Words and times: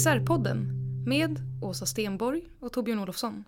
CSR-podden 0.00 0.66
med 1.06 1.38
Åsa 1.62 1.86
Stenborg 1.86 2.42
och 2.60 2.72
Torbjörn 2.72 2.98
Olofsson. 2.98 3.44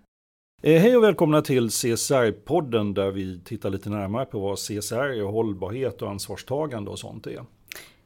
Eh, 0.63 0.81
hej 0.81 0.97
och 0.97 1.05
välkomna 1.05 1.43
till 1.43 1.69
CSR-podden 1.69 2.95
där 2.95 3.11
vi 3.11 3.41
tittar 3.41 3.71
lite 3.71 3.91
närmare 3.91 4.25
på 4.25 4.41
vad 4.41 4.59
CSR 4.59 4.95
är, 4.95 5.23
hållbarhet 5.23 6.03
och 6.03 6.11
ansvarstagande 6.11 6.91
och 6.91 6.99
sånt 6.99 7.27
är. 7.27 7.45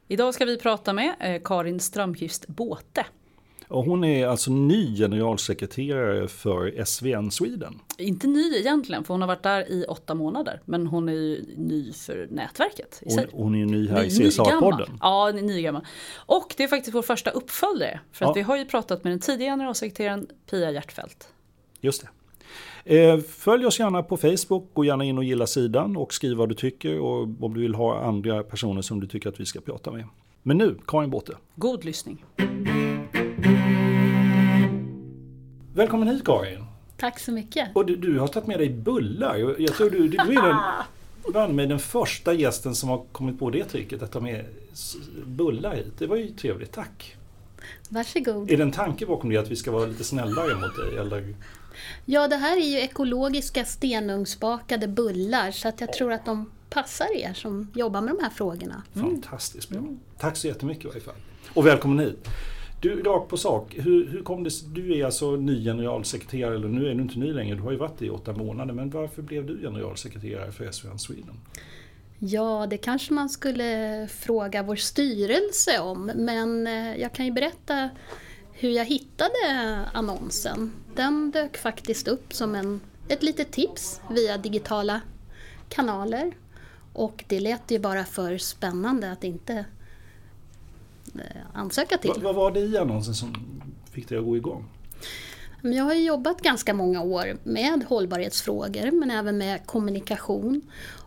Idag 0.07 0.33
ska 0.33 0.45
vi 0.45 0.57
prata 0.57 0.93
med 0.93 1.15
eh, 1.19 1.41
Karin 1.43 1.79
Strömqvist 1.79 2.47
Båte. 2.47 3.05
Och 3.67 3.83
hon 3.83 4.03
är 4.03 4.27
alltså 4.27 4.51
ny 4.51 4.95
generalsekreterare 4.95 6.27
för 6.27 6.85
SVN 6.85 7.31
Sweden. 7.31 7.79
Inte 7.97 8.27
ny 8.27 8.55
egentligen, 8.55 9.03
för 9.03 9.13
hon 9.13 9.21
har 9.21 9.27
varit 9.27 9.43
där 9.43 9.71
i 9.71 9.85
åtta 9.85 10.15
månader. 10.15 10.61
Men 10.65 10.87
hon 10.87 11.09
är 11.09 11.13
ju 11.13 11.45
ny 11.57 11.93
för 11.93 12.27
nätverket. 12.31 13.01
Hon, 13.05 13.25
hon, 13.31 13.55
är 13.55 13.59
ju 13.59 13.65
ny 13.65 13.89
här 13.89 14.01
ny, 14.01 14.07
i 14.07 14.09
CSR-podden. 14.09 14.97
Ja, 15.01 15.31
nygammal. 15.31 15.85
Och 16.15 16.53
det 16.57 16.63
är 16.63 16.67
faktiskt 16.67 16.95
vår 16.95 17.01
första 17.01 17.29
uppföljare. 17.29 17.99
För 18.11 18.25
att 18.25 18.29
ja. 18.29 18.33
vi 18.33 18.41
har 18.41 18.57
ju 18.57 18.65
pratat 18.65 19.03
med 19.03 19.13
den 19.13 19.19
tidigare 19.19 19.51
generalsekreteraren 19.51 20.27
Pia 20.49 20.71
Hjärtfeldt. 20.71 21.27
Just 21.81 22.01
det. 22.01 22.09
Eh, 22.87 23.19
följ 23.19 23.65
oss 23.65 23.79
gärna 23.79 24.03
på 24.03 24.17
Facebook, 24.17 24.73
gå 24.73 24.85
gärna 24.85 25.03
in 25.03 25.17
och 25.17 25.23
gilla 25.23 25.47
sidan 25.47 25.97
och 25.97 26.13
skriv 26.13 26.37
vad 26.37 26.49
du 26.49 26.55
tycker 26.55 26.99
och 26.99 27.21
om 27.21 27.53
du 27.53 27.61
vill 27.61 27.75
ha 27.75 27.99
andra 27.99 28.43
personer 28.43 28.81
som 28.81 28.99
du 28.99 29.07
tycker 29.07 29.29
att 29.29 29.39
vi 29.39 29.45
ska 29.45 29.61
prata 29.61 29.91
med. 29.91 30.05
Men 30.43 30.57
nu, 30.57 30.77
Karin 30.87 31.09
Båte. 31.09 31.33
God 31.55 31.85
lyssning. 31.85 32.25
Välkommen 35.73 36.07
hit 36.07 36.25
Karin! 36.25 36.65
Tack 36.97 37.19
så 37.19 37.31
mycket! 37.31 37.69
Och 37.73 37.85
du, 37.85 37.95
du 37.95 38.19
har 38.19 38.27
tagit 38.27 38.47
med 38.47 38.59
dig 38.59 38.69
bullar. 38.69 39.37
Jag 39.61 39.73
tror 39.73 39.89
du, 39.89 40.07
du 40.07 40.17
är 40.17 40.55
den, 41.33 41.55
med 41.55 41.69
den 41.69 41.79
första 41.79 42.33
gästen 42.33 42.75
som 42.75 42.89
har 42.89 43.03
kommit 43.11 43.39
på 43.39 43.49
det 43.49 43.63
tricket 43.63 44.01
att 44.01 44.11
ta 44.11 44.19
med 44.19 44.45
bullar 45.25 45.75
hit. 45.75 45.93
Det 45.99 46.07
var 46.07 46.15
ju 46.15 46.29
trevligt, 46.29 46.71
tack! 46.71 47.15
Varsågod! 47.89 48.51
Är 48.51 48.57
det 48.57 48.63
en 48.63 48.71
tanke 48.71 49.05
bakom 49.05 49.29
det 49.29 49.37
att 49.37 49.51
vi 49.51 49.55
ska 49.55 49.71
vara 49.71 49.85
lite 49.85 50.03
snällare 50.03 50.55
mot 50.55 50.75
dig? 50.75 50.97
Eller? 50.97 51.35
Ja, 52.05 52.27
det 52.27 52.35
här 52.35 52.57
är 52.57 52.65
ju 52.65 52.79
ekologiska 52.79 53.65
stenugnsbakade 53.65 54.87
bullar 54.87 55.51
så 55.51 55.67
att 55.67 55.81
jag 55.81 55.93
tror 55.93 56.13
att 56.13 56.25
de 56.25 56.51
passar 56.69 57.15
er 57.15 57.33
som 57.33 57.71
jobbar 57.75 58.01
med 58.01 58.15
de 58.15 58.23
här 58.23 58.29
frågorna. 58.29 58.83
Mm. 58.95 59.09
Fantastiskt 59.09 59.69
bra! 59.69 59.81
Tack 60.19 60.37
så 60.37 60.47
jättemycket 60.47 60.85
i 60.85 60.87
varje 60.87 61.01
fall! 61.01 61.15
Och 61.53 61.65
välkommen 61.65 61.99
hit! 61.99 62.27
Du, 62.79 63.03
rakt 63.03 63.29
på 63.29 63.37
sak. 63.37 63.75
Hur, 63.77 64.07
hur 64.07 64.23
kom 64.23 64.43
det 64.43 64.73
Du 64.73 64.99
är 64.99 65.05
alltså 65.05 65.31
ny 65.35 65.63
generalsekreterare, 65.63 66.55
eller 66.55 66.67
nu 66.67 66.89
är 66.89 66.95
du 66.95 67.01
inte 67.01 67.19
ny 67.19 67.33
längre, 67.33 67.55
du 67.55 67.61
har 67.61 67.71
ju 67.71 67.77
varit 67.77 67.99
det 67.99 68.05
i 68.05 68.09
åtta 68.09 68.33
månader. 68.33 68.73
Men 68.73 68.89
varför 68.89 69.21
blev 69.21 69.45
du 69.45 69.61
generalsekreterare 69.61 70.51
för 70.51 70.71
SVN 70.71 70.99
Sweden? 70.99 71.35
Ja, 72.19 72.67
det 72.69 72.77
kanske 72.77 73.13
man 73.13 73.29
skulle 73.29 74.07
fråga 74.11 74.63
vår 74.63 74.75
styrelse 74.75 75.79
om. 75.79 76.11
Men 76.15 76.67
eh, 76.67 76.95
jag 77.01 77.13
kan 77.13 77.25
ju 77.25 77.31
berätta 77.31 77.89
hur 78.51 78.69
jag 78.69 78.85
hittade 78.85 79.29
annonsen. 79.93 80.71
Den 80.95 81.31
dök 81.31 81.57
faktiskt 81.57 82.07
upp 82.07 82.33
som 82.33 82.55
en, 82.55 82.79
ett 83.07 83.23
litet 83.23 83.51
tips 83.51 84.01
via 84.09 84.37
digitala 84.37 85.01
kanaler. 85.69 86.31
Och 86.93 87.23
det 87.27 87.39
lät 87.39 87.71
ju 87.71 87.79
bara 87.79 88.03
för 88.03 88.37
spännande 88.37 89.11
att 89.11 89.23
inte 89.23 89.65
ansöka 91.53 91.97
till. 91.97 92.11
Vad, 92.15 92.21
vad 92.21 92.35
var 92.35 92.51
det 92.51 92.59
i 92.59 92.77
annonsen 92.77 93.13
som 93.13 93.33
fick 93.91 94.09
dig 94.09 94.17
att 94.17 94.25
gå 94.25 94.37
igång? 94.37 94.65
Jag 95.61 95.83
har 95.83 95.93
jobbat 95.93 96.41
ganska 96.41 96.73
många 96.73 97.01
år 97.01 97.37
med 97.43 97.83
hållbarhetsfrågor 97.89 98.91
men 98.91 99.11
även 99.11 99.37
med 99.37 99.65
kommunikation. 99.65 100.61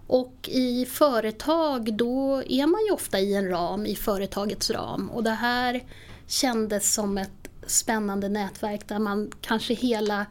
Och 0.07 0.49
i 0.53 0.87
företag 0.87 1.95
då 1.95 2.43
är 2.47 2.67
man 2.67 2.81
ju 2.87 2.93
ofta 2.93 3.21
i 3.21 3.35
en 3.35 3.49
ram, 3.49 3.87
i 3.87 3.97
företagets 3.97 4.71
ram. 4.71 5.11
Och 5.11 5.23
det 5.23 5.31
här 5.31 5.85
kändes 6.27 6.95
som 6.95 7.19
ett 7.19 7.49
spännande 7.67 8.29
nätverk 8.29 8.89
där 8.89 8.99
man 8.99 9.31
kanske 9.41 9.75
hela 9.75 10.27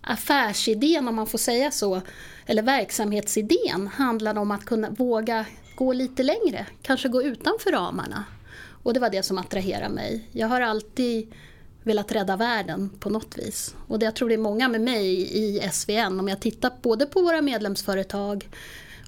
affärsidén, 0.00 1.08
om 1.08 1.14
man 1.14 1.26
får 1.26 1.38
säga 1.38 1.70
så, 1.70 2.00
eller 2.46 2.62
verksamhetsidén 2.62 3.90
handlade 3.94 4.40
om 4.40 4.50
att 4.50 4.64
kunna 4.64 4.90
våga 4.90 5.46
gå 5.76 5.92
lite 5.92 6.22
längre, 6.22 6.66
kanske 6.82 7.08
gå 7.08 7.22
utanför 7.22 7.70
ramarna. 7.70 8.24
Och 8.84 8.94
det 8.94 9.00
var 9.00 9.10
det 9.10 9.22
som 9.22 9.38
attraherade 9.38 9.94
mig. 9.94 10.28
Jag 10.32 10.48
har 10.48 10.60
alltid 10.60 11.32
velat 11.82 12.12
rädda 12.12 12.36
världen 12.36 12.90
på 13.00 13.10
något 13.10 13.38
vis. 13.38 13.74
Och 13.88 13.98
det, 13.98 14.04
jag 14.04 14.16
tror 14.16 14.28
det 14.28 14.34
är 14.34 14.38
många 14.38 14.68
med 14.68 14.80
mig 14.80 15.36
i 15.38 15.68
SVN, 15.72 16.20
om 16.20 16.28
jag 16.28 16.40
tittar 16.40 16.72
både 16.82 17.06
på 17.06 17.22
våra 17.22 17.42
medlemsföretag 17.42 18.48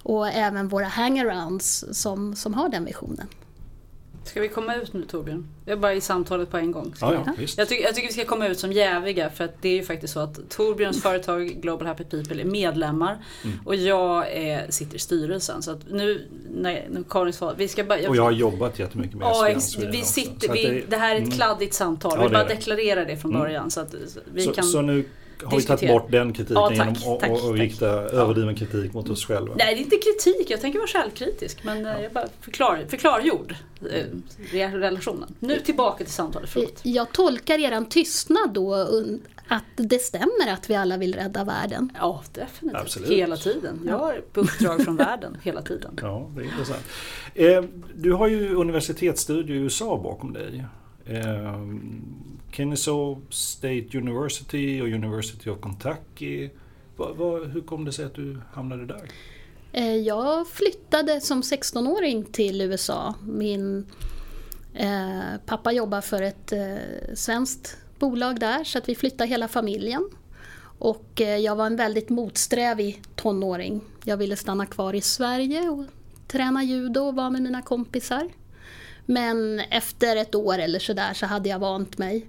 och 0.03 0.29
även 0.29 0.69
våra 0.69 0.87
hangarounds 0.87 1.85
som, 1.93 2.37
som 2.37 2.55
har 2.55 2.69
den 2.69 2.85
visionen. 2.85 3.29
Ska 4.27 4.41
vi 4.41 4.49
komma 4.49 4.75
ut 4.75 4.93
nu 4.93 5.03
Torbjörn? 5.03 5.47
Jag 5.65 5.73
är 5.73 5.81
bara 5.81 5.95
i 5.95 6.01
samtalet 6.01 6.51
på 6.51 6.57
en 6.57 6.73
gång. 6.73 6.95
Ja, 7.01 7.15
ja, 7.15 7.35
jag, 7.57 7.69
tycker, 7.69 7.85
jag 7.85 7.95
tycker 7.95 8.09
vi 8.09 8.15
ska 8.15 8.25
komma 8.25 8.47
ut 8.47 8.59
som 8.59 8.73
jäviga 8.73 9.31
för 9.31 9.45
att 9.45 9.63
det 9.63 9.69
är 9.69 9.75
ju 9.75 9.83
faktiskt 9.83 10.13
så 10.13 10.21
att 10.21 10.51
Torbjörns 10.51 11.03
företag 11.03 11.47
Global 11.47 11.87
Happy 11.87 12.05
People 12.05 12.41
är 12.41 12.45
medlemmar 12.45 13.19
mm. 13.45 13.59
och 13.65 13.77
jag 13.77 14.33
är, 14.33 14.71
sitter 14.71 14.97
i 14.97 14.99
styrelsen. 14.99 15.63
Så 15.63 15.71
att 15.71 15.79
nu, 15.91 16.29
när, 16.51 16.87
när 16.91 17.03
Karin 17.11 17.33
sa, 17.33 17.55
vi 17.57 17.69
ska 17.69 17.85
bara... 17.85 18.01
Jag, 18.01 18.11
och 18.11 18.17
jag 18.17 18.23
har 18.23 18.33
jobbat 18.33 18.79
jättemycket 18.79 19.17
med 19.17 19.27
ja, 19.27 19.55
vi 19.93 20.03
sitter, 20.03 20.53
vi, 20.53 20.65
det, 20.65 20.83
det, 20.89 20.97
här 20.97 21.15
är 21.15 21.17
ett 21.17 21.25
mm. 21.25 21.37
kladdigt 21.37 21.75
samtal. 21.75 22.13
Ja, 22.17 22.29
vi 22.29 22.35
bara 22.35 22.45
deklarera 22.45 23.05
det 23.05 23.17
från 23.17 23.31
mm. 23.31 23.43
början. 23.43 23.71
Så, 23.71 23.81
att 23.81 23.95
vi 24.33 24.43
så, 24.43 24.53
kan... 24.53 24.65
Så 24.65 24.83
nu 24.83 25.05
har 25.45 25.57
vi 25.57 25.63
tagit 25.63 25.91
bort 25.91 26.11
den 26.11 26.33
kritiken 26.33 26.57
ja, 26.57 26.69
tack, 26.77 27.01
genom 27.01 27.17
att 27.17 27.31
och, 27.31 27.49
och 27.49 27.55
rikta 27.55 27.87
överdriven 27.89 28.55
kritik 28.55 28.93
mot 28.93 29.09
oss 29.09 29.25
själva? 29.25 29.55
Nej, 29.59 29.75
det 29.75 29.81
är 29.81 29.85
inte 29.85 29.97
kritik. 29.97 30.51
Jag 30.51 30.61
tänker 30.61 30.79
vara 30.79 30.89
självkritisk. 30.89 31.65
Men 31.65 31.87
eh, 31.87 31.93
ja. 31.93 32.01
jag 32.01 32.13
bara 32.13 32.29
förklar, 32.41 32.85
förklargjord 32.89 33.55
eh, 34.53 34.73
relationen. 34.73 35.35
Nu 35.39 35.61
tillbaka 35.61 36.05
till 36.05 36.13
samtalet. 36.13 36.51
Förlåt. 36.51 36.81
Jag 36.83 37.13
tolkar 37.13 37.59
er 37.59 37.85
tystnad 37.85 38.51
då 38.53 38.75
att 39.49 39.65
det 39.77 39.99
stämmer 39.99 40.53
att 40.53 40.71
vi 40.71 40.75
alla 40.75 40.97
vill 40.97 41.15
rädda 41.15 41.45
världen? 41.45 41.93
Ja, 41.99 42.23
definitivt. 42.33 42.81
Absolut. 42.81 43.11
Hela 43.11 43.37
tiden. 43.37 43.81
Jag 43.87 43.99
har 43.99 44.23
uppdrag 44.35 44.85
från 44.85 44.97
världen 44.97 45.37
hela 45.43 45.63
tiden. 45.63 45.99
Ja, 46.03 46.31
det 46.35 46.41
är 46.41 46.45
intressant. 46.45 46.85
Eh, 47.35 47.65
du 47.95 48.13
har 48.13 48.29
ju 48.29 48.55
universitetsstudier 48.55 49.57
i 49.57 49.61
USA 49.61 50.01
bakom 50.03 50.33
dig. 50.33 50.65
Kennesaw 52.57 53.21
State 53.31 53.99
University 53.99 54.81
och 54.81 54.87
University 54.87 55.51
of 55.51 55.59
Kentucky. 55.63 56.51
Va, 56.97 57.13
va, 57.13 57.39
hur 57.39 57.61
kom 57.61 57.85
det 57.85 57.93
sig 57.93 58.05
att 58.05 58.15
du 58.15 58.41
hamnade 58.53 58.87
där? 58.87 59.11
Eh, 59.73 59.97
jag 59.97 60.49
flyttade 60.49 61.21
som 61.21 61.43
16-åring 61.43 62.25
till 62.25 62.61
USA. 62.61 63.15
Min 63.27 63.87
eh, 64.75 65.37
pappa 65.47 65.73
jobbar 65.73 66.01
för 66.01 66.23
ett 66.23 66.53
eh, 66.53 67.15
svenskt 67.15 67.77
bolag 67.99 68.41
där 68.41 68.65
så 68.65 68.79
att 68.79 68.89
vi 68.89 68.95
flyttade 68.95 69.31
hela 69.31 69.49
familjen. 69.49 70.11
Och 70.79 71.21
eh, 71.21 71.37
jag 71.37 71.57
var 71.57 71.67
en 71.67 71.77
väldigt 71.77 72.09
motsträvig 72.09 73.03
tonåring. 73.15 73.81
Jag 74.05 74.17
ville 74.17 74.37
stanna 74.37 74.67
kvar 74.67 74.95
i 74.95 75.01
Sverige 75.01 75.69
och 75.69 75.85
träna 76.27 76.65
judo 76.65 77.01
och 77.01 77.15
vara 77.15 77.31
med 77.31 77.43
mina 77.43 77.63
kompisar. 77.63 78.29
Men 79.07 79.61
efter 79.61 80.17
ett 80.17 80.35
år 80.35 80.59
eller 80.59 80.79
sådär 80.79 81.15
så 81.15 81.27
hade 81.27 81.49
jag 81.49 81.59
vant 81.59 81.99
mig 81.99 82.27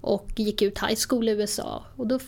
och 0.00 0.28
gick 0.36 0.62
ut 0.62 0.78
high 0.78 0.98
school 1.08 1.28
i 1.28 1.32
USA. 1.32 1.84
Och 1.96 2.06
då 2.06 2.18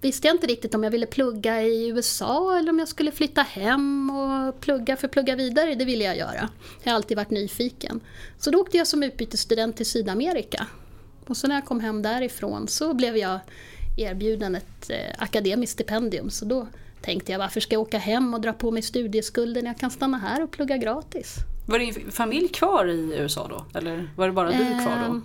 visste 0.00 0.26
jag 0.26 0.34
inte 0.34 0.46
riktigt 0.46 0.74
om 0.74 0.84
jag 0.84 0.90
ville 0.90 1.06
plugga 1.06 1.62
i 1.62 1.88
USA 1.88 2.58
eller 2.58 2.70
om 2.70 2.78
jag 2.78 2.88
skulle 2.88 3.12
flytta 3.12 3.42
hem 3.42 4.10
och 4.10 4.60
plugga, 4.60 4.96
för 4.96 5.08
plugga 5.08 5.36
vidare, 5.36 5.74
det 5.74 5.84
ville 5.84 6.04
jag 6.04 6.16
göra. 6.16 6.48
Jag 6.82 6.90
har 6.92 6.96
alltid 6.96 7.16
varit 7.16 7.30
nyfiken. 7.30 8.00
Så 8.38 8.50
då 8.50 8.60
åkte 8.60 8.76
jag 8.76 8.86
som 8.86 9.02
utbytesstudent 9.02 9.76
till 9.76 9.86
Sydamerika. 9.86 10.66
Och 11.26 11.36
så 11.36 11.48
när 11.48 11.54
jag 11.54 11.64
kom 11.64 11.80
hem 11.80 12.02
därifrån 12.02 12.68
så 12.68 12.94
blev 12.94 13.16
jag 13.16 13.40
erbjuden 13.96 14.54
ett 14.54 14.90
eh, 14.90 14.96
akademiskt 15.18 15.72
stipendium. 15.72 16.30
Så 16.30 16.44
då 16.44 16.66
tänkte 17.00 17.32
jag, 17.32 17.38
varför 17.38 17.60
ska 17.60 17.74
jag 17.74 17.82
åka 17.82 17.98
hem 17.98 18.34
och 18.34 18.40
dra 18.40 18.52
på 18.52 18.70
mig 18.70 18.82
studieskulder 18.82 19.62
när 19.62 19.70
jag 19.70 19.78
kan 19.78 19.90
stanna 19.90 20.18
här 20.18 20.42
och 20.42 20.50
plugga 20.50 20.76
gratis? 20.76 21.34
Var 21.66 21.78
din 21.78 22.10
familj 22.10 22.48
kvar 22.48 22.86
i 22.86 23.14
USA 23.18 23.48
då? 23.48 23.78
Eller 23.78 24.10
var 24.16 24.26
det 24.26 24.32
bara 24.32 24.50
du 24.50 24.84
kvar 24.84 25.08
då? 25.08 25.20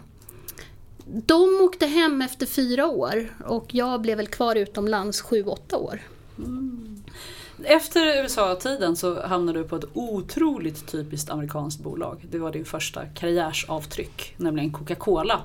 De 1.06 1.62
åkte 1.62 1.86
hem 1.86 2.22
efter 2.22 2.46
fyra 2.46 2.88
år 2.88 3.34
och 3.46 3.76
jag 3.76 4.02
blev 4.02 4.18
väl 4.18 4.28
kvar 4.28 4.56
utomlands 4.56 5.22
sju, 5.22 5.44
åtta 5.44 5.78
år. 5.78 6.02
Mm. 6.38 7.04
Efter 7.64 8.24
USA-tiden 8.24 8.96
så 8.96 9.22
hamnade 9.22 9.60
du 9.60 9.68
på 9.68 9.76
ett 9.76 9.86
otroligt 9.94 10.88
typiskt 10.88 11.30
amerikanskt 11.30 11.84
bolag. 11.84 12.26
Det 12.32 12.38
var 12.38 12.52
din 12.52 12.66
första 12.66 13.06
karriärsavtryck, 13.06 14.36
nämligen 14.38 14.72
Coca-Cola. 14.72 15.42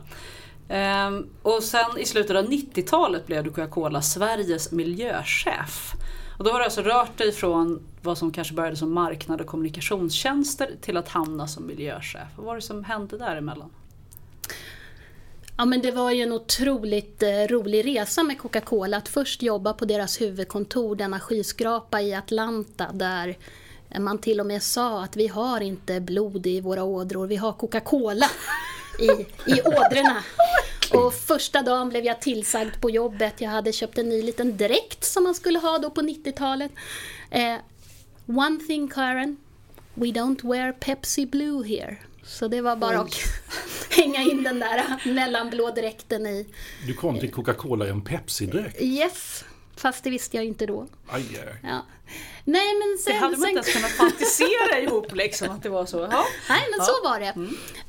Ehm, 0.69 1.27
och 1.43 1.63
sen 1.63 1.99
i 1.99 2.05
slutet 2.05 2.37
av 2.37 2.45
90-talet 2.45 3.27
blev 3.27 3.45
du 3.45 3.51
Coca-Cola 3.51 4.03
Sveriges 4.03 4.73
miljöchef. 4.73 5.93
Och 6.39 6.45
då 6.45 6.51
har 6.51 6.59
du 6.59 6.65
alltså 6.65 6.83
rört 6.83 7.19
dig 7.19 7.33
från 7.33 7.81
vad 8.03 8.19
som 8.19 8.33
kanske 8.33 8.55
började 8.55 8.77
som 8.77 8.93
marknad 8.93 9.41
och 9.41 9.47
kommunikationstjänster 9.47 10.71
till 10.81 10.97
att 10.97 11.09
hamna 11.09 11.49
som 11.49 11.67
miljöchef. 11.67 12.29
Vad 12.37 12.47
var 12.47 12.55
det 12.55 12.63
som 12.63 12.85
hände 12.85 13.19
däremellan? 13.19 13.71
Ja 15.61 15.65
men 15.65 15.83
det 15.83 15.91
var 15.91 16.11
ju 16.11 16.23
en 16.23 16.33
otroligt 16.33 17.23
eh, 17.23 17.47
rolig 17.49 17.87
resa 17.87 18.23
med 18.23 18.39
Coca-Cola. 18.39 18.97
Att 18.97 19.09
först 19.09 19.43
jobba 19.43 19.73
på 19.73 19.85
deras 19.85 20.21
huvudkontor, 20.21 20.97
denna 20.97 21.21
skyskrapa 21.21 22.01
i 22.01 22.15
Atlanta 22.15 22.93
där 22.93 23.39
man 23.99 24.19
till 24.19 24.41
och 24.41 24.47
med 24.47 24.63
sa 24.63 25.05
att 25.05 25.17
vi 25.17 25.27
har 25.27 25.61
inte 25.61 26.01
blod 26.01 26.47
i 26.47 26.61
våra 26.61 26.85
ådror, 26.85 27.27
vi 27.27 27.37
har 27.37 27.53
Coca-Cola 27.53 28.27
i, 28.99 29.11
i 29.53 29.61
ådrorna. 29.61 30.25
Och 30.93 31.15
första 31.15 31.63
dagen 31.63 31.89
blev 31.89 32.05
jag 32.05 32.21
tillsagd 32.21 32.81
på 32.81 32.91
jobbet. 32.91 33.41
Jag 33.41 33.51
hade 33.51 33.73
köpt 33.73 33.99
en 33.99 34.09
ny 34.09 34.23
liten 34.23 34.57
dräkt 34.57 35.05
som 35.05 35.25
man 35.25 35.35
skulle 35.35 35.59
ha 35.59 35.79
då 35.79 35.91
på 35.91 36.01
90-talet. 36.01 36.73
Eh, 37.31 37.57
one 38.27 38.59
thing 38.67 38.89
Karen, 38.89 39.37
we 39.95 40.07
don't 40.07 40.51
wear 40.51 40.73
Pepsi 40.73 41.27
Blue 41.27 41.69
here. 41.69 41.97
Så 42.29 42.49
det 42.49 42.61
var 42.61 42.77
bara 42.77 43.01
att 43.01 43.15
hänga 43.91 44.21
in 44.23 44.43
den 44.43 44.59
där 44.61 44.85
mellanblå 45.15 45.71
dräkten 45.71 46.27
i. 46.27 46.47
Du 46.87 46.95
kom 46.95 47.19
till 47.21 47.33
Coca-Cola 47.33 47.87
i 47.87 47.91
en 47.91 48.03
Pepsi-dräkt. 48.03 48.83
Yes, 48.83 49.45
fast 49.77 50.05
det 50.05 50.11
visste 50.11 50.37
jag 50.37 50.45
inte 50.47 50.67
då. 50.67 50.87
Aj, 51.09 51.23
aj. 51.41 51.55
Ja. 51.63 51.87
Nej 52.45 52.75
men 52.79 52.97
Det 52.97 53.03
sen... 53.03 53.17
hade 53.17 53.37
man 53.37 53.41
sen 53.41 53.49
inte 53.49 53.71
ens 53.71 53.73
kunnat 53.75 53.91
fantisera 53.91 54.81
ihop 54.81 55.15
liksom 55.15 55.51
att 55.51 55.63
det 55.63 55.69
var 55.69 55.87
så. 55.87 55.99
Ja. 55.99 56.25
Nej, 56.49 56.61
men 56.71 56.79
Ja. 56.79 56.85
så 56.85 57.09
var 57.09 57.21
det. 57.21 57.35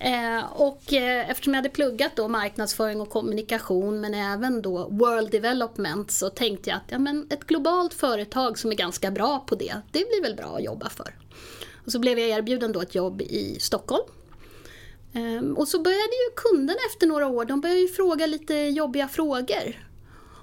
Eh, 0.06 0.52
och 0.62 0.94
eh, 0.94 1.30
eftersom 1.30 1.54
jag 1.54 1.58
hade 1.58 1.70
pluggat 1.70 2.12
då 2.16 2.28
marknadsföring 2.28 3.02
och 3.02 3.10
kommunikation 3.10 4.02
men 4.02 4.14
även 4.14 4.62
då 4.62 4.88
world 4.90 5.32
development 5.32 6.12
så 6.12 6.30
tänkte 6.30 6.70
jag 6.70 6.78
att 6.78 6.84
ja, 6.92 7.00
men 7.00 7.28
ett 7.30 7.44
globalt 7.44 7.94
företag 7.94 8.60
som 8.60 8.72
är 8.72 8.76
ganska 8.76 9.12
bra 9.12 9.40
på 9.40 9.56
det, 9.56 9.76
det 9.92 10.00
blir 10.08 10.22
väl 10.22 10.36
bra 10.36 10.56
att 10.58 10.64
jobba 10.64 10.90
för. 10.90 11.16
Och 11.86 11.92
så 11.92 12.00
blev 12.00 12.20
jag 12.20 12.30
erbjuden 12.30 12.72
då 12.72 12.82
ett 12.82 12.96
jobb 12.96 13.22
i 13.22 13.58
Stockholm. 13.60 14.04
Ehm, 15.14 15.58
och 15.58 15.68
så 15.68 15.80
började 15.82 16.02
ju 16.02 16.36
kunderna 16.36 16.80
efter 16.92 17.08
några 17.08 17.28
år, 17.28 17.46
de 17.46 17.62
började 17.62 17.82
ju 17.82 17.88
fråga 17.88 18.26
lite 18.26 18.54
jobbiga 18.56 19.08
frågor. 19.08 19.88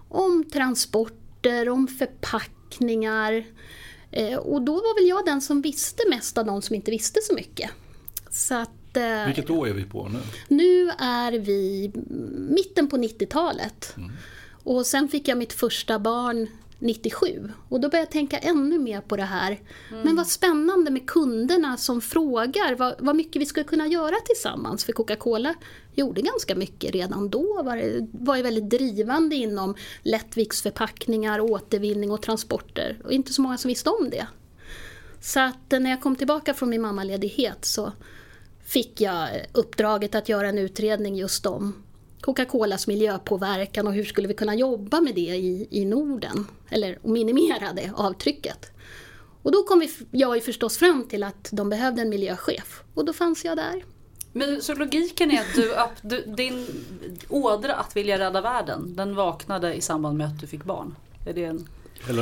Om 0.08 0.44
transporter, 0.52 1.68
om 1.68 1.88
förpackningar. 1.88 3.44
Eh, 4.10 4.38
och 4.38 4.62
då 4.62 4.74
var 4.74 5.00
väl 5.00 5.08
jag 5.08 5.24
den 5.24 5.40
som 5.40 5.62
visste 5.62 6.02
mest 6.08 6.38
av 6.38 6.46
de 6.46 6.62
som 6.62 6.74
inte 6.74 6.90
visste 6.90 7.20
så 7.22 7.34
mycket. 7.34 7.70
Så 8.30 8.54
att, 8.54 8.96
eh, 8.96 9.26
Vilket 9.26 9.50
år 9.50 9.68
är 9.68 9.72
vi 9.72 9.84
på 9.84 10.08
nu? 10.08 10.18
nu 10.48 10.90
är 10.98 11.32
vi 11.32 11.90
mitten 12.50 12.88
på 12.88 12.96
90-talet. 12.96 13.94
Och 14.52 14.86
sen 14.86 15.08
fick 15.08 15.28
jag 15.28 15.38
mitt 15.38 15.52
första 15.52 15.98
barn 15.98 16.48
97. 16.78 17.52
Och 17.68 17.80
då 17.80 17.88
började 17.88 18.06
jag 18.06 18.10
tänka 18.10 18.38
ännu 18.38 18.78
mer 18.78 19.00
på 19.00 19.16
det 19.16 19.22
här. 19.22 19.60
Men 20.04 20.16
vad 20.16 20.26
spännande 20.26 20.90
med 20.90 21.06
kunderna 21.06 21.76
som 21.76 22.00
frågar 22.00 22.74
vad, 22.74 22.94
vad 22.98 23.16
mycket 23.16 23.42
vi 23.42 23.46
skulle 23.46 23.64
kunna 23.64 23.86
göra 23.86 24.14
tillsammans. 24.26 24.84
För 24.84 24.92
Coca-Cola 24.92 25.54
gjorde 25.94 26.20
ganska 26.20 26.54
mycket 26.54 26.90
redan 26.94 27.30
då. 27.30 27.62
Var, 27.62 28.06
var 28.24 28.36
ju 28.36 28.42
väldigt 28.42 28.70
drivande 28.70 29.36
inom 29.36 29.74
lättviktsförpackningar, 30.02 31.40
återvinning 31.40 32.10
och 32.10 32.22
transporter. 32.22 32.98
Och 33.04 33.12
inte 33.12 33.32
så 33.32 33.42
många 33.42 33.58
som 33.58 33.68
visste 33.68 33.90
om 33.90 34.10
det. 34.10 34.26
Så 35.20 35.40
att 35.40 35.72
eh, 35.72 35.80
när 35.80 35.90
jag 35.90 36.02
kom 36.02 36.16
tillbaka 36.16 36.54
från 36.54 36.70
min 36.70 36.82
mammaledighet 36.82 37.64
så 37.64 37.92
fick 38.64 39.00
jag 39.00 39.28
uppdraget 39.52 40.14
att 40.14 40.28
göra 40.28 40.48
en 40.48 40.58
utredning 40.58 41.16
just 41.16 41.46
om 41.46 41.85
Coca-Colas 42.26 42.86
miljöpåverkan 42.86 43.86
och 43.86 43.92
hur 43.92 44.04
skulle 44.04 44.28
vi 44.28 44.34
kunna 44.34 44.54
jobba 44.54 45.00
med 45.00 45.14
det 45.14 45.20
i, 45.20 45.68
i 45.70 45.84
Norden? 45.84 46.46
Eller 46.68 46.98
minimera 47.02 47.72
det 47.72 47.92
avtrycket. 47.96 48.70
Och 49.42 49.52
då 49.52 49.62
kom 49.62 49.78
vi, 49.78 49.90
jag 50.10 50.36
ju 50.36 50.40
förstås 50.40 50.78
fram 50.78 51.08
till 51.08 51.22
att 51.22 51.48
de 51.52 51.68
behövde 51.68 52.02
en 52.02 52.08
miljöchef 52.08 52.82
och 52.94 53.04
då 53.04 53.12
fanns 53.12 53.44
jag 53.44 53.56
där. 53.56 53.84
Men 54.32 54.62
så 54.62 54.74
logiken 54.74 55.30
är 55.30 55.40
att 55.76 56.00
du, 56.02 56.20
din 56.36 56.66
ådra 57.28 57.74
att 57.74 57.96
vilja 57.96 58.18
rädda 58.18 58.40
världen, 58.40 58.96
den 58.96 59.14
vaknade 59.14 59.74
i 59.74 59.80
samband 59.80 60.18
med 60.18 60.26
att 60.26 60.40
du 60.40 60.46
fick 60.46 60.64
barn? 60.64 60.94
Är 61.26 61.32
det 61.32 61.44
en... 61.44 61.68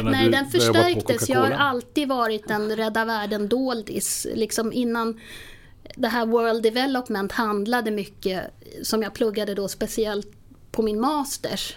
Nej, 0.05 0.31
den 0.31 0.51
förstärktes. 0.51 1.29
Jag 1.29 1.41
har 1.41 1.51
alltid 1.51 2.09
varit 2.09 2.51
en 2.51 2.77
rädda 2.77 3.05
världen-doldis. 3.05 4.27
Liksom 4.35 4.73
innan 4.73 5.21
det 5.97 6.09
här 6.09 6.27
World 6.27 6.63
Development 6.63 7.33
handlade 7.33 7.91
mycket, 7.91 8.45
som 8.83 9.03
jag 9.03 9.15
pluggade 9.15 9.55
då 9.55 9.69
speciellt 9.69 10.33
på 10.71 10.83
min 10.83 11.01
masters. 11.01 11.77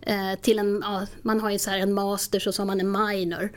Eh, 0.00 0.40
till 0.40 0.58
en, 0.58 0.84
man 1.22 1.40
har 1.40 1.50
ju 1.50 1.58
så 1.58 1.70
här 1.70 1.78
en 1.78 1.94
masters 1.94 2.46
och 2.46 2.54
så 2.54 2.62
har 2.62 2.66
man 2.66 2.80
en 2.80 2.92
minor. 2.92 3.52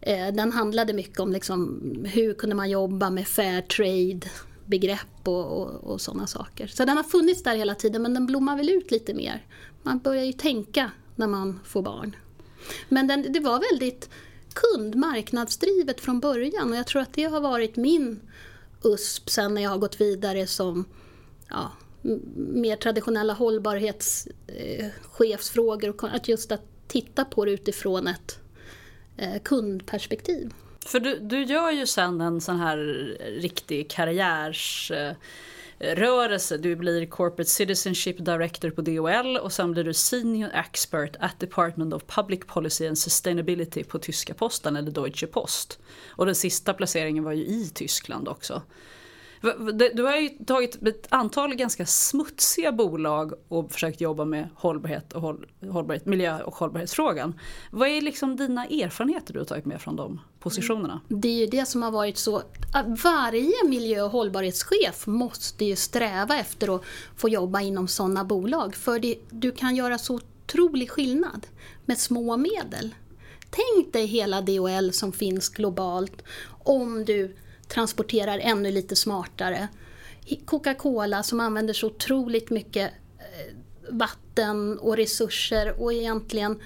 Eh, 0.00 0.28
den 0.28 0.52
handlade 0.52 0.92
mycket 0.92 1.20
om 1.20 1.32
liksom, 1.32 1.80
hur 2.04 2.34
kunde 2.34 2.56
man 2.56 2.70
jobba 2.70 3.10
med 3.10 3.28
fair 3.28 3.62
trade 3.62 4.30
begrepp 4.64 5.28
och, 5.28 5.60
och, 5.60 5.84
och 5.84 6.00
sådana 6.00 6.26
saker. 6.26 6.66
Så 6.66 6.84
den 6.84 6.96
har 6.96 7.04
funnits 7.04 7.42
där 7.42 7.56
hela 7.56 7.74
tiden 7.74 8.02
men 8.02 8.14
den 8.14 8.26
blommar 8.26 8.56
väl 8.56 8.68
ut 8.68 8.90
lite 8.90 9.14
mer. 9.14 9.46
Man 9.82 9.98
börjar 9.98 10.24
ju 10.24 10.32
tänka 10.32 10.90
när 11.16 11.26
man 11.26 11.60
får 11.64 11.82
barn. 11.82 12.16
Men 12.88 13.06
den, 13.06 13.32
det 13.32 13.40
var 13.40 13.72
väldigt 13.72 14.10
kundmarknadsdrivet 14.52 16.00
från 16.00 16.20
början 16.20 16.70
och 16.70 16.76
jag 16.76 16.86
tror 16.86 17.02
att 17.02 17.12
det 17.12 17.24
har 17.24 17.40
varit 17.40 17.76
min 17.76 18.20
USP 18.86 19.30
sen 19.30 19.54
när 19.54 19.62
jag 19.62 19.70
har 19.70 19.78
gått 19.78 20.00
vidare 20.00 20.46
som 20.46 20.84
ja, 21.48 21.72
mer 22.36 22.76
traditionella 22.76 23.32
hållbarhetschefsfrågor. 23.32 25.88
Eh, 25.88 25.94
att 26.14 26.28
just 26.28 26.52
att 26.52 26.62
titta 26.88 27.24
på 27.24 27.44
det 27.44 27.50
utifrån 27.50 28.06
ett 28.06 28.38
eh, 29.16 29.42
kundperspektiv. 29.42 30.52
För 30.86 31.00
du, 31.00 31.18
du 31.18 31.44
gör 31.44 31.70
ju 31.70 31.86
sen 31.86 32.20
en 32.20 32.40
sån 32.40 32.60
här 32.60 32.76
riktig 33.40 33.90
karriärs... 33.90 34.90
Eh, 34.90 35.12
rörelse, 35.78 36.56
Du 36.56 36.76
blir 36.76 37.06
Corporate 37.06 37.50
Citizenship 37.50 38.24
Director 38.24 38.70
på 38.70 38.80
DHL 38.82 39.36
och 39.36 39.52
sen 39.52 39.72
blir 39.72 39.84
du 39.84 39.94
Senior 39.94 40.50
Expert 40.54 41.16
at 41.20 41.40
Department 41.40 41.94
of 41.94 42.02
Public 42.06 42.40
Policy 42.46 42.86
and 42.86 42.98
Sustainability 42.98 43.84
på 43.84 43.98
tyska 43.98 44.34
posten 44.34 44.76
eller 44.76 44.90
Deutsche 44.90 45.26
Post. 45.26 45.78
Och 46.08 46.26
den 46.26 46.34
sista 46.34 46.74
placeringen 46.74 47.24
var 47.24 47.32
ju 47.32 47.42
i 47.42 47.70
Tyskland 47.74 48.28
också. 48.28 48.62
Du 49.94 50.02
har 50.02 50.16
ju 50.16 50.28
tagit 50.28 50.82
ett 50.82 51.06
antal 51.08 51.54
ganska 51.54 51.86
smutsiga 51.86 52.72
bolag 52.72 53.32
och 53.48 53.72
försökt 53.72 54.00
jobba 54.00 54.24
med 54.24 54.48
hållbarhet 54.54 55.12
och 55.12 55.20
håll, 55.20 55.46
hållbarhet, 55.70 56.06
miljö 56.06 56.42
och 56.42 56.54
hållbarhetsfrågan. 56.54 57.40
Vad 57.70 57.88
är 57.88 58.00
liksom 58.00 58.36
dina 58.36 58.66
erfarenheter 58.66 59.32
du 59.32 59.38
har 59.38 59.46
tagit 59.46 59.64
med 59.64 59.80
från 59.80 59.96
de 59.96 60.20
positionerna? 60.40 61.00
Mm. 61.10 61.20
Det 61.20 61.28
är 61.28 61.40
ju 61.40 61.46
det 61.46 61.66
som 61.66 61.82
har 61.82 61.90
varit 61.90 62.18
så 62.18 62.36
att 62.36 63.04
varje 63.04 63.68
miljö 63.68 64.02
och 64.02 64.10
hållbarhetschef 64.10 65.06
måste 65.06 65.64
ju 65.64 65.76
sträva 65.76 66.36
efter 66.36 66.76
att 66.76 66.82
få 67.16 67.28
jobba 67.28 67.60
inom 67.60 67.88
sådana 67.88 68.24
bolag. 68.24 68.74
För 68.74 68.98
det, 68.98 69.18
du 69.30 69.52
kan 69.52 69.76
göra 69.76 69.98
så 69.98 70.14
otrolig 70.14 70.90
skillnad 70.90 71.46
med 71.84 71.98
små 71.98 72.36
medel. 72.36 72.94
Tänk 73.50 73.92
dig 73.92 74.06
hela 74.06 74.40
DHL 74.40 74.90
som 74.92 75.12
finns 75.12 75.48
globalt 75.48 76.22
om 76.64 77.04
du 77.04 77.36
transporterar 77.68 78.38
ännu 78.38 78.70
lite 78.70 78.96
smartare. 78.96 79.68
Coca-Cola 80.44 81.22
som 81.22 81.40
använder 81.40 81.74
så 81.74 81.86
otroligt 81.86 82.50
mycket 82.50 82.92
eh, 83.18 83.54
vatten 83.90 84.78
och 84.78 84.96
resurser 84.96 85.80
och 85.80 85.92
egentligen 85.92 86.60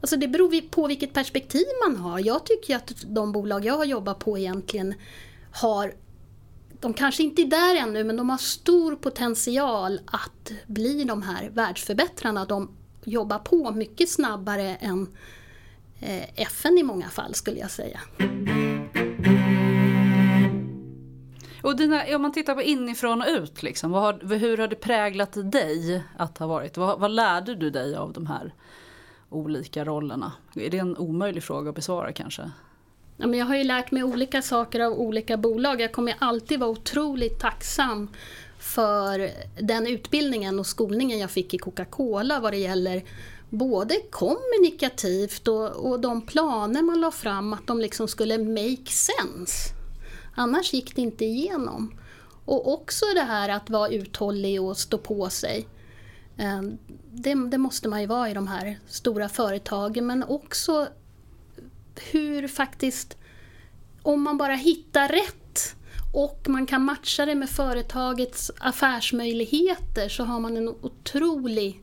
Alltså 0.00 0.16
det 0.16 0.28
beror 0.28 0.68
på 0.68 0.86
vilket 0.86 1.12
perspektiv 1.12 1.64
man 1.88 1.96
har. 1.96 2.18
Jag 2.18 2.46
tycker 2.46 2.76
att 2.76 2.92
de 3.06 3.32
bolag 3.32 3.64
jag 3.64 3.76
har 3.76 3.84
jobbat 3.84 4.18
på 4.18 4.38
egentligen 4.38 4.94
har 5.52 5.94
de 6.80 6.94
kanske 6.94 7.22
inte 7.22 7.42
är 7.42 7.46
där 7.46 7.76
ännu, 7.76 8.04
men 8.04 8.16
de 8.16 8.30
har 8.30 8.38
stor 8.38 8.96
potential 8.96 10.00
att 10.06 10.52
bli 10.66 11.04
de 11.04 11.22
här 11.22 11.50
världsförbättrarna. 11.50 12.44
De 12.44 12.70
jobbar 13.04 13.38
på 13.38 13.70
mycket 13.70 14.10
snabbare 14.10 14.76
än 14.76 15.08
eh, 16.00 16.40
FN 16.42 16.78
i 16.78 16.82
många 16.82 17.08
fall 17.08 17.34
skulle 17.34 17.58
jag 17.58 17.70
säga. 17.70 18.00
Och 21.66 21.76
dina, 21.76 22.16
om 22.16 22.22
man 22.22 22.32
tittar 22.32 22.54
på 22.54 22.62
inifrån 22.62 23.22
och 23.22 23.28
ut, 23.28 23.62
liksom, 23.62 23.90
vad 23.90 24.02
har, 24.02 24.36
hur 24.36 24.58
har 24.58 24.68
det 24.68 24.76
präglat 24.76 25.52
dig 25.52 26.02
att 26.16 26.38
ha 26.38 26.46
varit? 26.46 26.76
Vad, 26.76 27.00
vad 27.00 27.10
lärde 27.10 27.54
du 27.54 27.70
dig 27.70 27.96
av 27.96 28.12
de 28.12 28.26
här 28.26 28.54
olika 29.30 29.84
rollerna? 29.84 30.32
Är 30.54 30.70
det 30.70 30.78
en 30.78 30.96
omöjlig 30.96 31.42
fråga 31.42 31.68
att 31.68 31.74
besvara 31.74 32.12
kanske? 32.12 32.50
Ja, 33.16 33.26
men 33.26 33.38
jag 33.38 33.46
har 33.46 33.56
ju 33.56 33.64
lärt 33.64 33.90
mig 33.90 34.04
olika 34.04 34.42
saker 34.42 34.80
av 34.80 34.92
olika 34.92 35.36
bolag. 35.36 35.80
Jag 35.80 35.92
kommer 35.92 36.14
alltid 36.18 36.60
vara 36.60 36.70
otroligt 36.70 37.40
tacksam 37.40 38.08
för 38.58 39.30
den 39.60 39.86
utbildningen 39.86 40.58
och 40.58 40.66
skolningen 40.66 41.18
jag 41.18 41.30
fick 41.30 41.54
i 41.54 41.58
Coca-Cola 41.58 42.40
vad 42.40 42.52
det 42.52 42.58
gäller 42.58 43.02
både 43.50 43.94
kommunikativt 44.10 45.48
och, 45.48 45.90
och 45.90 46.00
de 46.00 46.22
planer 46.22 46.82
man 46.82 47.00
la 47.00 47.10
fram 47.10 47.52
att 47.52 47.66
de 47.66 47.80
liksom 47.80 48.08
skulle 48.08 48.38
make 48.38 48.90
sense. 48.90 49.75
Annars 50.38 50.72
gick 50.72 50.96
det 50.96 51.02
inte 51.02 51.24
igenom. 51.24 51.98
Och 52.44 52.72
också 52.72 53.04
det 53.14 53.22
här 53.22 53.48
att 53.48 53.70
vara 53.70 53.88
uthållig 53.88 54.62
och 54.62 54.76
stå 54.76 54.98
på 54.98 55.30
sig. 55.30 55.68
Eh, 56.36 56.62
det, 57.12 57.34
det, 57.34 57.58
måste 57.58 57.88
man 57.88 58.00
ju 58.00 58.06
vara 58.06 58.30
i 58.30 58.34
de 58.34 58.46
här 58.46 58.78
stora 58.86 59.28
företagen 59.28 60.06
men 60.06 60.22
också 60.22 60.88
hur 62.10 62.48
faktiskt, 62.48 63.16
om 64.02 64.22
man 64.22 64.38
bara 64.38 64.54
hittar 64.54 65.08
rätt 65.08 65.76
och 66.14 66.48
man 66.48 66.66
kan 66.66 66.84
matcha 66.84 67.26
det 67.26 67.34
med 67.34 67.50
företagets 67.50 68.50
affärsmöjligheter 68.58 70.08
så 70.08 70.24
har 70.24 70.40
man 70.40 70.56
en 70.56 70.68
otrolig 70.68 71.82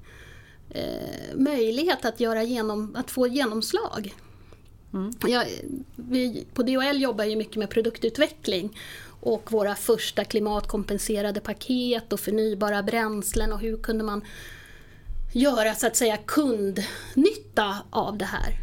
eh, 0.70 1.36
möjlighet 1.36 2.06
att, 2.06 2.20
göra 2.20 2.44
genom, 2.44 2.96
att 2.96 3.12
få 3.12 3.28
genomslag. 3.28 4.16
Mm. 4.94 5.14
Ja, 5.28 5.44
vi, 5.96 6.46
på 6.54 6.64
DHL 6.64 7.02
jobbar 7.02 7.24
ju 7.24 7.36
mycket 7.36 7.56
med 7.56 7.70
produktutveckling 7.70 8.80
och 9.20 9.52
våra 9.52 9.76
första 9.76 10.24
klimatkompenserade 10.24 11.40
paket 11.40 12.14
och 12.14 12.20
förnybara 12.20 12.84
bränslen 12.84 13.54
och 13.54 13.60
hur 13.60 13.78
kunde 13.78 14.04
man 14.04 14.22
göra 15.32 15.76
så 15.76 15.88
att 15.88 15.96
säga 15.96 16.18
kundnytta 16.18 17.78
av 17.90 18.18
det 18.18 18.26
här. 18.26 18.60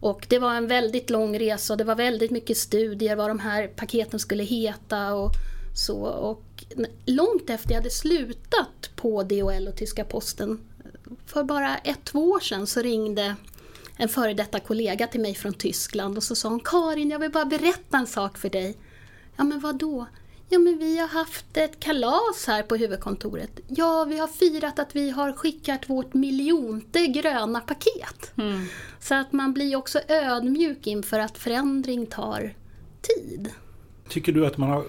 Och 0.00 0.26
det 0.28 0.38
var 0.38 0.54
en 0.54 0.66
väldigt 0.66 1.10
lång 1.10 1.38
resa 1.38 1.72
och 1.72 1.76
det 1.76 1.84
var 1.84 1.94
väldigt 1.94 2.30
mycket 2.30 2.56
studier 2.56 3.16
vad 3.16 3.30
de 3.30 3.38
här 3.38 3.68
paketen 3.68 4.20
skulle 4.20 4.42
heta 4.42 5.14
och 5.14 5.30
så. 5.74 5.96
Och 6.04 6.64
långt 7.04 7.50
efter 7.50 7.70
jag 7.70 7.76
hade 7.76 7.90
slutat 7.90 8.90
på 8.96 9.22
DHL 9.22 9.68
och 9.68 9.76
Tyska 9.76 10.04
Posten, 10.04 10.60
för 11.26 11.44
bara 11.44 11.76
ett, 11.78 12.04
två 12.04 12.30
år 12.30 12.40
sedan 12.40 12.66
så 12.66 12.82
ringde 12.82 13.36
en 13.96 14.08
före 14.08 14.34
detta 14.34 14.60
kollega 14.60 15.06
till 15.06 15.20
mig 15.20 15.34
från 15.34 15.54
Tyskland 15.54 16.16
och 16.16 16.22
så 16.22 16.34
sa 16.34 16.48
hon 16.48 16.60
Karin, 16.60 17.10
jag 17.10 17.18
vill 17.18 17.30
bara 17.30 17.44
berätta 17.44 17.98
en 17.98 18.06
sak 18.06 18.38
för 18.38 18.50
dig. 18.50 18.76
Ja 19.36 19.44
men 19.44 19.60
vad 19.60 19.78
då? 19.78 20.06
Ja 20.48 20.58
men 20.58 20.78
vi 20.78 20.98
har 20.98 21.08
haft 21.08 21.56
ett 21.56 21.80
kalas 21.80 22.44
här 22.46 22.62
på 22.62 22.76
huvudkontoret. 22.76 23.60
Ja, 23.68 24.04
vi 24.04 24.18
har 24.18 24.26
firat 24.26 24.78
att 24.78 24.96
vi 24.96 25.10
har 25.10 25.32
skickat 25.32 25.90
vårt 25.90 26.14
miljonte 26.14 27.06
gröna 27.06 27.60
paket. 27.60 28.32
Mm. 28.36 28.66
Så 29.00 29.14
att 29.14 29.32
man 29.32 29.52
blir 29.52 29.76
också 29.76 30.00
ödmjuk 30.08 30.86
inför 30.86 31.18
att 31.18 31.38
förändring 31.38 32.06
tar 32.06 32.54
tid. 33.00 33.50
Tycker 34.08 34.32
du 34.32 34.46
att 34.46 34.56
man 34.56 34.68
har 34.68 34.84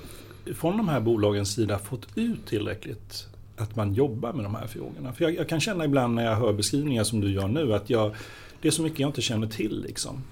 från 0.56 0.78
de 0.78 0.90
här 0.90 1.00
bolagens 1.00 1.54
sida 1.56 1.80
fått 1.80 2.08
ut 2.16 2.46
tillräckligt 2.46 3.26
att 3.58 3.76
man 3.76 3.94
jobbar 3.94 4.34
med 4.34 4.46
de 4.46 4.56
här 4.56 4.68
frågorna? 4.68 5.14
För 5.14 5.24
jag, 5.24 5.36
jag 5.36 5.50
kan 5.50 5.60
känna 5.60 5.86
ibland 5.86 6.16
när 6.16 6.26
jag 6.26 6.36
hör 6.36 6.54
beskrivningar 6.54 7.04
som 7.04 7.22
du 7.22 7.32
gör 7.32 7.48
nu 7.48 7.74
att 7.74 7.90
jag, 7.90 8.16
det 8.62 8.68
är 8.68 8.72
så 8.72 8.82
mycket 8.82 9.00
jag 9.00 9.10
inte 9.10 9.22
känner 9.22 9.48
till. 9.48 9.82
Liksom. 9.82 10.24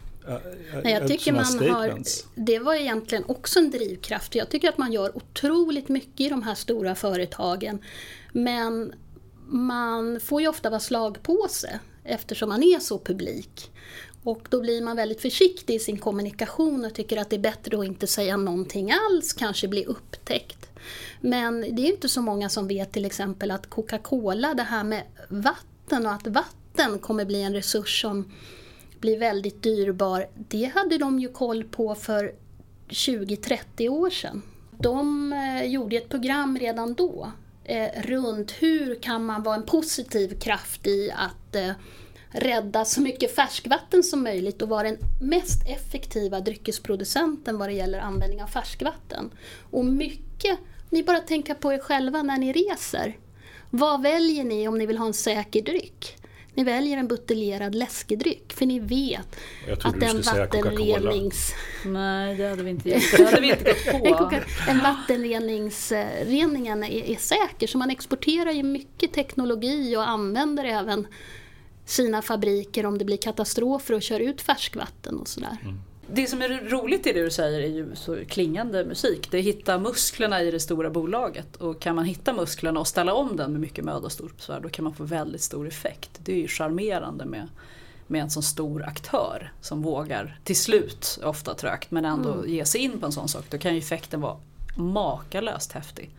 Nej, 0.84 0.94
jag 0.94 1.08
tycker 1.08 1.34
man 1.34 1.70
har, 1.70 2.01
det 2.36 2.60
var 2.60 2.74
egentligen 2.74 3.24
också 3.27 3.60
en 3.60 3.72
drivkraft. 3.72 4.36
Jag 4.36 4.50
tycker 4.50 4.70
att 4.70 4.77
man 4.77 4.91
gör 4.91 5.17
otroligt 5.17 5.89
mycket 5.89 6.22
i 6.22 6.29
de 6.29 6.44
här 6.44 6.55
stora 6.55 6.96
företagen. 6.96 7.79
Men 8.32 8.94
man 9.48 10.20
får 10.20 10.41
ju 10.41 10.48
ofta 10.48 10.70
vara 10.70 10.79
slagpåse 10.79 11.79
eftersom 12.03 12.50
man 12.50 12.63
är 12.63 12.79
så 12.79 13.00
publik. 13.00 13.72
Och 14.24 14.48
då 14.50 14.62
blir 14.62 14.82
man 14.82 14.96
väldigt 14.96 15.22
försiktig 15.22 15.75
i 15.75 15.79
sin 15.79 15.98
kommunikation 15.98 16.86
och 16.86 16.94
tycker 16.94 17.17
att 17.17 17.29
det 17.29 17.36
är 17.36 17.39
bättre 17.39 17.79
att 17.79 17.86
inte 17.86 18.08
säga 18.08 18.38
någonting 18.38 18.91
alls, 18.91 19.34
kanske 19.34 19.67
bli 19.67 19.86
upptäckt. 19.86 20.70
Men 21.22 21.62
det 21.62 21.82
är 21.82 21.91
inte 21.91 22.10
så 22.10 22.22
många 22.22 22.50
som 22.50 22.67
vet 22.67 22.91
till 22.91 23.05
exempel 23.05 23.51
att 23.51 23.70
Coca-Cola, 23.70 24.53
det 24.53 24.63
här 24.63 24.84
med 24.84 25.03
vatten 25.29 26.05
och 26.05 26.13
att 26.13 26.27
vatten 26.27 26.65
kommer 27.01 27.25
bli 27.25 27.41
en 27.41 27.53
resurs 27.53 28.01
som 28.01 28.32
blir 29.00 29.20
väldigt 29.20 29.63
dyrbar, 29.63 30.27
det 30.36 30.72
hade 30.75 30.98
de 30.98 31.20
ju 31.20 31.27
koll 31.29 31.63
på 31.63 31.96
för 31.96 32.36
20-30 32.89 33.89
år 33.89 34.10
sedan. 34.10 34.41
De 34.79 35.34
eh, 35.34 35.65
gjorde 35.65 35.96
ett 35.96 36.10
program 36.10 36.58
redan 36.60 36.94
då 36.94 37.32
eh, 37.63 38.01
runt 38.01 38.51
hur 38.51 39.01
kan 39.01 39.25
man 39.25 39.44
vara 39.44 39.55
en 39.55 39.65
positiv 39.65 40.39
kraft 40.39 40.88
i 40.88 41.12
att 41.12 41.55
eh, 41.55 41.72
rädda 42.29 42.86
så 42.86 43.01
mycket 43.01 43.36
färskvatten 43.36 44.03
som 44.03 44.24
möjligt 44.24 44.62
och 44.62 44.70
vara 44.70 44.84
den 44.84 44.98
mest 45.22 45.70
effektiva 45.70 46.39
dryckesproducenten 46.39 47.58
vad 47.58 47.70
det 47.70 47.74
gäller 47.74 48.00
användning 48.00 48.44
av 48.44 48.48
färskvatten. 48.48 49.32
Och 49.72 49.86
mycket, 49.86 50.60
ni 50.89 51.03
bara 51.03 51.20
tänker 51.20 51.53
på 51.53 51.74
er 51.74 51.79
själva 51.79 52.24
när 52.24 52.38
ni 52.38 52.53
reser. 52.53 53.17
Vad 53.70 54.01
väljer 54.01 54.44
ni 54.44 54.67
om 54.67 54.77
ni 54.77 54.86
vill 54.86 54.98
ha 54.98 55.05
en 55.05 55.13
säker 55.13 55.62
dryck? 55.62 56.17
Ni 56.56 56.64
väljer 56.64 56.98
en 56.98 57.08
buteljerad 57.08 57.76
läskedryck 57.76 58.54
för 58.54 58.66
ni 58.66 58.80
vet 58.80 59.36
att 59.82 60.00
den 60.00 60.22
vattenrenings... 60.22 61.54
Nej, 61.86 62.36
det 62.36 62.50
hade 62.50 62.64
vi 62.64 62.70
inte 62.70 62.90
gjort. 62.90 63.02
Det 63.18 63.26
hade 63.26 63.42
vi 63.42 63.50
inte 63.50 63.64
gått 63.64 64.18
på. 64.18 64.32
en 64.68 64.80
vattenreningen 64.80 66.84
är, 66.84 67.10
är 67.10 67.16
säker 67.16 67.68
så 67.68 67.78
man 67.78 67.90
exporterar 67.90 68.52
ju 68.52 68.64
mycket 68.64 69.14
teknologi 69.14 69.98
och 69.98 70.10
använder 70.10 70.66
även 70.66 71.08
sina 71.86 72.22
fabriker 72.22 72.86
om 72.86 72.98
det 72.98 73.06
blir 73.06 73.18
katastrofer 73.18 73.94
och 73.94 74.02
kör 74.02 74.20
ut 74.20 74.42
färskvatten 74.42 75.20
och 75.20 75.28
sådär. 75.28 75.58
Mm. 75.64 75.80
Det 76.08 76.28
som 76.28 76.42
är 76.42 76.70
roligt 76.70 77.08
i 77.08 77.14
det 77.14 77.22
du 77.22 77.32
säger 77.32 77.62
är 77.62 77.68
ju 77.68 77.96
så 77.96 78.18
klingande 78.28 78.86
musik. 78.86 79.32
Det 79.32 79.38
är 79.38 79.40
att 79.40 79.46
hitta 79.46 79.80
musklerna 79.80 80.42
i 80.42 80.52
det 80.52 80.60
stora 80.60 80.90
bolaget. 80.90 81.56
Och 81.56 81.82
kan 81.82 81.96
man 81.96 82.06
hitta 82.06 82.34
musklerna 82.34 82.80
och 82.80 82.88
ställa 82.88 83.14
om 83.14 83.36
den 83.36 83.52
med 83.52 83.62
mycket 83.62 83.86
möda 83.86 84.06
och 84.06 84.12
stort 84.12 84.38
besvär 84.38 84.60
då 84.60 84.70
kan 84.70 84.84
man 84.84 84.94
få 84.94 85.04
väldigt 85.04 85.42
stor 85.42 85.68
effekt. 85.68 86.12
Det 86.24 86.32
är 86.34 86.38
ju 86.38 86.48
charmerande 86.48 87.26
med, 87.26 87.48
med 88.08 88.22
en 88.22 88.30
sån 88.30 88.44
stor 88.44 88.84
aktör 88.84 89.54
som 89.62 89.82
vågar, 89.82 90.40
till 90.44 90.56
slut, 90.58 91.20
ofta 91.24 91.54
trögt, 91.54 91.92
men 91.92 92.06
ändå 92.06 92.34
mm. 92.34 92.50
ge 92.50 92.66
sig 92.66 92.82
in 92.82 93.00
på 93.00 93.06
en 93.06 93.12
sån 93.12 93.28
sak. 93.28 93.46
Då 93.50 93.58
kan 93.58 93.74
ju 93.74 93.80
effekten 93.80 94.22
vara 94.22 94.38
makalöst 94.78 95.72
häftig. 95.72 96.16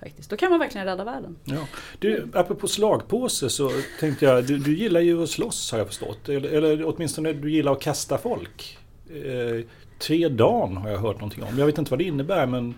Faktiskt. 0.00 0.30
Då 0.30 0.36
kan 0.36 0.50
man 0.50 0.58
verkligen 0.58 0.86
rädda 0.86 1.04
världen. 1.04 1.36
Ja. 1.44 1.66
Du, 1.98 2.28
apropå 2.34 2.68
slagpåse 2.68 3.50
så 3.50 3.70
tänkte 4.00 4.24
jag, 4.24 4.44
du, 4.44 4.58
du 4.58 4.76
gillar 4.76 5.00
ju 5.00 5.22
att 5.22 5.30
slåss 5.30 5.72
har 5.72 5.78
jag 5.78 5.86
förstått. 5.86 6.28
Eller, 6.28 6.48
eller 6.48 6.84
åtminstone 6.84 7.32
du 7.32 7.52
gillar 7.52 7.72
att 7.72 7.80
kasta 7.80 8.18
folk. 8.18 8.78
Eh, 9.12 9.64
tre 9.98 10.28
dagen 10.28 10.76
har 10.76 10.90
jag 10.90 10.98
hört 10.98 11.16
någonting 11.16 11.42
om. 11.42 11.58
Jag 11.58 11.66
vet 11.66 11.78
inte 11.78 11.90
vad 11.90 11.98
det 11.98 12.04
innebär 12.04 12.46
men 12.46 12.74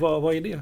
vad, 0.00 0.22
vad 0.22 0.34
är 0.34 0.40
det? 0.40 0.60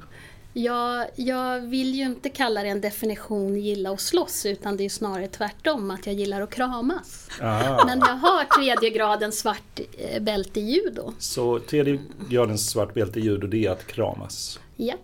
Ja, 0.57 1.07
jag 1.17 1.61
vill 1.61 1.95
ju 1.95 2.05
inte 2.05 2.29
kalla 2.29 2.63
det 2.63 2.69
en 2.69 2.81
definition 2.81 3.61
gilla 3.61 3.91
att 3.91 4.01
slåss 4.01 4.47
utan 4.47 4.77
det 4.77 4.85
är 4.85 4.89
snarare 4.89 5.29
tvärtom 5.29 5.91
att 5.91 6.07
jag 6.07 6.15
gillar 6.15 6.41
att 6.41 6.51
kramas. 6.51 7.29
Ah. 7.41 7.85
Men 7.87 7.99
jag 7.99 8.15
har 8.15 8.45
tredje 8.45 8.91
gradens 8.91 9.39
svart 9.39 9.81
eh, 9.99 10.23
bälte 10.23 10.61
i 10.61 10.63
judo. 10.63 11.13
Så 11.19 11.59
tredje 11.59 11.99
gradens 12.29 12.71
svart 12.71 12.95
bälte 12.95 13.21
i 13.21 13.23
judo 13.23 13.47
det 13.47 13.67
är 13.67 13.71
att 13.71 13.87
kramas? 13.87 14.61
Ja, 14.77 14.95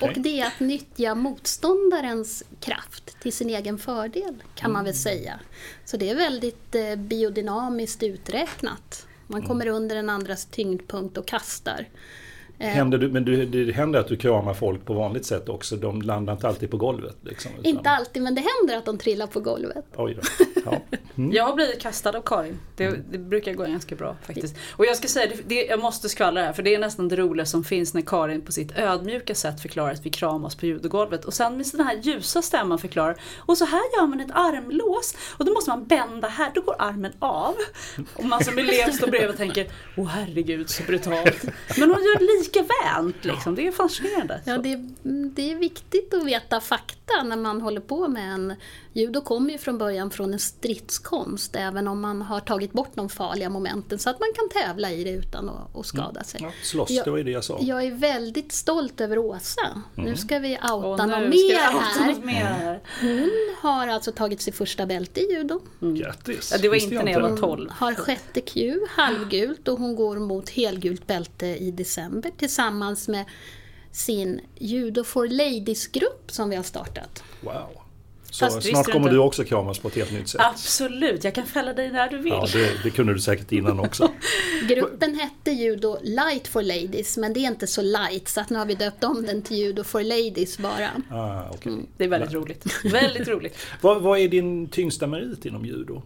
och 0.00 0.12
det 0.16 0.40
är 0.40 0.46
att 0.46 0.60
nyttja 0.60 1.14
motståndarens 1.14 2.44
kraft 2.60 3.16
till 3.22 3.32
sin 3.32 3.50
egen 3.50 3.78
fördel 3.78 4.34
kan 4.54 4.72
man 4.72 4.84
väl 4.84 4.92
mm. 4.92 5.02
säga. 5.02 5.40
Så 5.84 5.96
det 5.96 6.10
är 6.10 6.14
väldigt 6.14 6.74
eh, 6.74 6.96
biodynamiskt 6.96 8.02
uträknat. 8.02 9.06
Man 9.30 9.42
kommer 9.42 9.66
mm. 9.66 9.76
under 9.76 9.96
en 9.96 10.10
andras 10.10 10.46
tyngdpunkt 10.46 11.18
och 11.18 11.26
kastar. 11.26 11.86
Eh, 12.58 12.68
händer 12.68 12.98
du, 12.98 13.08
men 13.08 13.24
du, 13.24 13.46
det 13.46 13.72
händer 13.72 14.00
att 14.00 14.08
du 14.08 14.16
kramar 14.16 14.54
folk 14.54 14.84
på 14.84 14.94
vanligt 14.94 15.26
sätt 15.26 15.48
också? 15.48 15.76
De 15.76 16.02
landar 16.02 16.32
inte 16.32 16.48
alltid 16.48 16.70
på 16.70 16.76
golvet? 16.76 17.16
Liksom, 17.22 17.50
utan... 17.52 17.66
Inte 17.66 17.90
alltid, 17.90 18.22
men 18.22 18.34
det 18.34 18.42
händer 18.58 18.78
att 18.78 18.84
de 18.84 18.98
trillar 18.98 19.26
på 19.26 19.40
golvet. 19.40 19.84
Oj 19.96 20.14
då. 20.14 20.44
Ja. 20.64 20.80
Mm. 21.16 21.32
Jag 21.32 21.44
har 21.44 21.54
blivit 21.54 21.82
kastad 21.82 22.16
av 22.16 22.22
Karin. 22.22 22.60
Det, 22.76 22.90
det, 23.10 23.18
brukar 23.18 23.54
gå 23.54 23.64
ganska 23.64 23.94
bra 23.94 24.16
faktiskt. 24.26 24.56
Och 24.72 24.86
jag 24.86 24.96
ska 24.96 25.08
säga, 25.08 25.26
det, 25.26 25.42
det, 25.46 25.64
jag 25.64 25.80
måste 25.80 26.08
skvallra 26.08 26.42
här, 26.42 26.52
för 26.52 26.62
det 26.62 26.74
är 26.74 26.78
nästan 26.78 27.08
det 27.08 27.16
roliga 27.16 27.46
som 27.46 27.64
finns 27.64 27.94
när 27.94 28.02
Karin 28.02 28.40
på 28.40 28.52
sitt 28.52 28.78
ödmjuka 28.78 29.34
sätt 29.34 29.62
förklarar 29.62 29.92
att 29.92 30.06
vi 30.06 30.10
kramas 30.10 30.54
på 30.54 30.66
judogolvet. 30.66 31.24
Och 31.24 31.34
sen 31.34 31.56
med 31.56 31.66
den 31.72 31.86
här 31.86 31.96
ljusa 31.96 32.42
stämman 32.42 32.78
förklarar, 32.78 33.20
och 33.38 33.58
så 33.58 33.64
här 33.64 33.82
gör 33.96 34.06
man 34.06 34.20
ett 34.20 34.30
armlås. 34.30 35.14
Och 35.38 35.44
då 35.44 35.52
måste 35.52 35.70
man 35.70 35.84
bända 35.84 36.28
här, 36.28 36.50
då 36.54 36.60
går 36.60 36.76
armen 36.78 37.12
av. 37.18 37.54
Och 38.14 38.24
man 38.24 38.44
som 38.44 38.58
elev 38.58 38.92
står 38.92 39.06
bredvid 39.06 39.30
och 39.30 39.36
tänker, 39.36 39.66
åh 39.96 40.06
herregud 40.06 40.70
så 40.70 40.82
brutalt. 40.82 41.44
Men 41.78 41.90
hon 41.90 42.02
gör 42.02 42.38
lika 42.38 42.66
vänt 42.84 43.24
liksom, 43.24 43.54
det 43.54 43.66
är 43.66 43.72
fascinerande. 43.72 44.40
Ja, 44.44 44.58
det, 44.58 44.76
det 45.34 45.52
är 45.52 45.56
viktigt 45.56 46.14
att 46.14 46.24
veta 46.24 46.60
fakta 46.60 47.22
när 47.22 47.36
man 47.36 47.60
håller 47.60 47.80
på 47.80 48.08
med 48.08 48.34
en... 48.34 48.54
Judo 48.92 49.20
kommer 49.20 49.50
ju 49.50 49.58
från 49.58 49.78
början 49.78 50.10
från 50.10 50.32
en 50.32 50.38
stridskonst, 50.58 51.56
även 51.56 51.88
om 51.88 52.00
man 52.00 52.22
har 52.22 52.40
tagit 52.40 52.72
bort 52.72 52.90
de 52.94 53.08
farliga 53.08 53.50
momenten, 53.50 53.98
så 53.98 54.10
att 54.10 54.20
man 54.20 54.28
kan 54.34 54.62
tävla 54.62 54.90
i 54.90 55.04
det 55.04 55.10
utan 55.10 55.48
att, 55.48 55.76
att 55.76 55.86
skada 55.86 56.24
sig. 56.24 56.40
Ja, 56.42 56.50
slåss, 56.62 56.90
Jag- 56.90 57.04
det 57.04 57.10
var 57.10 57.18
ju 57.18 57.24
det 57.24 57.30
jag 57.30 57.44
sa. 57.44 57.58
Jag 57.60 57.84
är 57.84 57.90
väldigt 57.90 58.52
stolt 58.52 59.00
över 59.00 59.18
Åsa. 59.18 59.82
Nu 59.94 60.16
ska 60.16 60.38
vi 60.38 60.58
outa 60.72 61.06
nu 61.06 61.28
mer 61.28 61.54
här. 61.60 62.14
mer. 62.24 62.80
Hon 63.00 63.30
har 63.60 63.88
alltså 63.88 64.12
tagit 64.12 64.40
sitt 64.42 64.54
första 64.54 64.86
bälte 64.86 65.20
i 65.20 65.32
judo. 65.32 65.60
Grattis! 65.80 66.50
Ja, 66.52 66.58
det 66.58 66.68
var 66.68 66.74
Visste 66.74 66.90
inte 66.94 67.04
när 67.04 67.12
jag 67.12 67.20
var 67.30 67.36
12. 67.36 67.70
Har 67.70 67.94
sjätte 67.94 68.40
Q, 68.40 68.80
halvgult 68.90 69.68
och 69.68 69.78
hon 69.78 69.96
går 69.96 70.18
mot 70.18 70.48
helgult 70.50 71.06
bälte 71.06 71.46
i 71.46 71.70
december 71.70 72.30
tillsammans 72.36 73.08
med 73.08 73.24
sin 73.92 74.40
Judo 74.58 75.04
for 75.04 75.26
Ladies-grupp 75.28 76.30
som 76.30 76.50
vi 76.50 76.56
har 76.56 76.62
startat. 76.62 77.22
Wow. 77.40 77.79
Så 78.30 78.44
Fast 78.44 78.62
snart 78.68 78.86
du 78.86 78.92
kommer 78.92 79.06
inte- 79.06 79.14
du 79.14 79.18
också 79.18 79.44
kramas 79.44 79.78
på 79.78 79.88
ett 79.88 79.94
helt 79.94 80.12
nytt 80.12 80.28
sätt. 80.28 80.40
Absolut, 80.44 81.24
jag 81.24 81.34
kan 81.34 81.46
fälla 81.46 81.72
dig 81.72 81.90
när 81.90 82.08
du 82.08 82.18
vill. 82.18 82.32
Ja, 82.32 82.46
det, 82.52 82.82
det 82.82 82.90
kunde 82.90 83.14
du 83.14 83.20
säkert 83.20 83.52
innan 83.52 83.80
också. 83.80 84.12
Gruppen 84.68 85.14
hette 85.14 85.50
Judo 85.50 85.98
Light 86.02 86.48
for 86.48 86.62
Ladies 86.62 87.16
men 87.16 87.32
det 87.32 87.40
är 87.40 87.46
inte 87.48 87.66
så 87.66 87.82
light 87.82 88.28
så 88.28 88.40
att 88.40 88.50
nu 88.50 88.58
har 88.58 88.66
vi 88.66 88.74
döpt 88.74 89.04
om 89.04 89.26
den 89.26 89.42
till 89.42 89.56
Judo 89.56 89.84
for 89.84 90.02
Ladies 90.02 90.58
bara. 90.58 90.90
Ah, 91.10 91.50
okej. 91.50 91.72
Det 91.96 92.04
är 92.04 92.08
väldigt 92.08 92.32
roligt. 92.32 92.66
Väldigt 92.84 93.28
roligt. 93.28 93.56
vad, 93.80 94.02
vad 94.02 94.18
är 94.18 94.28
din 94.28 94.68
tyngsta 94.68 95.06
merit 95.06 95.44
inom 95.46 95.64
judo? 95.64 96.02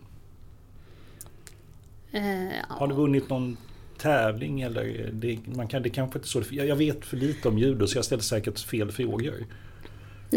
Eh, 2.13 2.45
ja. 2.45 2.51
Har 2.69 2.89
du 2.89 2.95
vunnit 2.95 3.29
någon 3.31 3.57
tävling 3.99 4.61
eller? 4.61 5.11
Det, 5.13 5.39
man 5.47 5.69
kan, 5.69 5.83
det 5.83 5.91
kanske 5.91 6.19
inte 6.19 6.29
så. 6.29 6.43
Jag, 6.51 6.67
jag 6.67 6.77
vet 6.77 7.05
för 7.05 7.17
lite 7.17 7.49
om 7.49 7.59
judo 7.59 7.87
så 7.87 7.99
jag 7.99 8.05
ställer 8.05 8.23
säkert 8.23 8.59
fel 8.61 8.93
frågor. 8.93 9.47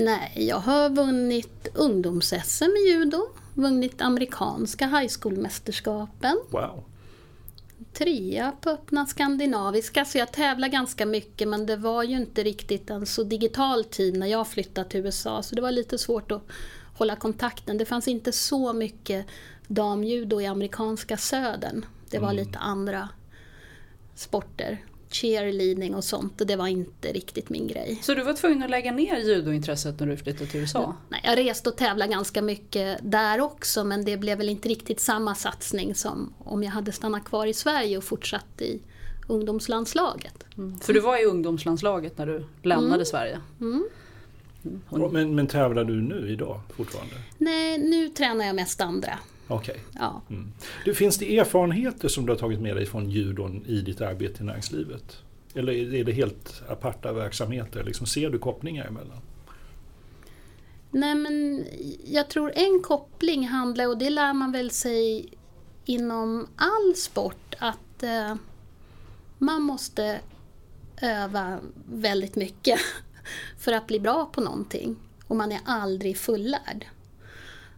Nej, 0.06 0.32
jag 0.48 0.60
har 0.60 0.89
vunnit 0.89 1.68
ungdoms-SM 1.74 2.75
i 2.77 2.89
judo, 2.92 3.27
vunnit 3.54 4.01
amerikanska 4.01 4.86
high 4.88 5.12
school-mästerskapen, 5.22 6.38
Wow. 6.50 6.84
trea 7.94 8.51
på 8.62 8.70
öppna 8.70 9.06
skandinaviska, 9.06 10.06
så 10.06 10.18
jag 10.18 10.32
tävlar 10.32 10.68
ganska 10.68 11.06
mycket 11.06 11.48
men 11.48 11.66
det 11.66 11.75
var 11.75 12.04
ju 12.04 12.16
inte 12.18 12.44
riktigt 12.44 12.89
en 12.89 13.06
så 13.06 13.24
digital 13.24 13.84
tid 13.84 14.18
när 14.18 14.27
jag 14.27 14.48
flyttade 14.48 14.89
till 14.89 15.00
USA 15.06 15.44
så 15.44 15.56
det 15.56 15.62
var 15.62 15.72
lite 15.72 15.98
svårt 15.98 16.32
att 16.32 16.44
hålla 16.98 17.16
kontakten. 17.16 17.77
Det 17.77 17.86
fanns 17.86 18.08
inte 18.08 18.32
så 18.32 18.74
mycket 18.74 19.25
damjudo 19.68 20.42
i 20.42 20.46
amerikanska 20.46 21.18
södern. 21.18 21.86
Det 22.10 22.20
var 22.20 22.34
lite 22.34 22.60
andra 22.60 23.10
sporter, 24.16 24.84
cheerleading 25.12 25.96
och 25.96 26.04
sånt 26.04 26.42
och 26.42 26.48
det 26.48 26.56
var 26.56 26.68
inte 26.68 27.12
riktigt 27.14 27.50
min 27.50 27.68
grej. 27.68 28.00
Så 28.02 28.14
du 28.14 28.24
var 28.24 28.34
tvungen 28.34 28.64
att 28.64 28.70
lägga 28.70 28.92
ner 28.92 29.18
judointresset 29.18 30.00
när 30.00 30.08
du 30.08 30.18
flyttade 30.18 30.46
till 30.50 30.60
USA? 30.60 30.96
Nej, 31.10 31.22
jag 31.24 31.38
reste 31.38 31.70
och 31.70 31.76
tävlade 31.78 32.12
ganska 32.12 32.42
mycket 32.42 33.00
där 33.02 33.42
också 33.42 33.84
men 33.84 34.06
det 34.06 34.18
blev 34.18 34.38
väl 34.38 34.50
inte 34.50 34.70
riktigt 34.70 35.00
samma 35.00 35.36
satsning 35.36 35.96
som 35.96 36.34
om 36.40 36.64
jag 36.64 36.72
hade 36.72 36.92
stannat 36.92 37.26
kvar 37.26 37.48
i 37.48 37.54
Sverige 37.54 37.98
och 37.98 38.04
fortsatt 38.04 38.62
i 38.62 38.80
ungdomslandslaget. 39.28 40.44
För 40.82 40.94
du 40.94 41.00
var 41.00 41.22
i 41.22 41.26
ungdomslandslaget 41.26 42.18
när 42.18 42.26
du 42.26 42.46
lämnade 42.64 43.06
Sverige? 43.06 43.40
Och- 44.90 45.14
Men, 45.14 45.36
men 45.36 45.48
tävlar 45.48 45.84
du 45.84 46.02
nu 46.02 46.30
idag 46.32 46.60
fortfarande? 46.76 47.16
Nej, 47.38 47.78
nu 47.78 48.10
tränar 48.10 48.46
jag 48.46 48.56
mest 48.56 48.82
andra. 48.82 49.20
Okej. 49.48 49.80
Ja. 49.94 50.22
Mm. 50.30 50.51
Du, 50.86 50.96
finns 50.96 51.18
det 51.18 51.38
erfarenheter 51.38 52.08
som 52.08 52.25
du 52.25 52.32
har 52.32 52.38
tagit 52.39 52.60
med 52.60 52.75
dig 52.75 52.86
från 52.86 53.10
judon 53.10 53.66
i 53.66 53.82
ditt 53.82 54.01
arbete 54.01 54.44
i 54.44 54.46
näringslivet? 54.46 55.18
Eller 55.54 55.74
är 55.94 56.04
det 56.04 56.12
helt 56.12 56.63
aparta 56.68 57.13
verksamheter? 57.13 57.84
Liksom, 57.84 58.08
ser 58.08 58.30
du 58.30 58.39
kopplingar 58.39 58.86
emellan? 58.86 59.18
Nej 60.92 61.16
men 61.16 61.66
jag 62.06 62.30
tror 62.30 62.51
en 62.56 62.82
koppling 62.84 63.48
handlar, 63.48 63.88
och 63.88 63.98
det 63.98 64.10
lär 64.10 64.34
man 64.34 64.51
väl 64.51 64.72
sig 64.72 65.30
inom 65.86 66.48
all 66.56 66.96
sport, 66.96 67.56
att 67.60 68.04
eh, 68.04 68.36
man 69.38 69.62
måste 69.62 70.20
öva 71.01 71.60
väldigt 71.89 72.36
mycket 72.36 72.80
för 73.58 73.72
att 73.72 73.88
bli 73.88 74.00
bra 74.00 74.25
på 74.25 74.42
någonting. 74.42 74.96
Och 75.27 75.36
man 75.36 75.51
är 75.51 75.60
aldrig 75.66 76.18
fullärd. 76.18 76.86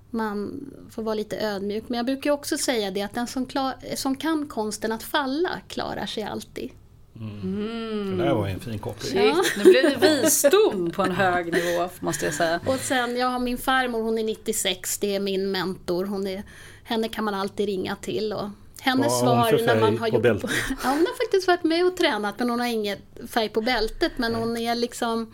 Man 0.10 0.66
får 0.92 1.04
vara 1.04 1.16
lite 1.16 1.38
ödmjuk. 1.38 1.84
Men 1.88 1.98
jag 1.98 2.06
brukar 2.06 2.32
också 2.32 2.58
säga 2.58 2.92
det 2.92 3.02
att 3.02 3.14
den 3.14 3.28
som, 3.28 3.46
klar, 3.46 3.74
som 3.96 4.16
kan 4.16 4.48
konsten 4.48 4.92
att 4.92 5.04
falla 5.04 5.50
klarar 5.68 6.06
sig 6.06 6.24
alltid. 6.24 6.72
Det 7.14 8.24
där 8.24 8.34
var 8.34 8.48
en 8.48 8.60
fin 8.60 8.80
koppling. 8.80 9.12
Shit, 9.12 9.54
nu 9.58 9.64
blev 9.64 9.84
det 9.84 10.22
visdom 10.22 10.92
på 10.92 11.04
en 11.04 11.12
hög 11.12 11.54
nivå 11.54 11.90
måste 12.00 12.26
jag 12.26 12.34
säga. 12.34 12.60
Och 12.66 12.80
sen, 12.80 13.18
jag 13.18 13.28
har 13.28 13.40
min 13.40 13.58
farmor, 13.58 14.02
hon 14.02 14.18
är 14.18 14.24
96, 14.24 14.98
det 14.98 15.16
är 15.16 15.20
min 15.20 15.52
mentor. 15.52 16.06
Hon 16.06 16.28
är, 16.28 16.44
henne 16.84 17.10
kan 17.10 17.24
man 17.24 17.34
alltid 17.34 17.66
ringa 17.66 17.96
till. 17.96 18.34
Och 18.34 18.50
hennes 18.80 19.08
Vad 19.08 19.38
hon 19.38 19.46
svar 19.46 19.58
för 19.58 19.66
när 19.66 19.80
man 19.80 19.98
har 19.98 20.10
på 20.10 20.16
gjort... 20.16 20.24
bältet? 20.24 20.50
Ja, 20.70 20.90
hon 20.90 21.00
har 21.00 21.26
faktiskt 21.26 21.48
varit 21.48 21.64
med 21.64 21.86
och 21.86 21.98
tränat 21.98 22.40
men 22.40 22.50
hon 22.50 22.60
har 22.60 22.68
ingen 22.68 22.98
färg 23.28 23.50
på 23.50 23.62
bältet. 23.62 24.12
Men 24.16 24.36
hon 24.36 24.58
är 24.58 24.76
liksom... 24.76 25.34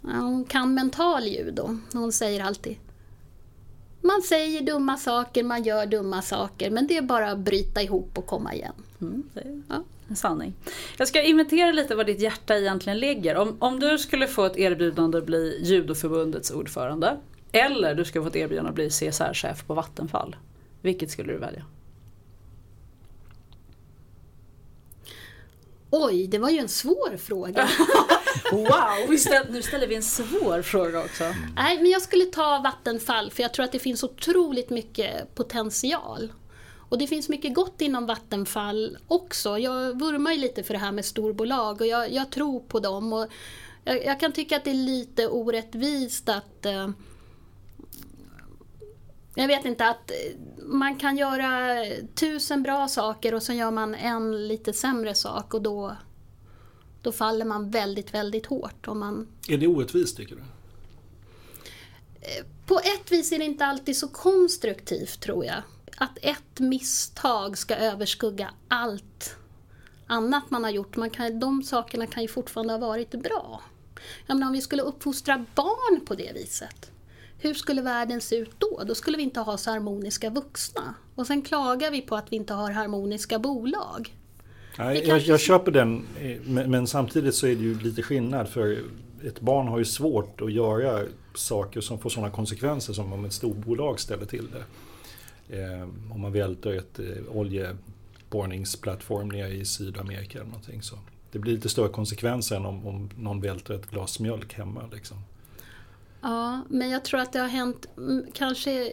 Ja, 0.00 0.10
hon 0.10 0.44
kan 0.44 0.74
mental 0.74 1.26
judo. 1.26 1.78
Hon 1.92 2.12
säger 2.12 2.44
alltid 2.44 2.76
man 4.06 4.22
säger 4.22 4.60
dumma 4.62 4.96
saker, 4.96 5.42
man 5.44 5.62
gör 5.62 5.86
dumma 5.86 6.22
saker, 6.22 6.70
men 6.70 6.86
det 6.86 6.96
är 6.96 7.02
bara 7.02 7.30
att 7.30 7.38
bryta 7.38 7.82
ihop 7.82 8.18
och 8.18 8.26
komma 8.26 8.54
igen. 8.54 8.72
Mm, 9.00 9.22
är 9.34 9.62
Ja. 9.68 9.82
en 10.08 10.16
sanning. 10.16 10.54
Jag 10.98 11.08
ska 11.08 11.22
inventera 11.22 11.72
lite 11.72 11.94
vad 11.94 12.06
ditt 12.06 12.20
hjärta 12.20 12.58
egentligen 12.58 12.98
ligger. 12.98 13.36
Om, 13.36 13.56
om 13.58 13.80
du 13.80 13.98
skulle 13.98 14.26
få 14.26 14.44
ett 14.44 14.56
erbjudande 14.56 15.18
att 15.18 15.26
bli 15.26 15.60
judoförbundets 15.64 16.50
ordförande 16.50 17.16
eller 17.52 17.94
du 17.94 18.04
skulle 18.04 18.22
få 18.24 18.28
ett 18.28 18.36
erbjudande 18.36 18.68
att 18.68 18.74
bli 18.74 18.90
CSR-chef 18.90 19.64
på 19.66 19.74
Vattenfall. 19.74 20.36
Vilket 20.82 21.10
skulle 21.10 21.32
du 21.32 21.38
välja? 21.38 21.64
Oj, 25.90 26.26
det 26.26 26.38
var 26.38 26.50
ju 26.50 26.58
en 26.58 26.68
svår 26.68 27.16
fråga. 27.16 27.68
Wow! 28.52 29.16
Ställ, 29.16 29.46
nu 29.50 29.62
ställer 29.62 29.86
vi 29.86 29.94
en 29.94 30.02
svår 30.02 30.62
fråga 30.62 31.04
också. 31.04 31.24
Nej, 31.56 31.76
men 31.76 31.90
jag 31.90 32.02
skulle 32.02 32.24
ta 32.24 32.60
Vattenfall 32.64 33.30
för 33.30 33.42
jag 33.42 33.54
tror 33.54 33.64
att 33.64 33.72
det 33.72 33.78
finns 33.78 34.04
otroligt 34.04 34.70
mycket 34.70 35.34
potential. 35.34 36.32
Och 36.88 36.98
det 36.98 37.06
finns 37.06 37.28
mycket 37.28 37.54
gott 37.54 37.80
inom 37.80 38.06
Vattenfall 38.06 38.98
också. 39.08 39.58
Jag 39.58 40.00
vurmar 40.00 40.32
ju 40.32 40.38
lite 40.38 40.62
för 40.62 40.74
det 40.74 40.80
här 40.80 40.92
med 40.92 41.04
storbolag 41.04 41.80
och 41.80 41.86
jag, 41.86 42.12
jag 42.12 42.30
tror 42.30 42.60
på 42.60 42.80
dem. 42.80 43.12
Och 43.12 43.26
jag, 43.84 44.04
jag 44.04 44.20
kan 44.20 44.32
tycka 44.32 44.56
att 44.56 44.64
det 44.64 44.70
är 44.70 44.74
lite 44.74 45.28
orättvist 45.28 46.28
att 46.28 46.66
eh, 46.66 46.88
jag 49.34 49.48
vet 49.48 49.64
inte 49.64 49.88
att 49.88 50.10
eh, 50.10 50.16
man 50.62 50.96
kan 50.96 51.16
göra 51.16 51.74
tusen 52.14 52.62
bra 52.62 52.88
saker 52.88 53.34
och 53.34 53.42
sen 53.42 53.56
gör 53.56 53.70
man 53.70 53.94
en 53.94 54.48
lite 54.48 54.72
sämre 54.72 55.14
sak 55.14 55.54
och 55.54 55.62
då, 55.62 55.96
då 57.06 57.12
faller 57.12 57.44
man 57.44 57.70
väldigt, 57.70 58.14
väldigt 58.14 58.46
hårt. 58.46 58.88
Om 58.88 58.98
man 58.98 59.28
Är 59.48 59.58
det 59.58 59.66
orättvist 59.66 60.16
tycker 60.16 60.36
du? 60.36 60.42
På 62.66 62.78
ett 62.78 63.12
vis 63.12 63.32
är 63.32 63.38
det 63.38 63.44
inte 63.44 63.66
alltid 63.66 63.96
så 63.96 64.08
konstruktivt 64.08 65.20
tror 65.20 65.44
jag. 65.44 65.62
Att 65.96 66.18
ett 66.22 66.60
misstag 66.60 67.58
ska 67.58 67.76
överskugga 67.76 68.50
allt 68.68 69.36
annat 70.06 70.50
man 70.50 70.64
har 70.64 70.70
gjort. 70.70 70.96
Man 70.96 71.10
kan, 71.10 71.40
de 71.40 71.62
sakerna 71.62 72.06
kan 72.06 72.22
ju 72.22 72.28
fortfarande 72.28 72.72
ha 72.72 72.78
varit 72.78 73.10
bra. 73.10 73.62
Jag 74.26 74.34
menar, 74.34 74.46
om 74.46 74.52
vi 74.52 74.60
skulle 74.60 74.82
uppfostra 74.82 75.44
barn 75.54 76.06
på 76.06 76.14
det 76.14 76.32
viset, 76.34 76.90
hur 77.38 77.54
skulle 77.54 77.82
världen 77.82 78.20
se 78.20 78.36
ut 78.36 78.54
då? 78.58 78.82
Då 78.86 78.94
skulle 78.94 79.16
vi 79.16 79.22
inte 79.22 79.40
ha 79.40 79.56
så 79.56 79.70
harmoniska 79.70 80.30
vuxna. 80.30 80.94
Och 81.14 81.26
sen 81.26 81.42
klagar 81.42 81.90
vi 81.90 82.00
på 82.00 82.16
att 82.16 82.32
vi 82.32 82.36
inte 82.36 82.54
har 82.54 82.70
harmoniska 82.70 83.38
bolag. 83.38 84.16
Nej, 84.78 85.04
jag, 85.06 85.20
jag 85.20 85.40
köper 85.40 85.72
den, 85.72 86.06
eh, 86.20 86.36
men, 86.44 86.70
men 86.70 86.86
samtidigt 86.86 87.34
så 87.34 87.46
är 87.46 87.54
det 87.54 87.62
ju 87.62 87.78
lite 87.78 88.02
skillnad 88.02 88.48
för 88.48 88.78
ett 89.24 89.40
barn 89.40 89.68
har 89.68 89.78
ju 89.78 89.84
svårt 89.84 90.40
att 90.40 90.52
göra 90.52 91.06
saker 91.34 91.80
som 91.80 91.98
får 91.98 92.10
sådana 92.10 92.30
konsekvenser 92.30 92.92
som 92.92 93.12
om 93.12 93.24
ett 93.24 93.32
storbolag 93.32 94.00
ställer 94.00 94.26
till 94.26 94.48
det. 94.50 94.64
Eh, 95.58 95.82
om 96.10 96.20
man 96.20 96.32
välter 96.32 96.72
ett 96.72 96.98
eh, 96.98 97.06
oljeborrningsplattform 97.36 99.28
nere 99.28 99.54
i 99.54 99.64
Sydamerika 99.64 100.38
eller 100.38 100.50
någonting 100.50 100.82
så. 100.82 100.98
Det 101.32 101.38
blir 101.38 101.52
lite 101.52 101.68
större 101.68 101.88
konsekvenser 101.88 102.56
än 102.56 102.66
om, 102.66 102.86
om 102.86 103.10
någon 103.16 103.40
välter 103.40 103.74
ett 103.74 103.90
glas 103.90 104.20
mjölk 104.20 104.54
hemma. 104.54 104.82
Liksom. 104.92 105.16
Ja, 106.20 106.60
men 106.68 106.90
jag 106.90 107.04
tror 107.04 107.20
att 107.20 107.32
det 107.32 107.38
har 107.38 107.48
hänt, 107.48 107.86
mm, 107.96 108.26
kanske, 108.34 108.92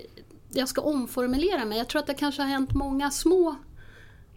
jag 0.49 0.69
ska 0.69 0.81
omformulera 0.81 1.65
mig, 1.65 1.77
jag 1.77 1.87
tror 1.87 1.99
att 1.99 2.07
det 2.07 2.13
kanske 2.13 2.41
har 2.41 2.49
hänt 2.49 2.73
många 2.73 3.11
små 3.11 3.55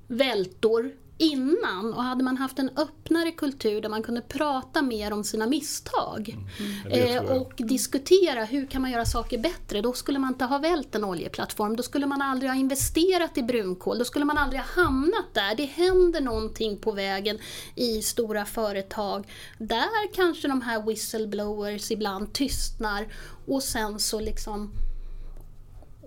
vältor 0.07 0.91
innan 1.19 1.95
och 1.95 2.03
hade 2.03 2.25
man 2.25 2.37
haft 2.37 2.59
en 2.59 2.71
öppnare 2.77 3.31
kultur 3.31 3.81
där 3.81 3.89
man 3.89 4.03
kunde 4.03 4.21
prata 4.21 4.83
mer 4.83 5.13
om 5.13 5.25
sina 5.25 5.47
misstag. 5.47 6.37
Det 6.85 7.15
eh, 7.15 7.23
och 7.23 7.53
diskutera 7.57 8.45
hur 8.45 8.67
kan 8.67 8.83
man 8.83 8.91
göra 8.91 9.05
saker 9.05 9.39
bättre, 9.39 9.81
då 9.81 9.93
skulle 9.93 10.19
man 10.19 10.29
inte 10.29 10.45
ha 10.45 10.59
vält 10.59 10.95
en 10.95 11.05
oljeplattform, 11.05 11.77
då 11.77 11.83
skulle 11.83 12.07
man 12.07 12.23
aldrig 12.23 12.51
ha 12.51 12.57
investerat 12.57 13.39
i 13.39 13.43
brunkol, 13.43 13.99
då 13.99 14.05
skulle 14.05 14.25
man 14.25 14.39
aldrig 14.39 14.61
ha 14.61 14.83
hamnat 14.83 15.35
där. 15.35 15.55
Det 15.57 15.65
händer 15.65 16.21
någonting 16.21 16.77
på 16.77 16.93
vägen 16.93 17.39
i 17.75 18.03
stora 18.03 18.45
företag. 18.45 19.27
Där 19.59 20.15
kanske 20.15 20.49
de 20.49 20.63
här 20.63 20.83
whistleblowers 20.83 21.91
ibland 21.91 22.33
tystnar 22.33 23.07
och 23.47 23.63
sen 23.63 23.99
så 23.99 24.21
liksom 24.21 24.71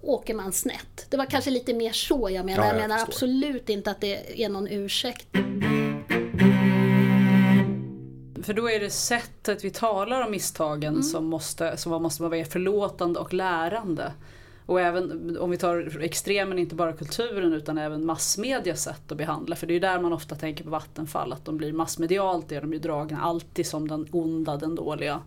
åker 0.02 0.34
man 0.34 0.52
snett. 0.52 1.06
Det 1.10 1.18
var 1.18 1.26
kanske 1.26 1.52
lite 1.52 1.74
mer 1.74 1.92
så 1.92 2.30
jag 2.32 2.46
menar. 2.46 2.64
Ja, 2.64 2.68
jag 2.68 2.76
jag 2.76 2.82
menar 2.82 2.98
förstår. 2.98 3.14
absolut 3.14 3.70
inte 3.70 3.92
att 3.92 4.02
det 4.02 4.44
är 4.44 4.50
någon 4.50 4.68
ursäkt. 4.68 5.28
För 8.44 8.54
då 8.54 8.70
är 8.70 8.80
det 8.80 8.90
sättet 8.90 9.64
vi 9.64 9.70
talar 9.70 10.26
om 10.26 10.32
misstagen 10.32 11.04
som, 11.04 11.26
måste, 11.26 11.78
som 11.78 12.04
måste 12.04 12.24
vara 12.24 12.46
förlåtande 12.46 13.20
och 13.20 13.34
lärande. 13.34 14.14
Och 14.66 14.82
även 14.82 15.38
om 15.38 15.50
vi 15.52 15.58
tar 15.58 16.02
extremen, 16.02 16.60
inte 16.60 16.76
bara 16.76 16.94
kulturen 16.94 17.54
utan 17.54 17.78
även 17.78 18.06
massmedias 18.06 18.84
sätt 18.84 19.12
att 19.12 19.18
behandla. 19.18 19.56
För 19.56 19.68
det 19.68 19.72
är 19.72 19.76
ju 19.76 19.80
där 19.80 20.00
man 20.00 20.14
ofta 20.14 20.36
tänker 20.36 20.64
på 20.64 20.70
Vattenfall, 20.70 21.34
att 21.34 21.46
de 21.46 21.58
blir 21.58 21.74
massmedialt 21.74 22.52
är 22.52 22.62
de 22.62 22.74
ju 22.74 22.80
dragna 22.80 23.22
alltid 23.22 23.68
som 23.68 23.88
den 23.88 24.08
onda, 24.12 24.58
den 24.58 24.76
dåliga. 24.76 25.22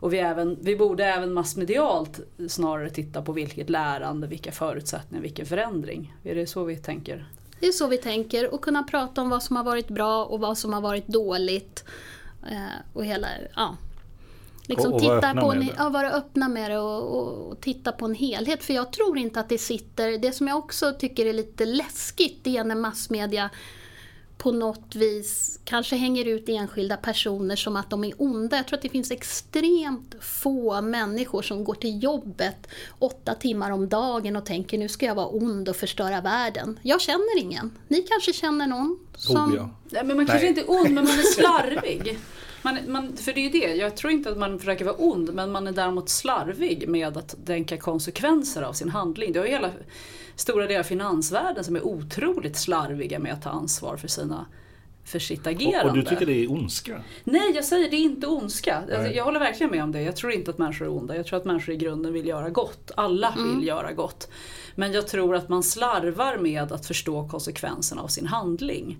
Och 0.00 0.12
vi, 0.12 0.18
även, 0.18 0.58
vi 0.60 0.76
borde 0.76 1.04
även 1.04 1.32
massmedialt 1.32 2.20
snarare 2.48 2.90
titta 2.90 3.22
på 3.22 3.32
vilket 3.32 3.70
lärande, 3.70 4.26
vilka 4.26 4.52
förutsättningar, 4.52 5.22
vilken 5.22 5.46
förändring. 5.46 6.14
Är 6.24 6.34
det 6.34 6.46
så 6.46 6.64
vi 6.64 6.76
tänker? 6.76 7.28
Det 7.60 7.66
är 7.66 7.72
så 7.72 7.86
vi 7.86 7.98
tänker 7.98 8.54
och 8.54 8.60
kunna 8.60 8.82
prata 8.82 9.20
om 9.22 9.30
vad 9.30 9.42
som 9.42 9.56
har 9.56 9.64
varit 9.64 9.88
bra 9.88 10.24
och 10.24 10.40
vad 10.40 10.58
som 10.58 10.72
har 10.72 10.80
varit 10.80 11.06
dåligt. 11.06 11.84
Eh, 12.50 12.56
och 12.92 13.04
hela, 13.04 13.28
ja. 13.56 13.76
Liksom 14.66 14.92
Och- 14.92 15.00
titta 15.00 15.12
öppna 15.16 15.40
på 15.42 15.52
en, 15.52 15.58
med 15.58 15.68
det. 15.68 15.74
ja, 15.78 15.88
vara 15.88 16.10
öppna 16.10 16.48
med 16.48 16.70
det 16.70 16.78
och, 16.78 17.18
och, 17.18 17.50
och 17.52 17.60
titta 17.60 17.92
på 17.92 18.04
en 18.04 18.14
helhet. 18.14 18.64
För 18.64 18.74
jag 18.74 18.92
tror 18.92 19.18
inte 19.18 19.40
att 19.40 19.48
det 19.48 19.58
sitter, 19.58 20.18
det 20.18 20.32
som 20.32 20.48
jag 20.48 20.58
också 20.58 20.92
tycker 20.92 21.26
är 21.26 21.32
lite 21.32 21.66
läskigt 21.66 22.44
det 22.44 22.56
är 22.56 22.64
när 22.64 22.74
massmedia 22.74 23.50
på 24.40 24.52
något 24.52 24.94
vis 24.94 25.60
kanske 25.64 25.96
hänger 25.96 26.24
ut 26.24 26.48
enskilda 26.48 26.96
personer 26.96 27.56
som 27.56 27.76
att 27.76 27.90
de 27.90 28.04
är 28.04 28.12
onda. 28.18 28.56
Jag 28.56 28.66
tror 28.66 28.76
att 28.76 28.82
det 28.82 28.88
finns 28.88 29.10
extremt 29.10 30.14
få 30.20 30.80
människor 30.80 31.42
som 31.42 31.64
går 31.64 31.74
till 31.74 32.02
jobbet 32.02 32.66
åtta 32.98 33.34
timmar 33.34 33.70
om 33.70 33.88
dagen 33.88 34.36
och 34.36 34.46
tänker 34.46 34.78
nu 34.78 34.88
ska 34.88 35.06
jag 35.06 35.14
vara 35.14 35.26
ond 35.26 35.68
och 35.68 35.76
förstöra 35.76 36.20
världen. 36.20 36.78
Jag 36.82 37.00
känner 37.00 37.38
ingen. 37.38 37.70
Ni 37.88 38.02
kanske 38.02 38.32
känner 38.32 38.66
någon? 38.66 38.98
Som... 39.16 39.36
Oh, 39.36 39.56
ja. 39.56 39.70
Nej, 39.90 40.04
men 40.04 40.16
man 40.16 40.26
kanske 40.26 40.42
Nej. 40.42 40.48
inte 40.48 40.60
är 40.60 40.70
ond, 40.70 40.90
men 40.90 41.04
man 41.04 41.18
är 41.18 41.22
slarvig. 41.34 42.18
Man, 42.62 42.78
man, 42.86 43.16
för 43.16 43.32
det 43.32 43.40
är 43.40 43.44
ju 43.44 43.60
det, 43.60 43.74
jag 43.74 43.96
tror 43.96 44.12
inte 44.12 44.30
att 44.30 44.38
man 44.38 44.58
försöker 44.58 44.84
vara 44.84 44.96
ond, 44.96 45.34
men 45.34 45.52
man 45.52 45.66
är 45.66 45.72
däremot 45.72 46.08
slarvig 46.08 46.88
med 46.88 47.16
att 47.16 47.46
tänka 47.46 47.76
konsekvenser 47.76 48.62
av 48.62 48.72
sin 48.72 48.88
handling. 48.88 49.32
Det 49.32 49.38
har 49.38 49.46
ju 49.46 49.52
hela 49.52 49.70
stora 50.40 50.66
delar 50.66 50.80
av 50.80 50.84
finansvärlden 50.84 51.64
som 51.64 51.76
är 51.76 51.86
otroligt 51.86 52.56
slarviga 52.56 53.18
med 53.18 53.32
att 53.32 53.42
ta 53.42 53.50
ansvar 53.50 53.96
för 53.96 54.08
sina 54.08 54.46
för 55.04 55.18
sitt 55.18 55.40
Och, 55.40 55.46
agerande. 55.46 55.90
och 55.90 55.96
du 55.96 56.02
tycker 56.02 56.26
det 56.26 56.44
är 56.44 56.50
ondska? 56.50 57.02
Nej, 57.24 57.52
jag 57.54 57.64
säger 57.64 57.90
det 57.90 57.96
är 57.96 58.04
inte 58.04 58.26
ondska. 58.26 58.76
Alltså, 58.76 59.12
jag 59.12 59.24
håller 59.24 59.40
verkligen 59.40 59.70
med 59.70 59.82
om 59.82 59.92
det. 59.92 60.02
Jag 60.02 60.16
tror 60.16 60.32
inte 60.32 60.50
att 60.50 60.58
människor 60.58 60.86
är 60.86 60.90
onda. 60.90 61.16
Jag 61.16 61.26
tror 61.26 61.38
att 61.38 61.44
människor 61.44 61.74
i 61.74 61.76
grunden 61.78 62.12
vill 62.12 62.26
göra 62.26 62.50
gott. 62.50 62.90
Alla 62.96 63.34
vill 63.36 63.66
göra 63.66 63.92
gott. 63.92 64.28
Men 64.74 64.92
jag 64.92 65.08
tror 65.08 65.36
att 65.36 65.48
man 65.48 65.62
slarvar 65.62 66.38
med 66.38 66.72
att 66.72 66.86
förstå 66.86 67.28
konsekvenserna 67.28 68.02
av 68.02 68.08
sin 68.08 68.26
handling. 68.26 68.98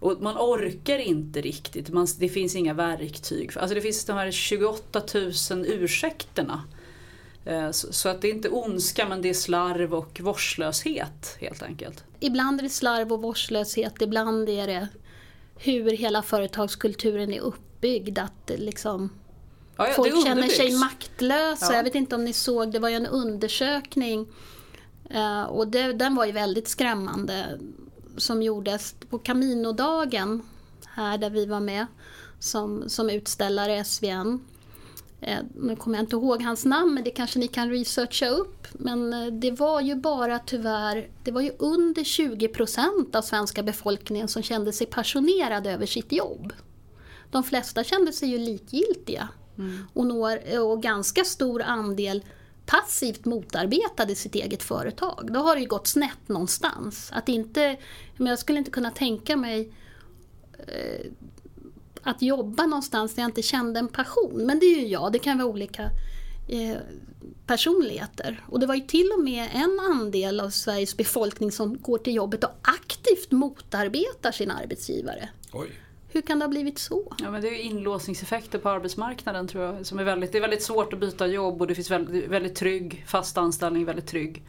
Och 0.00 0.22
man 0.22 0.36
orkar 0.36 0.98
inte 0.98 1.40
riktigt. 1.40 1.90
Man, 1.90 2.06
det 2.18 2.28
finns 2.28 2.56
inga 2.56 2.74
verktyg. 2.74 3.50
Alltså 3.56 3.74
det 3.74 3.80
finns 3.80 4.04
de 4.04 4.12
här 4.12 4.30
28 4.30 5.02
000 5.50 5.66
ursäkterna. 5.66 6.62
Eh, 7.44 7.70
Så, 7.70 8.08
att 8.08 8.22
det 8.22 8.28
är 8.28 8.34
inte 8.34 8.48
ondska 8.48 9.08
men 9.08 9.22
det 9.22 9.28
är 9.28 9.34
slarv 9.34 9.94
och 9.94 10.20
vårdslöshet 10.20 11.36
helt 11.40 11.62
enkelt. 11.62 12.04
Ibland 12.20 12.60
är 12.60 12.62
det 12.62 12.70
slarv 12.70 13.12
och 13.12 13.22
vårdslöshet, 13.22 14.02
ibland 14.02 14.48
är 14.48 14.66
det 14.66 14.88
hur 15.56 15.90
hela 15.90 16.22
företagskulturen 16.22 17.32
är 17.32 17.40
uppbyggd. 17.40 18.18
Att 18.18 18.50
liksom 18.56 19.10
Ja, 19.76 19.88
ja, 19.88 19.94
Folk 19.94 20.24
känner 20.24 20.48
sig 20.48 20.72
maktlösa. 20.72 21.66
Ja. 21.70 21.76
Jag 21.76 21.84
vet 21.84 21.94
inte 21.94 22.14
om 22.14 22.24
ni 22.24 22.32
såg, 22.32 22.72
det 22.72 22.78
var 22.78 22.88
ju 22.88 22.94
en 22.94 23.06
undersökning 23.06 24.26
eh, 25.10 25.42
och 25.42 25.68
det, 25.68 25.92
den 25.92 26.14
var 26.14 26.26
ju 26.26 26.32
väldigt 26.32 26.68
skrämmande 26.68 27.58
som 28.16 28.42
gjordes 28.42 28.94
på 29.10 29.18
Caminodagen 29.18 30.42
här 30.86 31.18
där 31.18 31.30
vi 31.30 31.46
var 31.46 31.60
med 31.60 31.86
som, 32.38 32.88
som 32.88 33.10
utställare 33.10 33.84
SVN. 33.84 34.40
Eh, 35.20 35.38
nu 35.54 35.76
kommer 35.76 35.98
jag 35.98 36.02
inte 36.02 36.16
ihåg 36.16 36.42
hans 36.42 36.64
namn 36.64 36.94
men 36.94 37.04
det 37.04 37.10
kanske 37.10 37.38
ni 37.38 37.48
kan 37.48 37.70
researcha 37.70 38.28
upp. 38.28 38.66
Men 38.72 39.12
eh, 39.12 39.26
det 39.26 39.50
var 39.50 39.80
ju 39.80 39.94
bara 39.94 40.38
tyvärr, 40.38 41.08
det 41.24 41.30
var 41.30 41.40
ju 41.40 41.52
under 41.58 42.02
20% 42.02 43.16
av 43.16 43.22
svenska 43.22 43.62
befolkningen 43.62 44.28
som 44.28 44.42
kände 44.42 44.72
sig 44.72 44.86
passionerade 44.86 45.72
över 45.72 45.86
sitt 45.86 46.12
jobb. 46.12 46.52
De 47.30 47.44
flesta 47.44 47.84
kände 47.84 48.12
sig 48.12 48.28
ju 48.28 48.38
likgiltiga. 48.38 49.28
Och, 49.92 50.06
når, 50.06 50.60
och 50.60 50.82
ganska 50.82 51.24
stor 51.24 51.62
andel 51.62 52.24
passivt 52.66 53.24
motarbetade 53.24 54.14
sitt 54.14 54.34
eget 54.34 54.62
företag. 54.62 55.28
Då 55.32 55.40
har 55.40 55.54
det 55.54 55.60
ju 55.60 55.68
gått 55.68 55.86
snett 55.86 56.28
någonstans. 56.28 57.10
Att 57.12 57.28
inte, 57.28 57.76
men 58.16 58.26
jag 58.26 58.38
skulle 58.38 58.58
inte 58.58 58.70
kunna 58.70 58.90
tänka 58.90 59.36
mig 59.36 59.72
eh, 60.58 61.06
att 62.02 62.22
jobba 62.22 62.66
någonstans 62.66 63.14
där 63.14 63.22
jag 63.22 63.28
inte 63.28 63.42
kände 63.42 63.80
en 63.80 63.88
passion. 63.88 64.46
Men 64.46 64.58
det 64.58 64.66
är 64.66 64.80
ju 64.80 64.86
jag, 64.86 65.12
det 65.12 65.18
kan 65.18 65.38
vara 65.38 65.48
olika 65.48 65.82
eh, 66.48 66.76
personligheter. 67.46 68.44
Och 68.48 68.60
det 68.60 68.66
var 68.66 68.74
ju 68.74 68.80
till 68.80 69.10
och 69.18 69.24
med 69.24 69.48
en 69.52 69.80
andel 69.80 70.40
av 70.40 70.50
Sveriges 70.50 70.96
befolkning 70.96 71.52
som 71.52 71.78
går 71.82 71.98
till 71.98 72.14
jobbet 72.14 72.44
och 72.44 72.50
aktivt 72.62 73.30
motarbetar 73.30 74.32
sin 74.32 74.50
arbetsgivare. 74.50 75.28
Oj. 75.52 75.70
Hur 76.12 76.20
kan 76.20 76.38
det 76.38 76.44
ha 76.44 76.50
blivit 76.50 76.78
så? 76.78 77.12
Ja, 77.18 77.30
men 77.30 77.42
det 77.42 77.48
är 77.48 77.52
ju 77.52 77.60
inlåsningseffekter 77.60 78.58
på 78.58 78.68
arbetsmarknaden 78.68 79.48
tror 79.48 79.64
jag. 79.64 79.86
Som 79.86 79.98
är 79.98 80.04
väldigt, 80.04 80.32
det 80.32 80.38
är 80.38 80.42
väldigt 80.42 80.62
svårt 80.62 80.92
att 80.92 80.98
byta 80.98 81.26
jobb 81.26 81.60
och 81.60 81.66
det 81.66 81.74
finns 81.74 81.90
väldigt, 81.90 82.28
väldigt 82.28 82.54
trygg, 82.54 83.04
fast 83.08 83.38
anställning, 83.38 83.84
väldigt 83.84 84.06
trygg. 84.06 84.42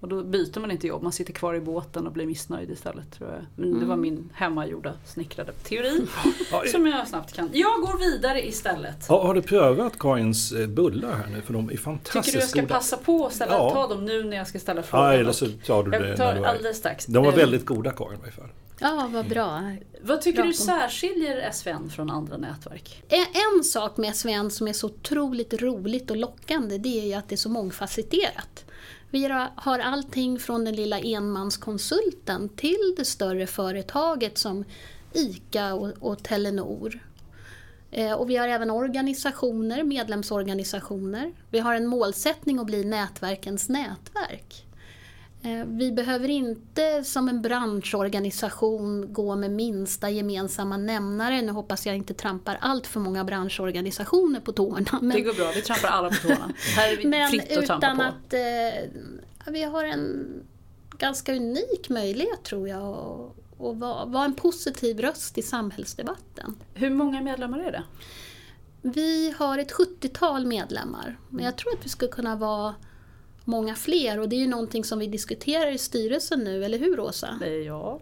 Och 0.00 0.08
då 0.08 0.22
byter 0.22 0.60
man 0.60 0.70
inte 0.70 0.86
jobb, 0.86 1.02
man 1.02 1.12
sitter 1.12 1.32
kvar 1.32 1.54
i 1.54 1.60
båten 1.60 2.06
och 2.06 2.12
blir 2.12 2.26
missnöjd 2.26 2.70
istället. 2.70 3.12
tror 3.12 3.30
jag. 3.30 3.44
Men 3.56 3.80
det 3.80 3.86
var 3.86 3.96
min 3.96 4.30
hemmagjorda 4.34 4.92
snickrade 5.06 5.52
teori 5.52 6.06
Ja, 6.50 6.62
som 6.72 6.86
jag 6.86 7.08
snabbt 7.08 7.32
kan. 7.32 7.50
Jag 7.52 7.80
går 7.80 7.98
vidare 7.98 8.46
istället. 8.48 9.08
Har, 9.08 9.22
har 9.22 9.34
du 9.34 9.42
prövat 9.42 9.98
Karins 9.98 10.52
eh, 10.52 10.66
bullar 10.66 11.12
här 11.14 11.26
nu? 11.32 11.40
För 11.42 11.52
de 11.52 11.70
är 11.70 11.76
fantastiskt 11.76 12.24
Tycker 12.24 12.38
du 12.38 12.42
jag 12.42 12.48
ska 12.50 12.60
goda. 12.60 12.74
passa 12.74 12.96
på 12.96 13.26
att 13.26 13.32
ställa, 13.32 13.52
Ja. 13.52 13.70
ta 13.70 13.86
dem 13.94 14.04
nu 14.04 14.24
när 14.24 14.36
jag 14.36 14.46
ska 14.46 14.58
ställa 14.58 14.82
frågan? 14.82 15.06
Ja, 15.06 15.12
eller 15.12 15.32
så 15.32 15.46
tar 15.66 15.82
du 15.84 15.90
det 15.90 16.08
jag 16.08 16.16
tar 16.16 16.34
du 16.34 16.44
alldeles 16.44 16.76
strax. 16.76 17.06
De 17.06 17.24
var 17.24 17.32
Eh, 17.32 17.36
väldigt 17.38 17.66
goda 17.66 17.90
Karin 17.90 18.14
i 18.18 18.20
varje 18.20 18.32
fall. 18.32 18.48
Ja, 18.80 19.08
vad 19.12 19.28
bra. 19.28 19.72
Vad 20.02 20.20
tycker 20.22 20.42
du 20.42 20.48
Bra. 20.48 20.56
särskiljer 20.56 21.50
SVN 21.52 21.90
från 21.90 22.10
andra 22.10 22.36
nätverk? 22.36 23.02
En 23.08 23.26
en 23.58 23.64
sak 23.64 23.96
med 23.96 24.16
Sven 24.16 24.50
som 24.50 24.68
är 24.68 24.72
så 24.72 24.86
otroligt 24.86 25.62
roligt 25.62 26.10
och 26.10 26.16
lockande 26.16 26.78
det 26.78 27.00
är 27.00 27.06
ju 27.06 27.12
att 27.14 27.28
det 27.28 27.34
är 27.34 27.36
så 27.36 27.48
mångfacetterat. 27.48 28.64
Vi 29.10 29.24
har- 29.54 29.78
allting 29.78 30.38
från 30.38 30.64
den 30.64 30.74
lilla 30.76 30.98
enmanskonsulten 30.98 32.48
till 32.48 32.94
det 32.96 33.04
större 33.04 33.46
företaget 33.46 34.38
som 34.38 34.64
ICA 35.12 35.74
och, 35.74 35.92
och 36.00 36.22
Telenor. 36.22 37.00
Eh, 37.90 38.12
och 38.12 38.30
vi 38.30 38.36
har 38.36 38.48
även 38.48 38.70
organisationer, 38.70 39.84
medlemsorganisationer. 39.84 41.32
Vi 41.50 41.58
har 41.58 41.74
en 41.74 41.86
målsättning 41.86 42.58
att 42.58 42.66
bli 42.66 42.84
nätverkens 42.84 43.68
nätverk. 43.68 44.65
Eh, 45.46 45.64
Vi 45.66 45.92
behöver 45.92 46.28
inte 46.28 47.04
som 47.04 47.28
en 47.28 47.42
branschorganisation 47.42 49.12
gå 49.12 49.36
med 49.36 49.50
minsta 49.50 50.10
gemensamma 50.10 50.76
nämnare. 50.76 51.42
Nu 51.42 51.52
hoppas 51.52 51.86
jag 51.86 51.96
inte 51.96 52.14
trampar 52.14 52.58
allt 52.60 52.86
för 52.86 53.00
många 53.00 53.24
branschorganisationer 53.24 54.40
på 54.40 54.52
tårna. 54.52 54.86
Det 55.00 55.06
Men, 55.06 55.24
går 55.24 55.34
bra, 55.34 55.52
vi 55.54 55.62
trampar 55.62 55.88
alla 55.88 56.08
på 56.08 56.14
tårna. 56.14 56.52
Här 56.76 56.92
är 56.92 56.96
vi 56.96 57.04
men 57.06 57.30
fritt 57.30 57.56
att 57.56 57.66
trampa 57.66 57.86
utan 57.86 57.96
på. 57.96 58.02
att 58.02 58.32
eh, 59.46 59.52
vi 59.52 59.62
har 59.62 59.84
en 59.84 60.26
ganska 60.98 61.34
unik 61.36 61.88
möjlighet 61.88 62.42
tror 62.42 62.68
jag 62.68 62.82
att 62.82 63.36
att 63.60 63.76
vara, 63.76 64.04
vara 64.04 64.24
en 64.24 64.34
positiv 64.34 65.00
röst 65.00 65.38
i 65.38 65.42
samhällsdebatten. 65.42 66.54
Hur 66.74 66.90
många 66.90 67.20
medlemmar 67.20 67.58
är 67.58 67.72
det? 67.72 67.82
Vi 68.82 69.34
har 69.38 69.58
ett 69.58 69.72
70-tal 69.72 70.46
medlemmar, 70.46 71.18
men 71.28 71.44
jag 71.44 71.56
tror 71.56 71.72
att 71.72 71.84
vi 71.84 71.88
skulle 71.88 72.10
kunna 72.10 72.36
vara 72.36 72.74
många 73.46 73.74
fler 73.74 74.20
och 74.20 74.28
det 74.28 74.36
är 74.36 74.40
ju 74.40 74.46
någonting 74.46 74.84
som 74.84 74.98
vi 74.98 75.06
diskuterar 75.06 75.72
i 75.72 75.78
styrelsen 75.78 76.44
nu, 76.44 76.64
eller 76.64 76.78
hur 76.78 77.00
Åsa? 77.00 77.46
Jag. 77.66 78.00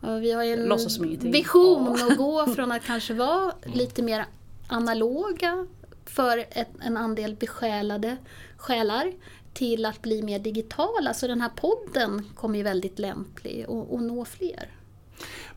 Och 0.00 0.22
Vi 0.22 0.32
har 0.32 0.44
ju 0.44 0.52
en 0.52 1.32
vision 1.32 1.88
att 1.88 2.16
gå 2.16 2.46
från 2.46 2.72
att 2.72 2.84
kanske 2.84 3.14
vara 3.14 3.52
lite 3.64 4.02
mer 4.02 4.26
analoga 4.68 5.66
för 6.06 6.38
ett, 6.38 6.68
en 6.80 6.96
andel 6.96 7.36
besjälade 7.36 8.16
själar 8.56 9.12
till 9.52 9.84
att 9.84 10.02
bli 10.02 10.22
mer 10.22 10.38
digitala. 10.38 11.14
Så 11.14 11.26
den 11.26 11.40
här 11.40 11.50
podden 11.56 12.26
kommer 12.34 12.58
ju 12.58 12.62
väldigt 12.62 12.98
lämplig 12.98 13.68
och, 13.68 13.94
och 13.94 14.02
nå 14.02 14.24
fler. 14.24 14.68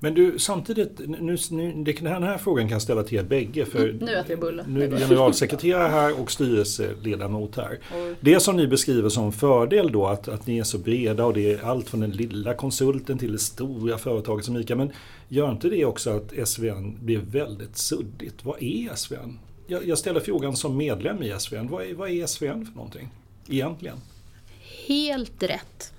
Men 0.04 0.14
du, 0.14 0.40
samtidigt, 0.40 1.00
nu, 1.08 1.38
nu, 1.50 1.84
den 1.84 2.24
här 2.24 2.38
frågan 2.38 2.68
kan 2.68 2.76
jag 2.76 2.82
ställa 2.82 3.04
till 3.04 3.18
er 3.18 3.24
bägge. 3.24 3.66
För 3.66 3.90
mm, 3.90 3.98
nu 3.98 4.16
äter 4.16 4.32
jag 4.32 4.40
bulle. 4.40 4.66
Nu 4.68 4.84
är 4.84 4.88
du 4.88 4.98
generalsekreterare 4.98 5.88
här 5.88 6.22
och 6.22 6.32
styrelseledamot 6.32 7.56
här. 7.56 7.80
Oj. 7.96 8.16
Det 8.20 8.40
som 8.40 8.56
ni 8.56 8.68
beskriver 8.68 9.10
som 9.10 9.32
fördel 9.32 9.92
då, 9.92 10.08
att, 10.08 10.28
att 10.28 10.48
ni 10.48 10.58
är 10.58 10.64
så 10.64 10.78
breda 10.78 11.26
och 11.26 11.34
det 11.34 11.54
är 11.54 11.66
allt 11.66 11.90
från 11.90 12.00
den 12.00 12.12
lilla 12.12 12.54
konsulten 12.54 13.18
till 13.18 13.32
det 13.32 13.40
stora 13.40 13.98
företaget 13.98 14.46
som 14.46 14.58
ICA. 14.58 14.76
Men 14.76 14.92
gör 15.28 15.52
inte 15.52 15.70
det 15.70 15.86
också 15.86 16.10
att 16.10 16.48
SVN 16.48 16.98
blir 17.02 17.18
väldigt 17.18 17.78
suddigt? 17.78 18.46
Vad 18.46 18.64
är 18.64 18.96
SVN? 18.96 19.40
Jag, 19.68 19.88
jag 19.88 19.98
ställer 19.98 20.20
frågan 20.20 20.56
som 20.56 20.78
medlem 20.78 21.24
i 21.24 21.36
SVN. 21.40 21.68
Vad 21.68 21.84
är, 21.84 21.94
vad 21.94 22.10
är 22.10 22.26
SVN 22.26 22.66
för 22.66 22.76
någonting 22.76 23.10
egentligen? 23.50 23.98
Helt 24.88 25.44
rätt. 25.44 25.93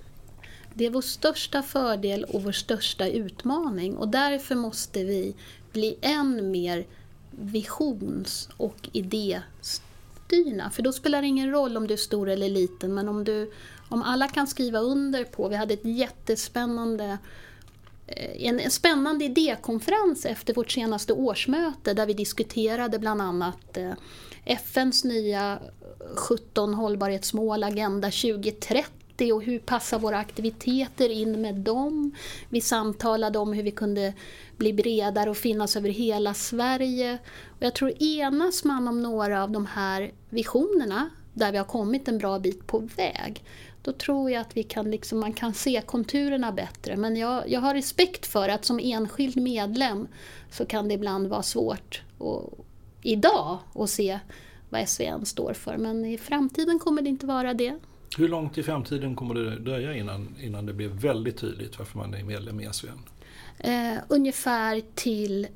Det 0.75 0.87
är 0.87 0.91
vår 0.91 1.03
största 1.03 1.63
fördel 1.63 2.25
och 2.25 2.43
vår 2.43 2.53
största 2.53 3.09
utmaning 3.09 3.97
och 3.97 4.09
därför 4.09 4.55
måste 4.55 5.05
vi 5.05 5.35
bli 5.73 5.97
än 6.01 6.51
mer 6.51 6.87
visions 7.31 8.49
och 8.57 8.89
idéstyrna. 8.93 10.71
För 10.71 10.83
då 10.83 10.93
spelar 10.93 11.23
det 11.23 11.29
ingen 11.29 11.51
roll 11.51 11.77
om 11.77 11.87
du 11.87 11.95
är 11.95 11.99
stor 11.99 12.29
eller 12.29 12.49
liten 12.49 12.95
men 12.95 13.09
om, 13.09 13.25
du, 13.25 13.53
om 13.89 14.03
alla 14.03 14.29
kan 14.29 14.47
skriva 14.47 14.79
under 14.79 15.25
på, 15.25 15.49
vi 15.49 15.57
hade 15.57 15.75
ett 15.75 15.85
jättespännande 15.85 17.19
eh, 18.07 18.47
en 18.47 18.71
spännande 18.71 19.25
idékonferens 19.25 20.27
efter 20.27 20.55
vårt 20.55 20.71
senaste 20.71 21.13
årsmöte 21.13 21.95
där 21.95 22.07
vi 22.07 22.15
diskuterade 22.15 22.99
bland 22.99 23.23
annat 23.23 23.77
eh, 23.77 23.93
FNs 24.45 25.05
nya 25.05 25.59
17 26.17 26.75
hållbarhetsmål, 26.75 27.65
Agenda 27.65 28.11
2030 28.11 29.04
och 29.21 29.43
hur 29.43 29.59
passar 29.59 29.99
våra 29.99 30.19
aktiviteter 30.19 31.09
in 31.09 31.41
med 31.41 31.55
dem. 31.55 32.13
Vi 32.49 32.61
samtalade 32.61 33.39
om 33.39 33.53
hur 33.53 33.63
vi 33.63 33.71
kunde 33.71 34.15
bli 34.57 34.73
bredare 34.73 35.31
och 35.31 35.37
finnas 35.37 35.77
över 35.77 35.89
hela 35.89 36.35
Sverige. 36.35 37.19
Och 37.49 37.63
jag 37.63 37.75
tror 37.75 38.03
enas 38.03 38.65
man 38.65 38.89
om 38.89 39.03
några 39.03 39.43
av 39.43 39.51
de 39.51 39.67
här 39.67 40.13
visionerna, 40.31 41.11
där 41.35 41.53
vi 41.53 41.59
har 41.59 41.65
kommit 41.65 42.09
en 42.09 42.19
bra 42.19 42.39
bit 42.39 42.67
på 42.67 42.79
väg, 42.79 43.45
då 43.83 43.93
tror 43.93 44.31
jag 44.31 44.41
att 44.41 44.57
vi 44.57 44.63
kan 44.63 44.91
liksom, 44.91 45.21
man 45.21 45.33
kan 45.33 45.55
se 45.55 45.83
konturerna 45.87 46.53
bättre. 46.53 46.97
Men 46.97 47.17
jag, 47.17 47.51
jag 47.51 47.61
har 47.61 47.75
respekt 47.75 48.27
för 48.27 48.49
att 48.49 48.65
som 48.65 48.79
enskild 48.83 49.37
medlem 49.37 50.09
så 50.51 50.67
kan 50.67 50.89
det 50.89 50.95
ibland 50.95 51.27
vara 51.27 51.43
svårt 51.43 52.03
och, 52.19 52.67
idag 53.03 53.59
att 53.75 53.91
se 53.91 54.19
vad 54.71 54.89
SVN 54.89 55.27
står 55.27 55.53
för. 55.53 55.77
Men 55.77 56.05
i 56.05 56.19
framtiden 56.19 56.79
kommer 56.79 57.03
det 57.03 57.09
inte 57.09 57.27
vara 57.27 57.55
det. 57.55 57.79
Hur 58.19 58.29
långt 58.29 58.59
i 58.59 58.63
framtiden 58.63 59.17
kommer 59.17 59.35
det 59.35 59.59
dröja 59.59 59.97
innan, 59.97 60.37
innan 60.41 60.67
det 60.67 60.73
blir 60.73 60.89
väldigt 60.89 61.39
tydligt 61.39 61.79
varför 61.79 61.99
man 61.99 62.15
är 62.15 62.25
medlem 62.25 62.61
i 62.61 62.69
SVN? 62.73 63.01
Eh, 63.59 63.95
ungefär 64.09 64.83
till 64.95 65.47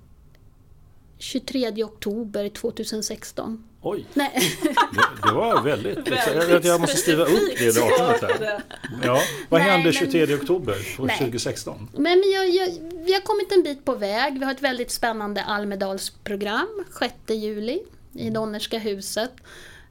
23 1.18 1.84
oktober 1.84 2.48
2016. 2.48 3.64
Oj! 3.82 4.06
Nej. 4.14 4.30
Det, 4.62 4.74
det 5.22 5.34
var 5.34 5.62
väldigt... 5.62 6.08
väldigt 6.08 6.64
jag, 6.64 6.80
måste 6.80 6.96
skriva 6.96 7.24
upp 7.24 7.58
det 7.58 7.76
datumet 7.76 8.62
Ja, 9.04 9.20
vad 9.48 9.60
Nej, 9.60 9.70
hände 9.70 9.92
23 9.92 10.26
men, 10.26 10.36
oktober 10.36 10.96
2016? 10.96 11.88
Men 11.96 12.22
jag, 12.34 12.48
jag, 12.48 12.68
vi 13.04 13.14
har 13.14 13.20
kommit 13.20 13.52
en 13.52 13.62
bit 13.62 13.84
på 13.84 13.94
väg. 13.94 14.38
Vi 14.38 14.44
har 14.44 14.52
ett 14.52 14.62
väldigt 14.62 14.90
spännande 14.90 15.42
Almedalsprogram 15.44 16.84
6 16.98 17.14
juli 17.28 17.80
i 18.14 18.30
Donnerska 18.30 18.78
huset. 18.78 19.32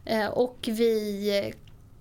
Eh, 0.05 0.27
och 0.27 0.57
vi 0.71 1.53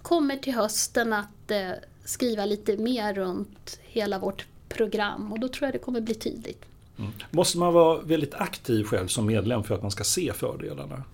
kommer 0.06 0.36
till 0.36 0.54
hösten 0.54 1.12
att 1.12 1.50
eh, 1.50 1.70
skriva 2.04 2.44
lite 2.44 2.76
mer 2.76 3.14
runt 3.14 3.78
hela 3.82 4.18
vårt 4.18 4.46
program 4.68 5.32
och 5.32 5.40
då 5.40 5.48
tror 5.48 5.66
jag 5.66 5.74
det 5.74 5.78
kommer 5.78 6.00
bli 6.00 6.14
tydligt. 6.14 6.64
Mm. 6.98 7.10
Måste 7.30 7.58
man 7.58 7.72
vara 7.72 8.00
väldigt 8.00 8.34
aktiv 8.34 8.84
själv 8.84 9.06
som 9.06 9.26
medlem 9.26 9.64
för 9.64 9.74
att 9.74 9.82
man 9.82 9.90
ska 9.90 10.04
se 10.04 10.32
fördelarna? 10.32 11.04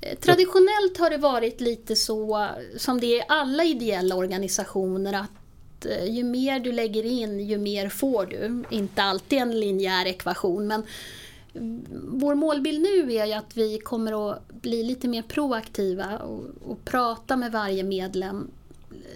Eh, 0.00 0.18
traditionellt 0.18 0.98
har 0.98 1.10
det 1.10 1.18
varit 1.18 1.60
lite 1.60 1.96
så 1.96 2.48
som 2.76 3.00
det 3.00 3.06
är 3.06 3.16
i 3.16 3.24
alla 3.28 3.64
ideella 3.64 4.14
organisationer 4.14 5.12
att 5.12 5.86
eh, 5.86 6.04
ju 6.04 6.24
mer 6.24 6.60
du 6.60 6.72
lägger 6.72 7.06
in 7.06 7.40
ju 7.40 7.58
mer 7.58 7.88
får 7.88 8.26
du. 8.26 8.64
Inte 8.70 9.02
alltid 9.02 9.38
en 9.38 9.60
linjär 9.60 10.06
ekvation 10.06 10.66
men 10.66 10.82
vår 12.08 12.34
målbild 12.34 12.82
nu 12.82 13.12
är 13.12 13.26
ju 13.26 13.32
att 13.32 13.56
vi 13.56 13.78
kommer 13.78 14.30
att 14.30 14.48
bli 14.48 14.82
lite 14.82 15.08
mer 15.08 15.22
proaktiva 15.22 16.18
och, 16.18 16.44
och, 16.62 16.84
prata 16.84 17.36
med 17.36 17.52
varje 17.52 17.82
medlem 17.82 18.50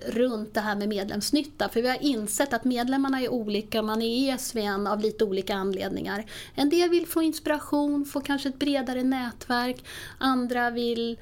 runt 0.07 0.55
det 0.55 0.61
här 0.61 0.77
med 0.77 0.89
medlemsnytta. 0.89 1.69
För 1.69 1.83
vi 1.83 1.89
har 1.89 2.03
insett 2.03 2.53
att 2.53 2.65
medlemmarna 2.65 3.21
är 3.21 3.29
olika, 3.29 3.83
man 3.83 4.03
är 4.03 4.07
i 4.07 4.29
ESVN 4.29 4.87
av 4.87 5.01
lite 5.01 5.25
olika 5.25 5.55
anledningar. 5.55 6.25
En 6.55 6.69
del 6.69 6.91
vill 6.91 7.07
få 7.07 7.23
inspiration, 7.23 8.05
få 8.05 8.21
kanske 8.21 8.49
ett 8.49 8.59
bredare 8.59 9.03
nätverk. 9.03 9.85
Andra 10.19 10.71
vill 10.71 11.19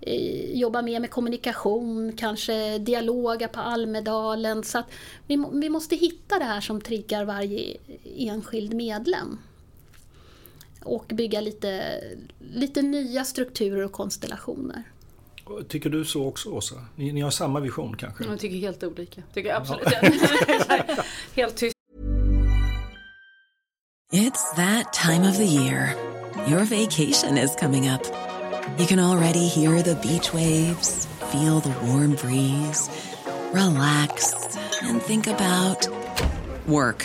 eh, 0.00 0.58
jobba 0.58 0.82
mer 0.82 1.00
med 1.00 1.10
kommunikation, 1.10 2.12
kanske 2.12 2.78
dialoga 2.78 3.48
på 3.48 3.60
Almedalen. 3.60 4.64
Så 4.64 4.78
att 4.78 4.90
vi, 5.26 5.44
vi 5.52 5.68
måste 5.68 5.96
hitta 5.96 6.38
det 6.38 6.44
här 6.44 6.60
som 6.60 6.80
triggar 6.80 7.24
varje 7.24 7.76
enskild 8.04 8.74
medlem 8.74 9.38
och 10.86 11.04
bygga 11.06 11.40
lite, 11.40 12.00
lite 12.38 12.82
nya 12.82 13.24
strukturer 13.24 13.84
och 13.84 13.92
konstellationer. 13.92 14.82
Tycker 15.68 15.90
du 15.90 16.04
så 16.04 16.26
också 16.26 16.48
Åsa? 16.50 16.74
Ni, 16.96 17.12
ni 17.12 17.20
har 17.20 17.30
samma 17.30 17.60
vision 17.60 17.96
kanske? 17.96 18.24
Jag 18.24 18.38
tycker 18.38 18.56
helt 18.56 18.82
olika. 18.82 19.22
Tycker 19.34 19.54
absolut. 19.54 19.88
Ja. 20.02 21.04
helt 21.34 21.56
tyst. 21.56 21.76
It's 24.12 24.54
that 24.56 24.92
time 24.92 25.28
of 25.30 25.36
the 25.36 25.44
year. 25.44 25.94
Your 26.48 26.64
vacation 26.64 27.38
is 27.38 27.56
coming 27.56 27.88
up. 27.88 28.02
You 28.78 28.86
can 28.86 28.98
already 28.98 29.48
hear 29.48 29.82
the 29.82 29.94
beach 29.94 30.34
waves, 30.34 31.06
feel 31.32 31.60
the 31.60 31.74
warm 31.86 32.14
breeze, 32.14 32.90
relax 33.52 34.34
and 34.82 35.02
think 35.02 35.26
about 35.26 35.88
work. 36.66 37.04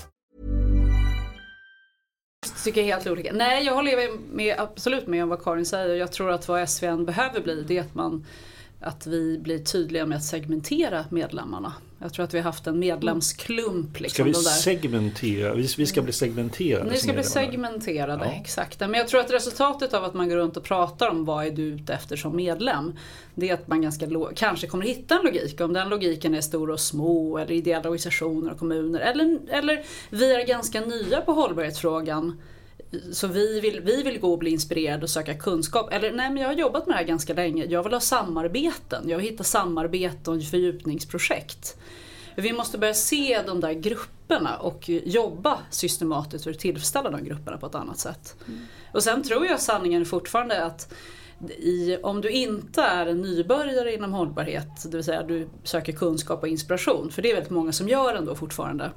tycker 2.63 2.83
helt 2.83 3.07
olika. 3.07 3.33
Nej, 3.33 3.65
jag 3.65 3.75
håller 3.75 4.17
med, 4.33 4.59
absolut 4.59 5.07
med 5.07 5.23
om 5.23 5.29
vad 5.29 5.43
Karin 5.43 5.65
säger. 5.65 5.95
Jag 5.95 6.11
tror 6.11 6.31
att 6.31 6.47
vad 6.47 6.69
SVN 6.69 7.05
behöver 7.05 7.41
bli 7.41 7.63
det 7.67 7.77
är 7.77 7.81
att, 7.81 7.95
man, 7.95 8.25
att 8.79 9.07
vi 9.07 9.39
blir 9.39 9.59
tydliga 9.59 10.05
med 10.05 10.17
att 10.17 10.23
segmentera 10.23 11.05
medlemmarna. 11.09 11.73
Jag 12.01 12.13
tror 12.13 12.25
att 12.25 12.33
vi 12.33 12.37
har 12.37 12.43
haft 12.43 12.67
en 12.67 12.79
medlemsklump. 12.79 13.99
Liksom, 13.99 14.33
Ska 14.33 14.39
vi 14.39 14.45
segmentera? 14.45 15.53
Vi, 15.53 15.67
vi 15.77 15.85
ska 15.85 16.01
bli 16.01 16.13
segmenterade. 16.13 16.89
Ni 16.89 16.97
som 16.97 16.99
ska 17.07 17.13
bli 17.13 17.23
segmenterade, 17.23 18.25
Ja. 18.25 18.31
exakt. 18.41 18.79
Men 18.79 18.93
jag 18.93 19.07
tror 19.07 19.21
att 19.21 19.31
resultatet 19.31 19.93
av 19.93 20.03
att 20.03 20.13
man 20.13 20.29
går 20.29 20.35
runt 20.35 20.57
och 20.57 20.63
pratar 20.63 21.09
om 21.09 21.25
vad 21.25 21.45
är 21.45 21.51
du 21.51 21.63
ute 21.63 21.93
efter 21.93 22.15
som 22.15 22.35
medlem. 22.35 22.93
Det 23.35 23.49
är 23.49 23.53
att 23.53 23.67
man 23.67 23.81
ganska 23.81 24.07
kanske 24.35 24.67
kommer 24.67 24.85
hitta 24.85 25.15
en 25.15 25.25
logik. 25.25 25.61
Om 25.61 25.73
den 25.73 25.89
logiken 25.89 26.35
är 26.35 26.41
stora 26.41 26.73
och 26.73 26.79
små 26.79 27.37
eller 27.37 27.51
ideella 27.51 27.89
organisationer 27.89 28.51
och 28.51 28.59
kommuner. 28.59 28.99
Eller, 28.99 29.39
eller 29.49 29.83
vi 30.09 30.35
är 30.35 30.47
ganska 30.47 30.81
nya 30.81 31.21
på 31.21 31.31
hållbarhetsfrågan. 31.31 32.41
Så 33.11 33.27
vi 33.27 33.59
vill, 33.59 33.81
vi 33.81 34.03
vill 34.03 34.19
gå 34.19 34.31
och 34.31 34.39
bli 34.39 34.51
inspirerade 34.51 35.03
och 35.03 35.09
söka 35.09 35.33
kunskap. 35.33 35.93
Eller 35.93 36.11
nej 36.11 36.29
men 36.29 36.37
jag 36.37 36.49
har 36.49 36.55
jobbat 36.55 36.87
med 36.87 36.95
det 36.95 36.99
här 36.99 37.05
ganska 37.05 37.33
länge. 37.33 37.65
Jag 37.65 37.83
vill 37.83 37.93
ha 37.93 37.99
samarbeten. 37.99 39.09
Jag 39.09 39.17
vill 39.17 39.25
hitta 39.25 39.43
samarbete 39.43 40.31
och 40.31 40.43
fördjupningsprojekt. 40.43 41.77
Vi 42.35 42.53
måste 42.53 42.77
börja 42.77 42.93
se 42.93 43.41
de 43.45 43.59
där 43.59 43.73
grupperna 43.73 44.57
och 44.57 44.89
jobba 44.89 45.59
systematiskt 45.69 46.43
för 46.43 46.51
att 46.51 46.59
tillfredsställa 46.59 47.09
de 47.09 47.23
grupperna 47.23 47.57
på 47.57 47.65
ett 47.65 47.75
annat 47.75 47.99
sätt. 47.99 48.35
Och 48.91 49.03
sen 49.03 49.23
tror 49.23 49.45
jag 49.45 49.59
sanningen 49.59 50.05
fortfarande 50.05 50.65
att 50.65 50.93
i, 51.49 51.97
om 52.03 52.21
du 52.21 52.29
inte 52.29 52.81
är 52.81 53.05
en 53.05 53.21
nybörjare 53.21 53.93
inom 53.93 54.13
hållbarhet, 54.13 54.67
det 54.83 54.97
vill 54.97 55.03
säga 55.03 55.23
du 55.23 55.49
söker 55.63 55.93
kunskap 55.93 56.41
och 56.41 56.47
inspiration, 56.47 57.11
för 57.11 57.21
det 57.21 57.31
är 57.31 57.33
väldigt 57.33 57.51
många 57.51 57.71
som 57.71 57.89
gör 57.89 58.15
ändå 58.15 58.35
fortfarande. 58.35 58.91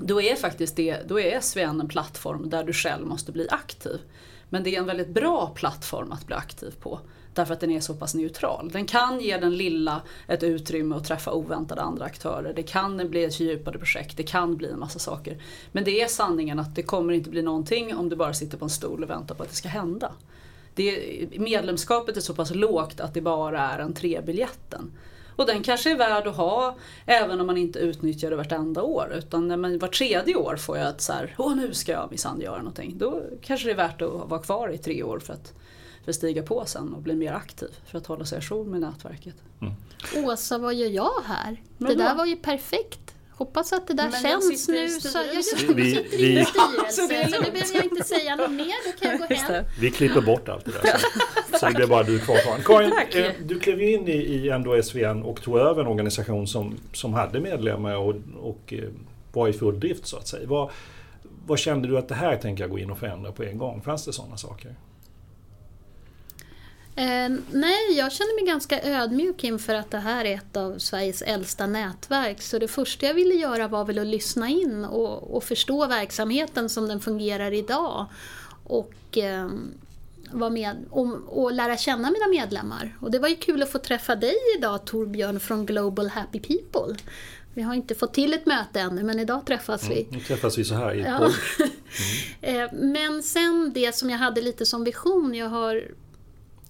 Då 0.00 0.22
är 0.22 0.36
faktiskt 0.36 0.76
det, 0.76 1.08
då 1.08 1.20
är 1.20 1.40
SVN 1.40 1.80
en 1.80 1.88
plattform 1.88 2.50
där 2.50 2.64
du 2.64 2.72
själv 2.72 3.06
måste 3.06 3.32
bli 3.32 3.48
aktiv. 3.50 4.00
Men 4.48 4.62
det 4.62 4.74
är 4.74 4.78
en 4.78 4.86
väldigt 4.86 5.08
bra 5.08 5.52
plattform 5.54 6.12
att 6.12 6.26
bli 6.26 6.36
aktiv 6.36 6.74
på. 6.80 7.00
Därför 7.34 7.54
att 7.54 7.60
den 7.60 7.70
är 7.70 7.80
så 7.80 7.94
pass 7.94 8.14
neutral. 8.14 8.70
Den 8.72 8.86
kan 8.86 9.20
ge 9.20 9.36
den 9.36 9.56
lilla 9.56 10.02
ett 10.26 10.42
utrymme 10.42 10.96
att 10.96 11.04
träffa 11.04 11.32
oväntade 11.32 11.82
andra 11.82 12.04
aktörer. 12.04 12.52
Det 12.54 12.62
kan 12.62 13.10
bli 13.10 13.24
ett 13.24 13.34
fördjupade 13.34 13.78
projekt, 13.78 14.16
det 14.16 14.22
kan 14.22 14.56
bli 14.56 14.70
en 14.70 14.78
massa 14.78 14.98
saker. 14.98 15.42
Men 15.72 15.84
det 15.84 16.00
är 16.00 16.08
sanningen 16.08 16.58
att 16.58 16.74
det 16.74 16.82
kommer 16.82 17.12
inte 17.12 17.30
bli 17.30 17.42
någonting 17.42 17.96
om 17.96 18.08
du 18.08 18.16
bara 18.16 18.34
sitter 18.34 18.58
på 18.58 18.64
en 18.64 18.70
stol 18.70 19.02
och 19.02 19.10
väntar 19.10 19.34
på 19.34 19.42
att 19.42 19.48
det 19.48 19.54
ska 19.54 19.68
hända. 19.68 20.12
Det, 20.74 21.28
medlemskapet 21.38 22.16
är 22.16 22.20
så 22.20 22.34
pass 22.34 22.54
lågt 22.54 23.00
att 23.00 23.14
det 23.14 23.20
bara 23.20 23.60
är 23.60 23.78
entrébiljetten. 23.78 24.92
Och 25.38 25.46
den 25.46 25.62
kanske 25.62 25.90
är 25.90 25.96
värd 25.96 26.26
att 26.26 26.36
ha 26.36 26.76
även 27.06 27.40
om 27.40 27.46
man 27.46 27.56
inte 27.56 27.78
utnyttjar 27.78 28.30
det 28.30 28.36
vartenda 28.36 28.82
år. 28.82 29.12
Utan 29.18 29.48
när 29.48 29.56
man 29.56 29.78
var 29.78 29.88
tredje 29.88 30.36
år 30.36 30.56
får 30.56 30.78
jag 30.78 30.88
ett 30.88 31.00
så 31.00 31.12
här, 31.12 31.34
åh 31.38 31.56
nu 31.56 31.74
ska 31.74 31.92
jag 31.92 32.10
minsann 32.10 32.40
göra 32.40 32.58
någonting. 32.58 32.94
Då 32.98 33.22
kanske 33.42 33.68
det 33.68 33.72
är 33.72 33.76
värt 33.76 34.02
att 34.02 34.10
vara 34.10 34.42
kvar 34.42 34.68
i 34.68 34.78
tre 34.78 35.02
år 35.02 35.18
för 35.18 35.32
att, 35.32 35.52
för 36.04 36.10
att 36.10 36.16
stiga 36.16 36.42
på 36.42 36.64
sen 36.66 36.94
och 36.94 37.02
bli 37.02 37.14
mer 37.14 37.32
aktiv. 37.32 37.68
För 37.86 37.98
att 37.98 38.06
hålla 38.06 38.24
sig 38.24 38.38
ajour 38.38 38.64
med 38.64 38.80
nätverket. 38.80 39.34
Åsa, 40.16 40.58
vad 40.58 40.74
gör 40.74 40.88
jag 40.88 41.22
här? 41.24 41.62
Men 41.78 41.88
det 41.88 42.04
där 42.04 42.14
var 42.14 42.26
ju 42.26 42.36
perfekt. 42.36 43.07
Hoppas 43.38 43.72
att 43.72 43.86
det 43.86 43.94
där 43.94 44.10
Men 44.10 44.22
känns 44.22 44.68
nu. 44.68 44.88
Så 44.88 45.18
jag 45.18 45.44
styrelsen. 45.44 45.76
Vi- 45.76 45.94
sitter 45.94 46.16
vi- 46.16 46.22
i 46.22 46.38
en 46.38 46.44
så 46.46 46.50
styrelse, 46.52 47.06
det 47.08 47.14
är 47.16 47.24
så 47.28 47.30
nu 47.30 47.36
lugnt. 47.36 47.52
behöver 47.52 47.74
jag 47.74 47.84
inte 47.84 48.04
säga 48.04 48.36
något 48.36 48.50
mer. 48.50 48.74
Då 48.92 48.98
kan 49.00 49.10
jag 49.10 49.28
gå 49.28 49.34
hem. 49.52 49.64
Vi 49.80 49.90
klipper 49.90 50.20
bort 50.20 50.48
allt 50.48 50.64
det 50.64 50.70
där. 50.70 50.98
Så, 51.52 51.58
så 51.58 51.66
det 51.66 51.74
blir 51.74 51.86
bara 51.86 52.02
du 52.02 52.18
kvar. 52.18 52.36
Karin. 52.64 52.92
Eh, 53.24 53.32
du 53.44 53.58
klev 53.58 53.82
in 53.82 54.08
i, 54.08 54.12
i 54.12 54.48
ändå 54.50 54.82
SVN 54.82 55.22
och 55.22 55.42
tog 55.42 55.58
över 55.58 55.80
en 55.80 55.86
organisation 55.86 56.46
som, 56.46 56.74
som 56.92 57.14
hade 57.14 57.40
medlemmar 57.40 57.96
och, 57.96 58.14
och 58.40 58.72
eh, 58.72 58.88
var 59.32 59.48
i 59.48 59.52
full 59.52 59.80
drift 59.80 60.06
så 60.06 60.16
att 60.16 60.28
säga. 60.28 60.46
Vad, 60.46 60.70
vad 61.46 61.58
kände 61.58 61.88
du 61.88 61.98
att 61.98 62.08
det 62.08 62.14
här 62.14 62.36
tänker 62.36 62.62
jag 62.62 62.70
gå 62.70 62.78
in 62.78 62.90
och 62.90 62.98
förändra 62.98 63.32
på 63.32 63.42
en 63.42 63.58
gång? 63.58 63.82
Fanns 63.82 64.04
det 64.04 64.12
sådana 64.12 64.36
saker? 64.36 64.74
Eh, 66.98 67.28
nej, 67.52 67.92
jag 67.96 68.12
känner 68.12 68.34
mig 68.34 68.52
ganska 68.52 68.82
ödmjuk 68.82 69.44
inför 69.44 69.74
att 69.74 69.90
det 69.90 69.98
här 69.98 70.24
är 70.24 70.34
ett 70.34 70.56
av 70.56 70.78
Sveriges 70.78 71.22
äldsta 71.22 71.66
nätverk. 71.66 72.42
Så 72.42 72.58
det 72.58 72.68
första 72.68 73.06
jag 73.06 73.14
ville 73.14 73.34
göra 73.34 73.68
var 73.68 73.84
väl 73.84 73.98
att 73.98 74.06
lyssna 74.06 74.48
in 74.48 74.84
och, 74.84 75.36
och 75.36 75.44
förstå 75.44 75.86
verksamheten 75.86 76.68
som 76.68 76.88
den 76.88 77.00
fungerar 77.00 77.52
idag. 77.52 78.06
Och, 78.64 79.18
eh, 79.18 79.48
vara 80.32 80.50
med, 80.50 80.76
och, 80.90 81.42
och 81.42 81.52
lära 81.52 81.76
känna 81.76 82.10
mina 82.10 82.26
medlemmar. 82.28 82.96
Och 83.00 83.10
det 83.10 83.18
var 83.18 83.28
ju 83.28 83.36
kul 83.36 83.62
att 83.62 83.72
få 83.72 83.78
träffa 83.78 84.16
dig 84.16 84.34
idag 84.58 84.84
Torbjörn 84.84 85.40
från 85.40 85.66
Global 85.66 86.08
Happy 86.08 86.40
People. 86.40 86.96
Vi 87.54 87.62
har 87.62 87.74
inte 87.74 87.94
fått 87.94 88.14
till 88.14 88.34
ett 88.34 88.46
möte 88.46 88.80
ännu 88.80 89.02
men 89.02 89.18
idag 89.20 89.46
träffas 89.46 89.90
vi. 89.90 90.08
Nu 90.10 90.20
träffas 90.20 90.58
vi 90.58 90.64
så 90.64 90.74
här 90.74 90.94
i 90.94 91.00
ett 91.00 91.06
Ja. 91.06 91.18
podd. 91.18 91.32
Eh, 92.40 92.72
Men 92.72 93.22
sen 93.22 93.72
det 93.74 93.94
som 93.94 94.10
jag 94.10 94.18
hade 94.18 94.40
lite 94.40 94.66
som 94.66 94.84
vision, 94.84 95.34
jag 95.34 95.48
har, 95.48 95.82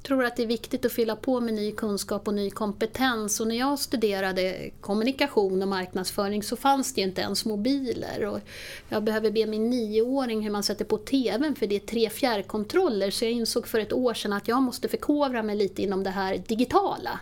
tror 0.09 0.25
att 0.25 0.37
det 0.37 0.43
är 0.43 0.47
viktigt 0.47 0.85
att 0.85 0.93
fylla 0.93 1.17
på 1.17 1.41
med 1.41 1.55
ny 1.55 1.73
kunskap 1.73 2.29
och 2.29 2.35
ny 2.35 2.51
kompetens. 2.51 3.41
Och 3.41 3.47
när 3.47 3.59
jag 3.59 3.79
studerade 3.79 4.71
kommunikation 4.81 5.63
och 5.63 5.69
marknadsföring 5.69 6.43
så 6.43 6.57
fanns 6.57 6.95
det 6.95 7.01
ju 7.01 7.07
inte 7.07 7.21
ens 7.21 7.45
mobiler. 7.45 8.25
Och 8.25 8.41
jag 8.89 9.05
behöver 9.05 9.31
be 9.31 9.47
min 9.47 9.71
nioåring 9.71 10.43
hur 10.43 10.51
man 10.51 10.63
sätter 10.63 10.85
på 10.85 10.99
TVn 10.99 11.55
för 11.55 11.67
det 11.67 11.77
är 11.77 11.81
tre 11.81 12.11
fjärrkontroller. 12.11 13.11
Så 13.11 13.25
jag 13.25 13.33
insåg 13.33 13.67
för 13.67 13.81
ett 13.81 13.93
år 13.93 14.15
sedan 14.15 14.33
att 14.33 14.49
jag 14.49 14.63
måste 14.63 14.89
förkovra 14.89 15.43
mig 15.43 15.57
lite 15.57 15.83
inom 15.83 16.05
det 16.05 16.11
här 16.11 16.43
digitala. 16.47 17.21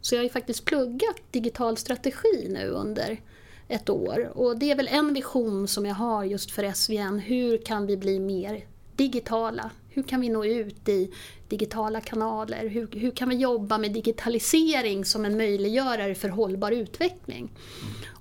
Så 0.00 0.14
jag 0.14 0.18
har 0.20 0.24
ju 0.24 0.30
faktiskt 0.30 0.64
pluggat 0.64 1.16
digital 1.30 1.76
strategi 1.76 2.46
nu 2.48 2.68
under 2.68 3.20
ett 3.68 3.90
år. 3.90 4.32
Och 4.34 4.58
det 4.58 4.70
är 4.70 4.76
väl 4.76 4.88
en 4.88 5.14
vision 5.14 5.68
som 5.68 5.86
jag 5.86 5.94
har 5.94 6.24
just 6.24 6.50
för 6.50 6.72
SVN. 6.72 7.18
Hur 7.18 7.58
kan 7.58 7.86
vi 7.86 7.96
bli 7.96 8.18
mer 8.18 8.64
digitala? 8.96 9.70
Hur 9.88 10.02
kan 10.02 10.20
vi 10.20 10.28
nå 10.28 10.44
ut 10.44 10.88
i 10.88 11.10
digitala 11.48 12.00
kanaler? 12.00 12.68
Hur, 12.68 12.88
hur 12.92 13.10
kan 13.10 13.28
vi 13.28 13.36
jobba 13.36 13.78
med 13.78 13.92
digitalisering 13.92 15.04
som 15.04 15.24
en 15.24 15.36
möjliggörare 15.36 16.14
för 16.14 16.28
hållbar 16.28 16.72
utveckling? 16.72 17.50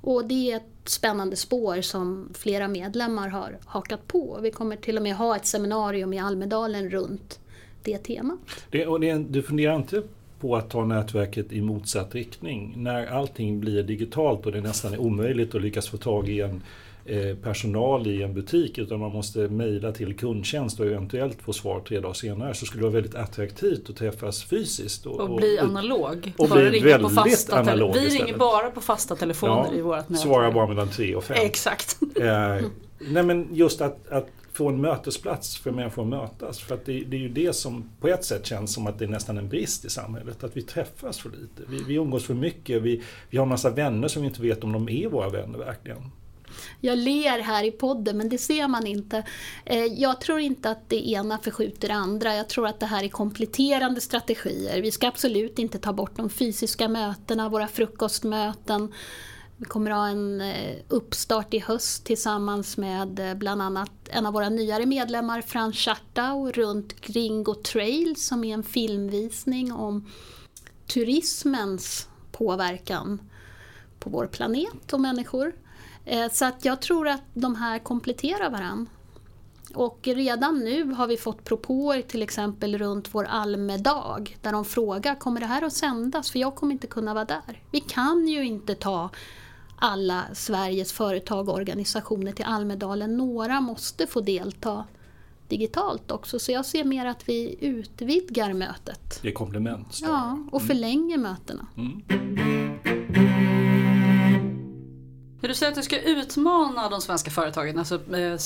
Och 0.01 0.25
det 0.25 0.51
är 0.51 0.57
ett 0.57 0.89
spännande 0.89 1.35
spår 1.35 1.81
som 1.81 2.29
flera 2.33 2.67
medlemmar 2.67 3.29
har 3.29 3.57
hakat 3.65 4.07
på. 4.07 4.39
Vi 4.41 4.51
kommer 4.51 4.75
till 4.75 4.97
och 4.97 5.03
med 5.03 5.15
ha 5.15 5.35
ett 5.35 5.45
seminarium 5.45 6.13
i 6.13 6.19
Almedalen 6.19 6.89
runt 6.89 7.39
det 7.83 7.97
temat. 7.97 8.39
Det, 8.69 8.87
och 8.87 8.99
det, 8.99 9.13
du 9.13 9.43
funderar 9.43 9.75
inte 9.75 10.03
på 10.39 10.55
att 10.55 10.69
ta 10.69 10.85
nätverket 10.85 11.51
i 11.51 11.61
motsatt 11.61 12.15
riktning? 12.15 12.73
När 12.77 13.05
allting 13.05 13.59
blir 13.59 13.83
digitalt 13.83 14.45
och 14.45 14.51
det 14.51 14.61
nästan 14.61 14.93
är 14.93 14.97
omöjligt 14.97 15.55
att 15.55 15.61
lyckas 15.61 15.87
få 15.87 15.97
tag 15.97 16.29
i 16.29 16.41
en 16.41 16.61
personal 17.43 18.07
i 18.07 18.23
en 18.23 18.33
butik 18.33 18.77
utan 18.77 18.99
man 18.99 19.11
måste 19.11 19.39
mejla 19.39 19.91
till 19.91 20.17
kundtjänst 20.17 20.79
och 20.79 20.85
eventuellt 20.85 21.41
få 21.41 21.53
svar 21.53 21.79
tre 21.79 21.99
dagar 21.99 22.13
senare 22.13 22.53
så 22.53 22.65
skulle 22.65 22.81
det 22.81 22.85
vara 22.85 22.93
väldigt 22.93 23.15
attraktivt 23.15 23.89
att 23.89 23.95
träffas 23.95 24.43
fysiskt. 24.43 25.05
Och 25.05 25.35
bli 25.35 25.59
analog. 25.59 26.33
och 26.37 26.49
bara 26.49 26.59
bli 26.59 26.69
ringa 26.69 26.99
på 26.99 27.07
väldigt 27.07 27.33
fasta 27.33 27.59
analog 27.59 27.93
Vi 27.93 27.99
ringer 27.99 28.11
istället. 28.11 28.39
bara 28.39 28.71
på 28.71 28.81
fasta 28.81 29.15
telefoner 29.15 29.75
i 29.75 29.81
vårt 29.81 29.97
nätverk. 29.97 30.19
Svara 30.19 30.51
bara 30.51 30.67
mellan 30.67 30.89
tre 30.89 31.15
och 31.15 31.23
fem. 31.23 31.37
Exakt. 31.39 31.97
Eh, 32.15 32.65
nej 32.99 33.23
men 33.23 33.47
just 33.51 33.81
att, 33.81 34.07
att 34.07 34.27
få 34.53 34.69
en 34.69 34.81
mötesplats 34.81 35.57
för 35.57 35.71
människor 35.71 36.01
att 36.03 36.07
mötas. 36.07 36.59
För 36.59 36.75
att 36.75 36.85
det, 36.85 36.99
det 36.99 37.17
är 37.17 37.21
ju 37.21 37.29
det 37.29 37.55
som 37.55 37.89
på 37.99 38.07
ett 38.07 38.23
sätt 38.23 38.45
känns 38.45 38.73
som 38.73 38.87
att 38.87 38.99
det 38.99 39.05
är 39.05 39.09
nästan 39.09 39.37
en 39.37 39.49
brist 39.49 39.85
i 39.85 39.89
samhället. 39.89 40.43
Att 40.43 40.57
vi 40.57 40.61
träffas 40.61 41.19
för 41.19 41.29
lite. 41.29 41.63
Vi, 41.69 41.83
vi 41.87 41.95
umgås 41.95 42.25
för 42.25 42.33
mycket. 42.33 42.81
Vi, 42.81 43.03
vi 43.29 43.37
har 43.37 43.43
en 43.45 43.49
massa 43.49 43.69
vänner 43.69 44.07
som 44.07 44.21
vi 44.21 44.27
inte 44.27 44.41
vet 44.41 44.63
om 44.63 44.71
de 44.71 44.89
är 44.89 45.07
våra 45.07 45.29
vänner 45.29 45.57
verkligen. 45.57 46.11
Jag 46.81 46.97
ler 46.97 47.39
här 47.39 47.63
i 47.63 47.71
podden, 47.71 48.17
men 48.17 48.29
det 48.29 48.37
ser 48.37 48.67
man 48.67 48.87
inte. 48.87 49.23
Eh, 49.65 49.85
jag 49.85 50.21
tror 50.21 50.39
inte 50.39 50.69
att 50.69 50.89
det 50.89 51.09
ena 51.09 51.37
förskjuter 51.37 51.87
det 51.87 51.93
andra. 51.93 52.35
Jag 52.35 52.49
tror 52.49 52.67
att 52.67 52.79
det 52.79 52.85
här 52.85 53.03
är 53.03 53.09
kompletterande 53.09 54.01
strategier. 54.01 54.81
Vi 54.81 54.91
ska 54.91 55.07
absolut 55.07 55.59
inte 55.59 55.79
ta 55.79 55.93
bort 55.93 56.15
de 56.15 56.29
fysiska 56.29 56.87
mötena, 56.87 57.49
våra 57.49 57.67
frukostmöten. 57.67 58.93
Vi 59.57 59.65
kommer 59.65 59.91
ha 59.91 60.07
en 60.07 60.41
eh, 60.41 60.75
uppstart 60.87 61.53
i 61.53 61.59
höst 61.59 62.05
tillsammans 62.05 62.77
med 62.77 63.19
eh, 63.19 63.35
bland 63.35 63.61
annat 63.61 63.91
en 64.09 64.25
av 64.25 64.33
våra 64.33 64.49
nyare 64.49 64.85
medlemmar, 64.85 65.41
Frans 65.41 65.75
Schartau, 65.75 66.51
runt 66.51 67.01
Gringo 67.01 67.53
Trail 67.55 68.15
som 68.15 68.43
är 68.43 68.53
en 68.53 68.63
filmvisning 68.63 69.71
om 69.71 70.09
turismens 70.87 72.07
påverkan 72.31 73.29
på 73.99 74.09
vår 74.09 74.27
planet 74.27 74.93
och 74.93 75.01
människor. 75.01 75.53
Eh, 76.05 76.29
Så 76.31 76.45
att 76.45 76.65
jag 76.65 76.81
tror 76.81 77.07
att 77.07 77.21
de 77.33 77.55
här 77.55 77.79
kompletterar 77.79 78.49
varann. 78.49 78.89
Och 79.73 79.99
redan 80.03 80.59
nu 80.59 80.83
har 80.93 81.07
vi 81.07 81.17
fått 81.17 81.43
propåer 81.43 82.01
till 82.01 82.21
exempel 82.21 82.77
runt 82.77 83.15
vår 83.15 83.23
Almedag 83.25 84.37
där 84.41 84.51
de 84.51 84.65
frågar 84.65 85.15
kommer 85.15 85.39
det 85.39 85.45
här 85.45 85.61
att 85.61 85.73
sändas 85.73 86.31
för 86.31 86.39
jag 86.39 86.55
kommer 86.55 86.73
inte 86.73 86.87
kunna 86.87 87.13
vara 87.13 87.25
där. 87.25 87.61
Vi 87.71 87.79
kan 87.79 88.27
ju 88.27 88.45
inte 88.45 88.75
ta 88.75 89.09
alla 89.77 90.23
Sveriges 90.33 90.93
företag 90.93 91.49
och 91.49 91.55
organisationer 91.55 92.31
till 92.31 92.45
Almedalen. 92.45 93.17
Några 93.17 93.61
måste 93.61 94.07
få 94.07 94.21
delta 94.21 94.85
digitalt 95.47 96.11
också 96.11 96.39
så 96.39 96.51
jag 96.51 96.65
ser 96.65 96.83
mer 96.83 97.05
att 97.05 97.29
vi 97.29 97.55
utvidgar 97.59 98.53
mötet. 98.53 99.19
Det 99.21 99.27
är 99.27 99.33
komplement. 99.33 99.99
Ja, 100.01 100.39
och 100.51 100.61
förlänger 100.61 101.17
mötena. 101.17 101.67
Du 105.47 105.53
säger 105.53 105.71
att 105.71 105.77
du 105.77 105.83
ska 105.83 106.01
utmana 106.01 106.89
de 106.89 107.01
svenska 107.01 107.31
företagen. 107.31 107.79
Alltså, 107.79 108.15
eh, 108.15 108.37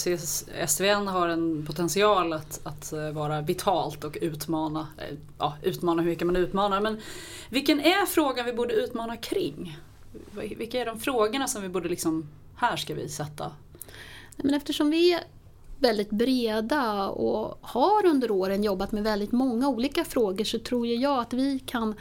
SVN 0.67 1.07
har 1.07 1.27
en 1.27 1.65
potential 1.65 2.33
att, 2.33 2.59
att 2.63 2.93
eh, 2.93 3.11
vara 3.11 3.41
vitalt 3.41 4.03
och 4.03 4.17
utmana. 4.21 4.87
Eh, 4.97 5.17
ja, 5.37 5.57
utmana 5.63 6.01
hur 6.01 6.09
mycket 6.09 6.27
man 6.27 6.35
utmanar. 6.35 6.81
Men 6.81 7.01
vilken 7.49 7.79
är 7.79 8.05
frågan 8.05 8.45
vi 8.45 8.53
borde 8.53 8.73
utmana 8.73 9.17
kring? 9.17 9.77
Vilka 10.57 10.81
är 10.81 10.85
de 10.85 10.99
frågorna 10.99 11.47
som 11.47 11.61
vi 11.61 11.69
borde 11.69 11.89
liksom, 11.89 12.29
här 12.55 12.77
ska 12.77 12.93
vi 12.93 13.09
sätta? 13.09 13.51
Men 14.35 14.53
eftersom 14.53 14.89
vi 14.89 15.13
är 15.13 15.23
väldigt 15.79 16.09
breda 16.09 17.07
och 17.07 17.59
har 17.61 18.05
under 18.05 18.31
åren 18.31 18.63
jobbat 18.63 18.91
med 18.91 19.03
väldigt 19.03 19.31
många 19.31 19.67
olika 19.67 20.03
frågor 20.03 20.43
så 20.43 20.59
tror 20.59 20.87
jag 20.87 21.19
att 21.19 21.33
vi 21.33 21.59
kan 21.59 21.95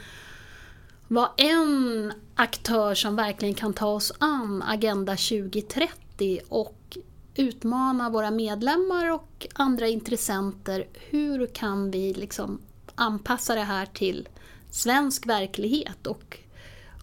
vara 1.09 1.29
en 1.37 2.13
aktör 2.35 2.95
som 2.95 3.15
verkligen 3.15 3.53
kan 3.53 3.73
ta 3.73 3.87
oss 3.87 4.13
an 4.19 4.63
Agenda 4.67 5.11
2030 5.11 6.39
och 6.49 6.97
utmana 7.35 8.09
våra 8.09 8.31
medlemmar 8.31 9.11
och 9.11 9.47
andra 9.53 9.87
intressenter. 9.87 10.87
Hur 10.93 11.47
kan 11.47 11.91
vi 11.91 12.13
liksom 12.13 12.61
anpassa 12.95 13.55
det 13.55 13.63
här 13.63 13.85
till 13.85 14.27
svensk 14.71 15.27
verklighet 15.27 16.07
och, 16.07 16.37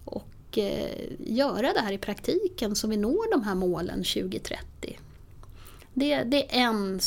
och 0.04 0.58
eh, 0.58 1.10
göra 1.18 1.72
det 1.72 1.80
här 1.80 1.92
i 1.92 1.98
praktiken 1.98 2.76
så 2.76 2.88
vi 2.88 2.96
når 2.96 3.30
de 3.30 3.42
här 3.42 3.54
målen 3.54 4.04
2030. 4.04 4.98
Det, 5.94 6.22
det 6.22 6.56
är 6.56 6.60
en 6.60 7.00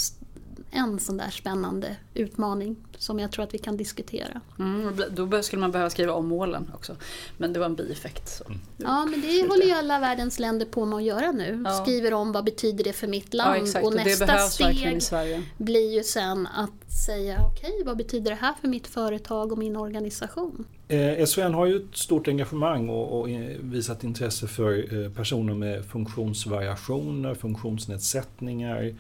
en 0.71 0.99
sån 0.99 1.17
där 1.17 1.29
spännande 1.29 1.95
utmaning 2.13 2.75
som 2.99 3.19
jag 3.19 3.31
tror 3.31 3.43
att 3.43 3.53
vi 3.53 3.57
kan 3.57 3.77
diskutera. 3.77 4.41
Mm, 4.59 5.01
då 5.11 5.43
skulle 5.43 5.59
man 5.59 5.71
behöva 5.71 5.89
skriva 5.89 6.13
om 6.13 6.27
målen 6.27 6.71
också. 6.75 6.95
Men 7.37 7.53
det 7.53 7.59
var 7.59 7.65
en 7.65 7.75
bieffekt. 7.75 8.29
Så. 8.29 8.45
Mm. 8.45 8.59
Ja, 8.77 9.05
men 9.05 9.21
det 9.21 9.47
håller 9.47 9.65
ju 9.65 9.71
alla 9.71 9.99
världens 9.99 10.39
länder 10.39 10.65
på 10.65 10.85
med 10.85 10.97
att 10.97 11.03
göra 11.03 11.31
nu. 11.31 11.63
Ja. 11.65 11.71
Skriver 11.71 12.13
om 12.13 12.31
vad 12.31 12.45
betyder 12.45 12.83
det 12.83 12.93
för 12.93 13.07
mitt 13.07 13.33
land. 13.33 13.67
Ja, 13.73 13.81
och 13.81 13.95
nästa 13.95 14.37
steg 14.37 15.01
blir 15.57 15.93
ju 15.93 16.03
sen 16.03 16.47
att 16.47 16.91
säga 17.05 17.37
okej, 17.51 17.69
okay, 17.69 17.83
vad 17.85 17.97
betyder 17.97 18.31
det 18.31 18.37
här 18.41 18.53
för 18.61 18.67
mitt 18.67 18.87
företag 18.87 19.51
och 19.51 19.57
min 19.57 19.75
organisation? 19.75 20.65
Eh, 20.87 21.25
SVN 21.25 21.53
har 21.53 21.65
ju 21.65 21.75
ett 21.75 21.97
stort 21.97 22.27
engagemang 22.27 22.89
och, 22.89 23.19
och 23.19 23.27
visat 23.59 24.03
intresse 24.03 24.47
för 24.47 25.03
eh, 25.03 25.11
personer 25.11 25.53
med 25.53 25.85
funktionsvariationer, 25.85 27.35
funktionsnedsättningar, 27.35 28.83
Eh, 28.83 28.95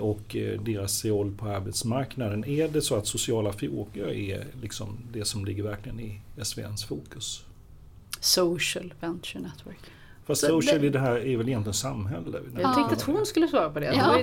och 0.00 0.36
eh, 0.36 0.60
deras 0.60 1.04
roll 1.04 1.34
på 1.38 1.46
arbetsmarknaden. 1.46 2.44
Är 2.44 2.68
det 2.68 2.82
så 2.82 2.96
att 2.96 3.06
sociala 3.06 3.52
frågor 3.52 4.10
är 4.10 4.46
liksom 4.62 4.98
det 5.12 5.24
som 5.24 5.44
ligger 5.44 5.62
verkligen 5.62 6.00
i 6.00 6.20
SVNs 6.44 6.84
fokus? 6.84 7.42
Social 8.20 8.94
Venture 9.00 9.40
Network. 9.40 9.78
Fast 10.26 10.40
så 10.40 10.46
social 10.46 10.80
det, 10.80 10.86
i 10.86 10.90
det 10.90 10.98
här 10.98 11.16
är 11.16 11.36
väl 11.36 11.48
egentligen 11.48 11.74
samhälle? 11.74 12.40
Jag 12.60 12.74
tänkte 12.74 12.94
att 12.94 13.02
hon 13.02 13.26
skulle 13.26 13.48
svara 13.48 13.70
på 13.70 13.80
det. 13.80 13.86
Ja. 13.86 14.22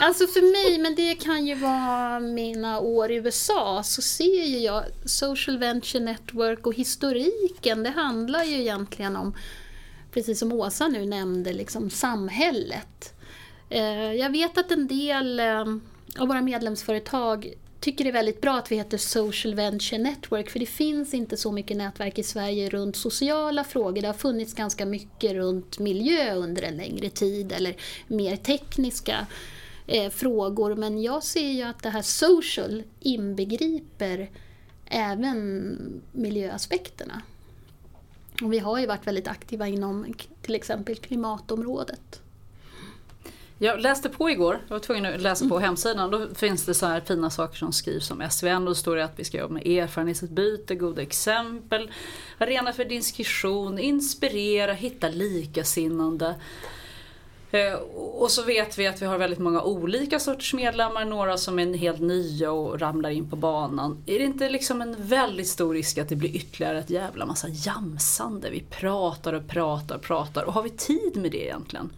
Alltså 0.00 0.26
för 0.26 0.68
mig, 0.68 0.78
men 0.78 0.94
det 0.94 1.14
kan 1.14 1.46
ju 1.46 1.54
vara 1.54 2.20
mina 2.20 2.80
år 2.80 3.10
i 3.10 3.14
USA, 3.14 3.82
så 3.82 4.02
ser 4.02 4.44
ju 4.44 4.58
jag 4.58 4.84
Social 5.04 5.58
Venture 5.58 6.04
Network 6.04 6.66
och 6.66 6.74
historiken, 6.74 7.82
det 7.82 7.90
handlar 7.90 8.44
ju 8.44 8.60
egentligen 8.60 9.16
om, 9.16 9.34
precis 10.12 10.38
som 10.38 10.52
Åsa 10.52 10.88
nu 10.88 11.06
nämnde, 11.06 11.52
liksom 11.52 11.90
samhället. 11.90 13.14
Eh, 13.70 14.12
jag 14.12 14.30
vet 14.30 14.58
att 14.58 14.70
en 14.70 14.86
del 14.86 15.40
ehm, 15.40 15.80
av 16.18 16.28
våra 16.28 16.40
medlemsföretag 16.40 17.54
tycker 17.80 18.04
det 18.04 18.10
är 18.10 18.12
väldigt 18.12 18.40
bra 18.40 18.58
att 18.58 18.72
vi 18.72 18.76
heter 18.76 18.98
Social 18.98 19.54
Venture 19.54 19.98
Network 19.98 20.50
för 20.50 20.58
det 20.58 20.66
finns 20.66 21.14
inte 21.14 21.36
så 21.36 21.52
mycket 21.52 21.76
nätverk 21.76 22.18
i 22.18 22.22
Sverige 22.22 22.68
runt 22.68 22.96
sociala 22.96 23.64
frågor. 23.64 24.02
Det 24.02 24.06
har 24.06 24.14
funnits 24.14 24.54
ganska 24.54 24.86
mycket 24.86 25.32
runt 25.32 25.78
miljö 25.78 26.34
under 26.34 26.62
en 26.62 26.76
längre 26.76 27.10
tid 27.10 27.52
eller 27.52 27.76
mer 28.06 28.36
tekniska 28.36 29.26
eh, 29.86 30.10
frågor 30.10 30.74
men 30.74 31.02
jag 31.02 31.22
ser 31.22 31.50
ju 31.50 31.62
att 31.62 31.82
det 31.82 31.90
här 31.90 32.02
social 32.02 32.82
inbegriper 33.00 34.30
även 34.86 36.02
miljöaspekterna. 36.12 37.22
Och 38.42 38.52
vi 38.52 38.58
har 38.58 38.78
ju 38.78 38.86
varit 38.86 39.06
väldigt 39.06 39.28
aktiva 39.28 39.68
inom 39.68 40.14
till 40.42 40.54
exempel 40.54 40.96
klimatområdet. 40.96 42.22
Jag 43.60 43.80
läste 43.80 44.08
på 44.08 44.30
igår, 44.30 44.58
jag 44.68 44.74
var 44.74 44.80
tvungen 44.80 45.14
att 45.14 45.20
läsa 45.20 45.48
på 45.48 45.58
hemsidan. 45.58 46.10
Då 46.10 46.34
finns 46.34 46.66
det 46.66 46.74
så 46.74 46.86
här 46.86 47.00
fina 47.00 47.30
saker 47.30 47.56
som 47.56 47.72
skrivs 47.72 48.10
om 48.10 48.22
SVN. 48.30 48.64
Då 48.64 48.74
står 48.74 48.96
det 48.96 49.04
att 49.04 49.18
vi 49.18 49.24
ska 49.24 49.38
jobba 49.38 49.54
med 49.54 49.66
erfarenhetsutbyte, 49.66 50.74
goda 50.74 51.02
exempel, 51.02 51.90
arena 52.38 52.72
för 52.72 52.84
diskussion, 52.84 53.78
inspirera, 53.78 54.72
hitta 54.72 55.08
likasinnande. 55.08 56.34
Eh, 57.50 57.72
och 58.18 58.30
så 58.30 58.42
vet 58.42 58.78
vi 58.78 58.86
att 58.86 59.02
vi 59.02 59.06
har 59.06 59.18
väldigt 59.18 59.38
många 59.38 59.62
olika 59.62 60.18
sorters 60.18 60.54
medlemmar, 60.54 61.04
några 61.04 61.36
som 61.36 61.58
är 61.58 61.74
helt 61.74 62.00
nya 62.00 62.52
och 62.52 62.80
ramlar 62.80 63.10
in 63.10 63.30
på 63.30 63.36
banan. 63.36 64.02
Är 64.06 64.18
det 64.18 64.24
inte 64.24 64.48
liksom 64.48 64.82
en 64.82 64.96
väldigt 64.98 65.48
stor 65.48 65.74
risk 65.74 65.98
att 65.98 66.08
det 66.08 66.16
blir 66.16 66.36
ytterligare 66.36 66.78
ett 66.78 66.90
jävla 66.90 67.26
massa 67.26 67.48
jamsande? 67.48 68.50
Vi 68.50 68.60
pratar 68.60 69.32
och 69.32 69.48
pratar 69.48 69.96
och 69.96 70.02
pratar 70.02 70.44
och 70.44 70.52
har 70.52 70.62
vi 70.62 70.70
tid 70.70 71.16
med 71.16 71.30
det 71.30 71.44
egentligen? 71.44 71.90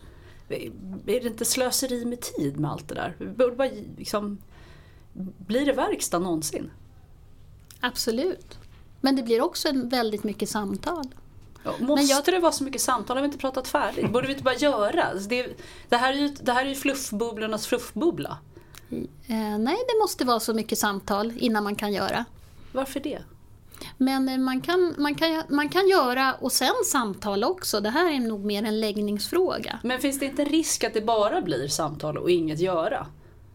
Är 0.51 1.20
det 1.20 1.26
inte 1.26 1.44
slöseri 1.44 2.05
med 2.05 2.20
tid 2.20 2.61
med 2.61 2.70
allt 2.70 2.88
det 2.88 2.94
där? 2.94 3.34
borde 3.36 3.57
bara 3.57 3.68
liksom, 3.96 4.38
blir 5.46 5.66
det 5.66 5.72
verkstad 5.72 6.18
någonsin? 6.18 6.70
Absolut. 7.80 8.59
Men 9.01 9.16
det 9.16 9.22
blir 9.22 9.40
också 9.40 9.68
väldigt 9.74 10.24
mycket 10.24 10.48
samtal. 10.48 11.05
Ja, 11.64 11.74
måste 11.80 12.07
jag... 12.07 12.24
det 12.24 12.38
vara 12.38 12.53
så 12.53 12.64
mycket 12.64 12.80
samtal? 12.80 13.16
Har 13.16 13.22
vi 13.22 13.26
inte 13.26 13.38
pratat 13.38 13.68
färdigt? 13.68 14.11
Borde 14.11 14.26
vi 14.26 14.32
inte 14.32 14.44
bara 14.44 14.55
göra? 14.55 15.05
Alltså 15.05 15.28
det, 15.28 15.46
det, 15.88 15.96
här 15.96 16.12
är 16.12 16.16
ju, 16.16 16.28
det 16.28 16.53
här 16.53 16.64
är 16.64 16.68
ju 16.68 16.74
fluffbubblornas 16.74 17.66
fluffbubbla. 17.66 18.38
Eh, 19.26 19.59
nej, 19.59 19.76
det 19.88 19.98
måste 20.03 20.24
vara 20.24 20.40
så 20.40 20.55
mycket 20.55 20.78
samtal 20.78 21.32
innan 21.36 21.64
man 21.64 21.76
kan 21.76 21.92
göra. 21.92 22.24
Varför 22.72 23.01
det? 23.01 23.22
Men 23.97 24.28
eh, 24.28 24.39
man 24.39 24.61
kan, 24.61 24.95
man, 24.99 25.14
kan, 25.14 25.43
man 25.49 25.68
kan 25.68 25.89
göra 25.89 26.35
och 26.35 26.53
sen 26.53 26.74
samtala 26.87 27.49
också. 27.49 27.81
Det 27.81 27.91
här 27.91 28.12
är 28.12 28.20
nog 28.20 28.45
mer 28.45 28.62
en 28.62 28.81
läggningsfråga. 28.81 29.78
Men 29.83 30.01
finns 30.01 30.18
det 30.18 30.26
inte 30.26 30.45
risk 30.45 30.85
att 30.85 30.95
det 30.95 31.01
bara 31.01 31.41
blir 31.41 31.68
samtal 31.68 32.18
och 32.18 32.31
inget 32.31 32.61
göra? 32.61 33.07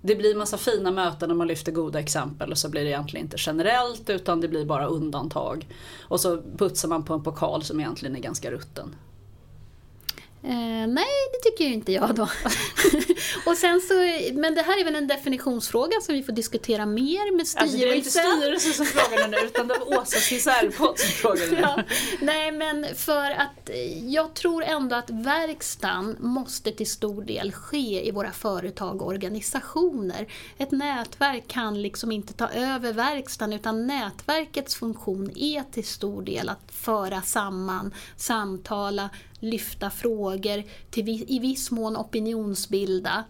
Det 0.01 0.15
blir 0.15 0.35
massa 0.35 0.57
fina 0.57 0.91
möten 0.91 1.29
när 1.29 1.35
man 1.35 1.47
lyfter 1.47 1.71
goda 1.71 1.99
exempel 1.99 2.51
och 2.51 2.57
så 2.57 2.69
blir 2.69 2.83
det 2.83 2.89
egentligen 2.89 3.25
inte 3.25 3.37
generellt 3.39 4.09
utan 4.09 4.41
det 4.41 4.47
blir 4.47 4.65
bara 4.65 4.85
undantag. 4.85 5.67
Och 6.01 6.19
så 6.19 6.41
putsar 6.57 6.89
man 6.89 7.03
på 7.03 7.13
en 7.13 7.23
pokal 7.23 7.63
som 7.63 7.79
egentligen 7.79 8.15
är 8.15 8.19
ganska 8.19 8.51
rutten. 8.51 8.95
Eh, 10.47 10.87
nej, 10.87 11.05
det 11.31 11.49
tycker 11.49 11.63
ju 11.63 11.73
inte 11.73 11.91
jag 11.91 12.15
då. 12.15 12.23
och 13.45 13.57
sen 13.57 13.81
så, 13.81 13.93
men 14.33 14.55
det 14.55 14.61
här 14.61 14.79
är 14.79 14.83
väl 14.83 14.95
en 14.95 15.07
definitionsfråga 15.07 16.01
som 16.01 16.15
vi 16.15 16.23
får 16.23 16.33
diskutera 16.33 16.85
mer 16.85 17.35
med 17.35 17.47
styrelsen. 17.47 17.63
Alltså 17.63 17.77
det 17.77 17.91
är 17.91 17.95
inte 17.95 18.09
styrelsen 18.09 18.73
som 18.73 18.85
frågar 18.85 19.27
nu 19.27 19.37
utan 19.37 19.67
det 19.67 19.73
var 19.79 19.99
Åsa 19.99 20.17
Cisärpodd 20.17 20.99
som 20.99 21.09
frågade 21.09 21.59
ja, 21.61 21.83
Nej, 22.21 22.51
men 22.51 22.85
för 22.95 23.31
att 23.31 23.69
jag 24.07 24.33
tror 24.33 24.63
ändå 24.63 24.95
att 24.95 25.09
verkstaden 25.09 26.17
måste 26.19 26.71
till 26.71 26.89
stor 26.89 27.23
del 27.23 27.51
ske 27.51 28.07
i 28.07 28.11
våra 28.11 28.31
företag 28.31 29.01
och 29.01 29.07
organisationer. 29.07 30.27
Ett 30.57 30.71
nätverk 30.71 31.47
kan 31.47 31.81
liksom 31.81 32.11
inte 32.11 32.33
ta 32.33 32.49
över 32.49 32.93
verkstaden 32.93 33.53
utan 33.53 33.87
nätverkets 33.87 34.75
funktion 34.75 35.31
är 35.35 35.63
till 35.71 35.85
stor 35.85 36.21
del 36.21 36.49
att 36.49 36.71
föra 36.71 37.21
samman, 37.21 37.93
samtala, 38.17 39.09
lyfta 39.45 39.89
frågor, 39.89 40.63
till, 40.89 41.25
i 41.27 41.39
viss 41.39 41.71
mån 41.71 41.97
opinionsbilda. 41.97 43.23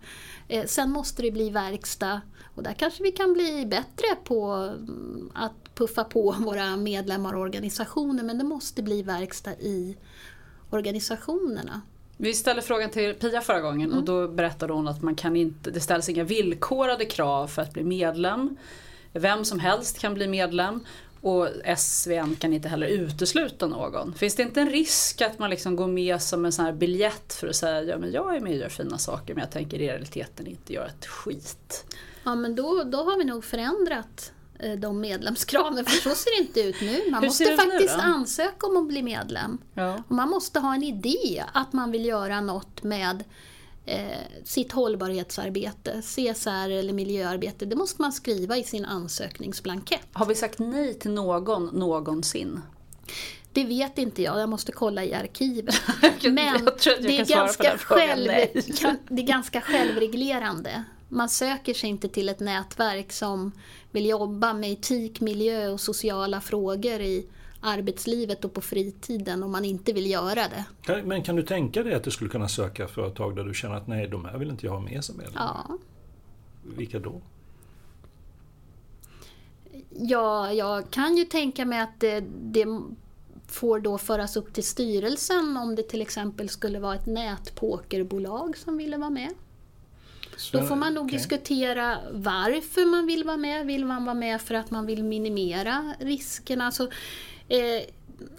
Eh, 0.47 0.65
sen 0.65 0.91
måste 0.91 1.21
det 1.21 1.31
bli 1.31 1.49
verkstad 1.49 2.21
och 2.55 2.63
där 2.63 2.73
kanske 2.73 3.03
vi 3.03 3.11
kan 3.11 3.33
bli 3.33 3.65
bättre 3.65 4.15
på 4.23 4.43
mm, 4.43 5.31
att 5.33 5.75
puffa 5.75 6.03
på 6.03 6.31
våra 6.39 6.77
medlemmar 6.77 7.33
och 7.33 7.41
organisationer 7.41 8.23
men 8.23 8.37
det 8.37 8.43
måste 8.43 8.83
bli 8.83 9.01
verkstad 9.01 9.53
i 9.53 9.97
organisationerna. 10.69 11.81
Vi 12.17 12.33
ställde 12.33 12.61
frågan 12.61 12.89
till 12.89 13.13
Pia 13.13 13.41
förra 13.41 13.61
gången 13.61 13.87
mm. 13.87 13.97
och 13.97 14.05
då 14.05 14.27
berättade 14.27 14.73
hon 14.73 14.87
att 14.87 15.01
man 15.01 15.15
kan 15.15 15.35
inte, 15.35 15.71
det 15.71 15.79
ställs 15.79 16.09
inga 16.09 16.23
villkorade 16.23 17.05
krav 17.05 17.47
för 17.47 17.61
att 17.61 17.73
bli 17.73 17.83
medlem. 17.83 18.57
Vem 19.13 19.45
som 19.45 19.59
helst 19.59 19.99
kan 19.99 20.13
bli 20.13 20.27
medlem 20.27 20.79
och 21.25 21.47
SVN 21.77 22.35
kan 22.35 22.53
inte 22.53 22.69
heller 22.69 22.87
utesluta 22.87 23.67
någon. 23.67 24.13
Finns 24.13 24.35
det 24.35 24.43
inte 24.43 24.61
en 24.61 24.69
risk 24.69 25.21
att 25.21 25.39
man 25.39 25.49
liksom 25.49 25.75
går 25.75 25.87
med 25.87 26.21
som 26.21 26.45
en 26.45 26.51
sån 26.51 26.65
här 26.65 26.73
biljett 26.73 27.33
för 27.33 27.47
att 27.47 27.55
säga 27.55 27.83
ja 27.83 27.97
men 27.97 28.11
jag 28.11 28.35
är 28.35 28.39
med 28.39 28.51
och 28.51 28.57
gör 28.57 28.69
fina 28.69 28.97
saker 28.97 29.33
men 29.33 29.41
jag 29.41 29.51
tänker 29.51 29.77
i 29.77 29.87
realiteten 29.87 30.47
inte 30.47 30.73
göra 30.73 30.87
ett 30.87 31.05
skit. 31.05 31.85
Ja 32.23 32.35
men 32.35 32.55
då, 32.55 32.83
då 32.83 32.97
har 32.97 33.17
vi 33.17 33.23
nog 33.23 33.45
förändrat 33.45 34.31
eh, 34.59 34.71
de 34.71 34.99
medlemskraven, 34.99 35.85
för 35.85 36.09
så 36.09 36.15
ser 36.15 36.37
det 36.37 36.47
inte 36.47 36.61
ut 36.61 36.81
nu. 36.81 37.11
Man 37.11 37.25
måste 37.25 37.55
faktiskt 37.55 37.95
ansöka 37.95 38.67
om 38.67 38.77
att 38.77 38.87
bli 38.87 39.03
medlem. 39.03 39.57
Ja. 39.73 40.03
Och 40.07 40.15
man 40.15 40.29
måste 40.29 40.59
ha 40.59 40.75
en 40.75 40.83
idé 40.83 41.43
att 41.53 41.73
man 41.73 41.91
vill 41.91 42.05
göra 42.05 42.41
något 42.41 42.83
med 42.83 43.23
eh, 43.85 44.17
sitt 44.43 44.71
hållbarhetsarbete, 44.71 46.01
CSR 46.01 46.69
eller 46.69 46.93
miljöarbete, 46.93 47.65
det 47.65 47.75
måste 47.75 48.01
man 48.01 48.11
skriva 48.11 48.57
i 48.57 48.63
sin 48.63 48.85
ansökningsblankett. 48.85 50.07
Har 50.13 50.25
vi 50.25 50.35
sagt 50.35 50.59
nej 50.59 50.93
till 50.93 51.11
någon 51.11 51.65
någonsin? 51.65 52.61
Det 53.53 53.63
vet 53.63 53.97
inte 53.97 54.21
jag, 54.21 54.39
jag 54.39 54.49
måste 54.49 54.71
kolla 54.71 55.03
i 55.03 55.13
arkivet. 55.13 55.75
Men 56.23 56.65
det, 57.01 57.19
är 57.19 57.25
ganska 57.25 57.77
själv, 57.77 58.31
det 59.07 59.21
är 59.21 59.27
ganska 59.27 59.61
självreglerande. 59.61 60.83
Man 61.09 61.29
söker 61.29 61.73
sig 61.73 61.89
inte 61.89 62.09
till 62.09 62.29
ett 62.29 62.39
nätverk 62.39 63.11
som 63.11 63.51
vill 63.91 64.05
jobba 64.05 64.53
med 64.53 64.71
etik, 64.71 65.21
miljö 65.21 65.69
och 65.69 65.81
sociala 65.81 66.41
frågor 66.41 67.01
i 67.01 67.27
arbetslivet 67.61 68.45
och 68.45 68.53
på 68.53 68.61
fritiden 68.61 69.43
om 69.43 69.51
man 69.51 69.65
inte 69.65 69.93
vill 69.93 70.11
göra 70.11 70.41
det. 70.47 70.65
Men 71.03 71.23
kan 71.23 71.35
du 71.35 71.43
tänka 71.43 71.83
dig 71.83 71.93
att 71.93 72.03
du 72.03 72.11
skulle 72.11 72.29
kunna 72.29 72.47
söka 72.47 72.87
företag 72.87 73.35
där 73.35 73.43
du 73.43 73.53
känner 73.53 73.75
att 73.75 73.87
nej, 73.87 74.07
de 74.07 74.25
här 74.25 74.37
vill 74.37 74.49
inte 74.49 74.65
jag 74.65 74.73
ha 74.73 74.79
med 74.79 75.03
som 75.03 75.17
medlem? 75.17 75.33
Ja, 75.35 75.77
Vilka 76.77 76.99
då? 76.99 77.21
ja 79.91 80.53
jag 80.53 80.89
kan 80.91 81.17
ju 81.17 81.25
tänka 81.25 81.65
mig 81.65 81.79
att 81.79 81.99
det, 81.99 82.23
det 82.41 82.65
får 83.47 83.79
då 83.79 83.97
föras 83.97 84.37
upp 84.37 84.53
till 84.53 84.63
styrelsen 84.63 85.57
om 85.57 85.75
det 85.75 85.83
till 85.83 86.01
exempel 86.01 86.49
skulle 86.49 86.79
vara 86.79 86.95
ett 86.95 87.05
nätpokerbolag 87.05 88.57
som 88.57 88.77
ville 88.77 88.97
vara 88.97 89.09
med. 89.09 89.29
Då 90.51 90.61
får 90.61 90.75
man 90.75 90.93
nog 90.93 91.05
Okej. 91.05 91.17
diskutera 91.17 91.97
varför 92.11 92.85
man 92.85 93.05
vill 93.05 93.23
vara 93.23 93.37
med. 93.37 93.65
Vill 93.65 93.85
man 93.85 94.05
vara 94.05 94.13
med 94.15 94.41
för 94.41 94.55
att 94.55 94.71
man 94.71 94.85
vill 94.85 95.03
minimera 95.03 95.93
riskerna? 95.99 96.65
Alltså, 96.65 96.89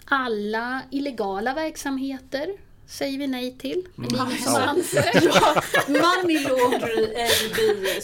alla 0.04 0.82
illegala 0.90 1.54
verksamheter 1.54 2.48
säger 2.88 3.18
vi 3.18 3.26
nej 3.26 3.56
till. 3.58 3.86
Mm. 3.98 4.08
Det 4.08 4.16
är 4.18 4.26
ingen 4.26 4.38
som. 4.42 5.92
Money 5.92 6.38
vi 6.38 7.08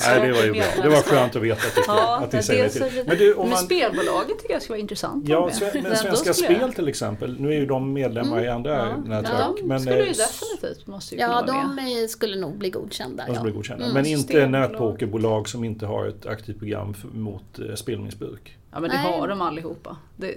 Nej, 0.01 0.21
det 0.27 0.33
var 0.33 0.43
ju 0.43 0.53
bra. 0.53 0.65
Det 0.83 0.89
var 0.89 1.03
skönt 1.03 1.37
att 1.37 1.43
veta 1.43 1.61
jag, 1.75 1.85
Ja, 1.87 2.17
att 2.25 2.31
det 2.31 2.37
ni 2.37 2.43
säger 2.43 2.63
nej 2.63 2.91
till. 2.91 3.05
Men 3.07 3.19
du, 3.19 3.35
om 3.35 3.41
Men 3.41 3.51
man, 3.51 3.65
spelbolaget 3.65 4.39
tycker 4.39 4.53
jag 4.55 4.63
ska 4.63 4.73
vara 4.73 4.81
intressant. 4.81 5.25
att 5.25 5.29
Ja, 5.31 5.51
med. 5.61 5.83
men 5.83 5.97
Svenska 5.97 6.35
skulle 6.35 6.53
jag- 6.53 6.59
Spel 6.59 6.73
till 6.73 6.89
exempel, 6.89 7.41
nu 7.41 7.49
är 7.49 7.53
ju 7.61 7.67
de 7.67 7.93
medlemmar 7.93 8.45
i 8.45 8.49
andra 8.49 8.77
ja. 8.77 8.97
nätverk. 8.97 9.35
Ja, 9.39 9.55
men, 9.65 9.81
skulle 9.81 9.97
ju 9.97 10.03
eh, 10.03 10.07
definitivt 10.17 10.87
måste 10.87 11.15
ju 11.15 11.21
Ja, 11.21 11.43
de 11.47 11.75
med. 11.75 12.03
eh, 12.03 12.09
skulle 12.09 12.37
nog 12.37 12.59
bli 12.59 12.71
godkända. 12.71 13.25
De 13.27 13.35
Ja. 13.35 13.43
bli 13.43 13.53
godkända. 13.53 13.85
Mm. 13.85 13.95
Men 13.95 14.07
inte 14.07 14.47
nätpokerbolag 14.47 15.49
som 15.49 15.65
inte 15.65 15.87
har 15.87 16.07
ett 16.07 16.27
aktivt 16.27 16.59
program 16.59 16.95
för, 16.95 17.09
mot 17.09 17.59
eh, 17.59 17.75
spelmissbruk. 17.75 18.57
Ja 18.75 18.81
men 18.81 18.91
det 18.91 18.97
Nej. 19.03 19.13
har 19.13 19.29
de 19.29 19.41
allihopa. 19.43 19.97
Det, 20.17 20.35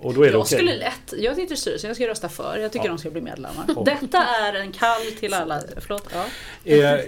Och 0.00 0.14
då 0.14 0.22
är 0.22 0.26
det 0.26 0.32
jag 0.32 0.40
okej. 0.40 0.58
skulle 0.58 0.76
lätt, 0.76 1.14
jag 1.18 1.36
sitter 1.36 1.54
i 1.54 1.56
styrelsen, 1.56 1.88
jag 1.88 1.96
ska 1.96 2.08
rösta 2.08 2.28
för. 2.28 2.58
Jag 2.58 2.72
tycker 2.72 2.84
Ja. 2.86 2.92
de 2.92 2.98
ska 2.98 3.10
bli 3.10 3.20
medlemmar. 3.20 3.64
Och- 3.76 3.84
Detta 3.84 4.18
är 4.18 4.54
en 4.54 4.72
kall 4.72 5.00
till 5.20 5.34
alla. 5.34 5.60
Förlåt. 5.76 6.08
Ja. 6.14 6.24
Eh, 6.72 7.00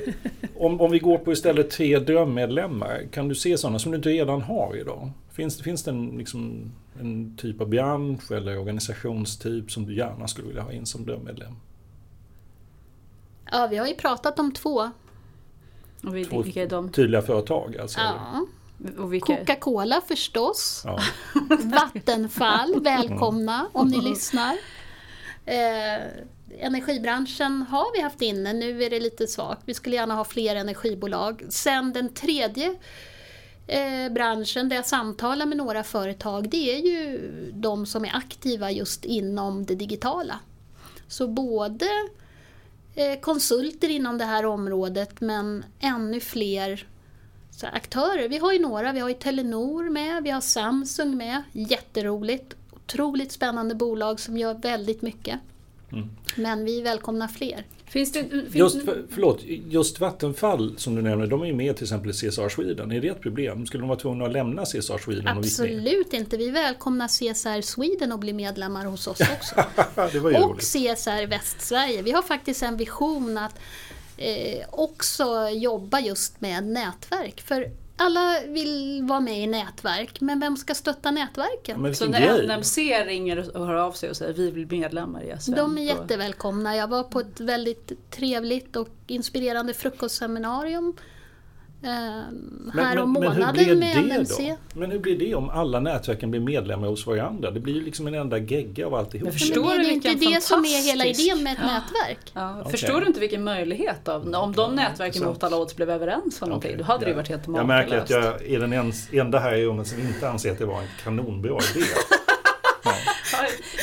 om, 0.57 0.80
om 0.80 0.90
vi 0.90 0.98
går 0.98 1.18
på 1.18 1.32
istället 1.32 1.70
tre 1.70 1.98
drömmedlemmar, 1.98 3.03
kan 3.12 3.28
du 3.28 3.34
se 3.34 3.59
sådana 3.59 3.78
som 3.78 3.92
du 3.92 3.96
inte 3.96 4.09
redan 4.09 4.42
har 4.42 4.76
idag? 4.76 5.11
Finns, 5.32 5.62
finns 5.62 5.82
det 5.84 5.90
en, 5.90 6.07
liksom, 6.18 6.72
en 7.00 7.36
typ 7.36 7.61
av 7.61 7.68
bransch 7.68 8.32
eller 8.32 8.59
organisationstyp 8.59 9.70
som 9.70 9.86
du 9.86 9.96
gärna 9.96 10.28
skulle 10.28 10.46
vilja 10.48 10.62
ha 10.62 10.72
in 10.72 10.86
som 10.86 11.05
drömmedlem? 11.07 11.53
ja, 13.53 13.66
vi 13.70 13.76
har 13.76 13.86
ju 13.86 13.94
pratat 13.94 14.38
om 14.38 14.53
två. 14.53 14.90
Och 16.05 16.16
vi, 16.16 16.24
Två 16.24 16.42
vilka 16.42 16.62
är 16.62 16.68
de? 16.68 16.88
tydliga 16.88 17.22
företag 17.22 17.76
alltså? 17.80 18.00
eller? 18.00 18.11
Ja. 18.11 18.40
Och 18.40 18.46
vilka? 19.11 19.37
Coca-Cola 19.37 20.01
förstås. 20.09 20.83
Ja. 20.85 20.99
Vattenfall, 21.61 22.80
välkomna 22.83 23.68
om 23.72 23.89
ni 23.89 24.01
lyssnar. 24.11 24.57
Eh, 25.47 26.03
energibranschen 26.59 27.62
har 27.62 27.97
vi 27.97 28.03
haft 28.03 28.22
inne, 28.22 28.53
nu 28.53 28.85
är 28.85 28.91
det 28.91 29.01
lite 29.01 29.26
svagt. 29.26 29.62
Vi 29.64 29.74
skulle 29.74 29.97
gärna 29.97 30.14
ha 30.14 30.24
fler 30.24 30.57
energibolag. 30.57 31.43
Sen 31.49 31.93
den 31.93 32.14
tredje 32.14 32.74
eh, 33.66 34.12
branschen 34.12 34.68
där 34.68 34.76
jag 34.76 34.87
samtalar 34.87 35.47
med 35.47 35.57
några 35.57 35.85
företag, 35.85 36.49
det 36.49 36.76
är 36.76 36.78
ju 36.78 37.30
de 37.55 37.87
som 37.87 38.05
är 38.05 38.16
aktiva 38.16 38.70
just 38.70 39.05
inom 39.05 39.66
det 39.66 39.74
digitala. 39.74 40.41
Så 41.09 41.28
både 41.28 41.87
eh, 42.95 43.20
konsulter 43.20 43.89
inom 43.89 44.18
det 44.18 44.24
här 44.24 44.47
området 44.47 45.20
men 45.20 45.64
ännu 45.80 46.20
fler 46.20 46.87
så 47.57 47.66
här, 47.66 47.74
aktörer. 47.74 48.28
Vi 48.28 48.38
har 48.38 48.53
ju 48.53 48.59
några, 48.59 48.92
vi 48.92 49.00
har 49.00 49.09
ju 49.09 49.14
Telenor 49.14 49.90
med, 49.90 50.22
vi 50.22 50.30
har 50.30 50.40
Samsung 50.40 51.16
med. 51.16 51.42
Jätteroligt. 51.53 52.55
Otroligt 52.70 53.32
spännande 53.32 53.74
bolag 53.74 54.20
som 54.20 54.36
gör 54.36 54.55
väldigt 54.55 55.03
mycket. 55.03 55.40
Mm. 55.92 56.09
Men 56.36 56.64
vi 56.64 56.80
välkomnar 56.80 57.28
fler. 57.28 57.64
Finns 57.92 58.12
det, 58.12 58.24
finns 58.30 58.55
Just, 58.55 58.84
för, 58.84 59.05
förlåt, 59.11 59.40
just 59.68 60.00
Vattenfall 60.00 60.74
som 60.78 60.94
du 60.94 61.03
nämner, 61.03 61.26
de 61.26 61.42
är 61.42 61.46
ju 61.46 61.55
med 61.55 61.76
till 61.76 61.84
exempel 61.84 62.11
i 62.11 62.12
CSR 62.12 62.48
Sweden. 62.48 62.92
Är 62.92 63.00
det 63.00 63.09
ett 63.09 63.20
problem? 63.20 63.66
Skulle 63.66 63.82
de 63.82 63.88
vara 63.88 63.98
tvungna 63.98 64.24
att 64.24 64.32
lämna 64.32 64.64
CSR 64.64 64.98
Sweden? 64.98 65.28
Absolut 65.28 66.12
inte. 66.12 66.36
Vi 66.36 66.50
välkomnar 66.50 67.09
CSR 67.09 67.61
Sweden 67.61 68.12
att 68.12 68.20
bli 68.20 68.32
medlemmar 68.32 68.84
hos 68.84 69.07
oss 69.07 69.20
också. 69.20 69.55
det 70.12 70.18
var 70.18 70.30
ju 70.30 70.36
och 70.36 70.50
roligt. 70.50 70.62
CSR 70.62 71.26
Västsverige. 71.26 72.03
Vi 72.03 72.11
har 72.11 72.22
faktiskt 72.22 72.62
en 72.62 72.76
vision 72.76 73.38
att 73.38 73.59
eh, 74.22 74.64
också 74.70 75.48
jobba 75.48 76.00
just 76.00 76.40
med 76.40 76.64
nätverk. 76.64 77.40
För 77.40 77.70
alla 77.96 78.40
vill 78.46 79.02
vara 79.02 79.20
med 79.20 79.38
i 79.38 79.46
nätverk, 79.46 80.20
men 80.20 80.40
vem 80.40 80.56
ska 80.56 80.74
stötta 80.74 81.10
nätverken? 81.10 81.84
Ja, 81.84 81.94
så 81.94 82.06
när! 82.06 82.56
NMC 82.56 83.04
ringer 83.04 83.56
och 83.56 83.66
hör 83.66 83.74
av 83.74 83.92
sig 83.92 84.10
och 84.10 84.16
säger 84.16 84.32
vi 84.32 84.50
vill 84.50 84.66
bli 84.66 84.78
medlemmar 84.78 85.22
i 85.22 85.40
SVN. 85.40 85.54
De 85.54 85.78
är 85.78 85.82
jättevälkomna. 85.82 86.76
Jag 86.76 86.88
var 86.88 87.02
på 87.02 87.20
ett 87.20 87.40
väldigt 87.40 88.10
trevligt 88.10 88.76
och 88.76 88.88
inspirerande 89.06 89.74
frukostseminarium 89.74 90.96
eh, 91.83 92.80
här 92.80 92.99
om 93.03 93.11
månaden 93.11 93.78
med 93.78 94.05
NMC. 94.18 94.57
då? 94.74 94.80
Men 94.80 94.91
hur 94.91 94.99
blir 94.99 95.18
det 95.18 95.35
om 95.35 95.51
alla 95.51 95.80
nätverken 95.80 96.30
blir 96.30 96.41
medlemmar 96.41 96.89
hos 96.89 97.07
varandra? 97.07 97.51
Det 97.51 97.61
blir 97.61 97.74
ju 97.74 97.80
liksom 97.85 98.07
en 98.07 98.14
enda 98.14 98.39
gegga 98.39 98.87
av 98.87 98.95
alltihop. 98.95 99.24
Men 99.24 99.33
Men 99.33 99.39
Förstår 99.39 99.70
det 99.70 99.78
du 99.83 99.89
är 99.89 99.91
inte 99.93 100.09
vilken 100.09 100.33
det 100.33 100.41
som 100.41 100.64
är 100.64 100.87
hela 100.87 101.05
fantastisk- 101.05 101.26
idén 101.33 101.43
med 101.45 101.53
ett 101.53 101.59
nätverk. 101.59 102.18
Ja, 102.35 102.57
Okej. 102.61 102.70
Förstår 102.70 103.01
du 103.01 103.07
inte 103.07 103.20
vilken 103.20 103.45
möjlighet 103.45 104.09
av, 104.09 104.35
om 104.35 104.53
de 104.53 104.74
nätverken 104.74 105.20
sant. 105.22 105.33
mot 105.35 105.43
alla 105.45 105.57
odds 105.57 105.76
blev 105.76 105.91
överens 105.91 106.43
om 106.43 106.49
någonting, 106.49 106.70
Okej, 106.70 106.78
då 106.78 106.85
hade 106.85 107.05
det 107.05 107.11
jag- 107.11 107.16
varit 107.16 107.28
helt 107.28 107.43
Jag 107.47 107.66
märker 107.66 107.99
att 107.99 108.11
makalöst. 108.11 108.41
jag 108.43 108.51
är 108.55 108.61
den 108.61 108.72
ens, 108.72 109.12
enda 109.12 109.39
här 109.39 109.55
i 109.55 109.64
rummet 109.66 109.87
som 109.87 110.01
inte 110.01 110.28
anser 110.30 110.53
att 110.53 110.59
det 110.59 110.66
var 110.66 110.80
en 110.80 110.89
kanonbra 111.05 111.59
idé. 111.76 111.87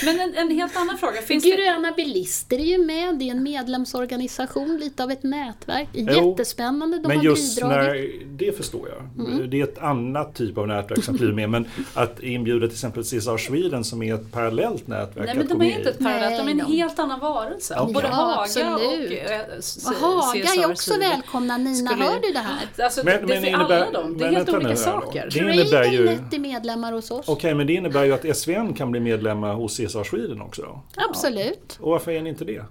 Men 0.06 0.20
en, 0.20 0.36
en 0.36 0.52
helt 0.52 0.76
annan 0.78 0.98
fråga. 0.98 1.22
Finns 1.22 1.44
det, 1.44 1.50
Gröna 1.50 1.92
bilister 1.92 2.58
är 2.58 2.64
ju 2.66 2.78
med, 2.86 3.16
det 3.16 3.26
är 3.28 3.32
en 3.32 3.44
medlemsorganisation, 3.44 4.78
lite 4.78 5.04
av 5.04 5.12
ett 5.12 5.24
nätverk. 5.24 5.88
Jättespännande, 5.94 6.98
de 6.98 7.08
Men 7.08 7.18
har 7.18 7.24
just 7.24 7.56
bidragit. 7.56 8.22
när, 8.22 8.26
det 8.38 8.58
förstår 8.58 8.90
jag. 8.90 9.28
Mm. 9.28 9.50
Det 9.50 9.60
är 9.60 9.64
ett 9.64 9.78
annat 9.78 10.36
typ 10.36 10.58
av 10.58 10.68
nätverk 10.68 11.04
som 11.04 11.18
flyr 11.18 11.32
med. 11.32 11.50
Men 11.50 11.66
att 11.94 12.20
inbjuda 12.24 12.68
till 12.68 12.74
exempel 12.76 13.04
CSR 13.04 13.38
Sweden 13.38 13.84
som 13.84 14.04
är 14.04 14.16
ett 14.16 14.32
parallellt 14.32 14.88
nätverk 14.88 15.26
nej 15.26 15.36
men 15.38 15.48
de 15.48 15.62
är 15.62 15.78
inte 15.78 15.90
ett 15.90 16.00
parallellt, 16.00 16.38
de 16.38 16.48
är 16.48 16.52
en 16.52 16.58
Nej, 16.58 16.66
de- 16.68 16.78
helt 16.78 17.00
annan 17.00 17.20
varelse. 17.20 17.76
Okej. 17.80 17.94
Både 17.94 18.08
Haga 18.08 18.42
absolut. 18.42 18.76
och 18.76 19.32
eh, 19.32 19.42
Och 19.88 19.94
Haga 19.96 20.40
är 20.64 20.72
också 20.72 20.92
Sweden. 20.94 21.10
välkomna, 21.12 21.58
Nina, 21.58 21.90
Skulle- 21.92 22.06
hör 22.06 22.20
du 22.22 22.32
det 22.34 22.40
här? 22.40 22.84
Alltså, 22.84 23.02
Men- 23.06 23.14
det, 23.22 23.28
men 23.34 23.42
det, 23.42 23.50
innebär- 23.50 23.82
alla 23.82 23.92
dem, 23.92 24.18
det 24.18 24.24
är 24.26 24.28
men 24.28 24.36
helt 24.36 24.50
olika 24.50 24.76
saker. 24.76 25.30
Det 25.34 25.40
innebär 25.40 25.86
ju- 25.86 26.08
är 26.32 26.40
medlemmar 26.40 26.92
hos 26.92 27.12
oss. 27.12 27.26
Okej, 27.30 27.54
men 27.56 27.68
det 27.68 27.74
innebär 27.74 28.04
ju 28.04 28.14
att 28.14 28.38
SVN 28.38 28.74
kan 28.74 28.89
bli 28.92 29.00
medlemmar 29.00 29.54
hos 29.54 29.78
CSR 29.78 30.04
Sweden 30.04 30.42
också. 30.42 30.62
då. 30.62 30.82
Absolut. 31.10 31.78
Och 31.82 31.92
varför 31.92 32.12
är 32.12 32.22
ni 32.22 32.30
inte 32.30 32.46
det? 32.46 32.64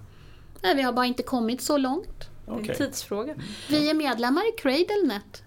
Nej, 0.62 0.74
vi 0.74 0.82
har 0.82 0.92
bara 0.92 1.06
inte 1.06 1.22
kommit 1.22 1.60
så 1.60 1.76
långt. 1.76 2.28
Det 2.46 2.52
är 2.52 2.70
en 2.70 2.76
tidsfråga. 2.76 3.34
Vi 3.68 3.90
är 3.90 3.94
medlemmar 3.94 4.48
i 4.48 4.52
Cradlenet. 4.60 5.42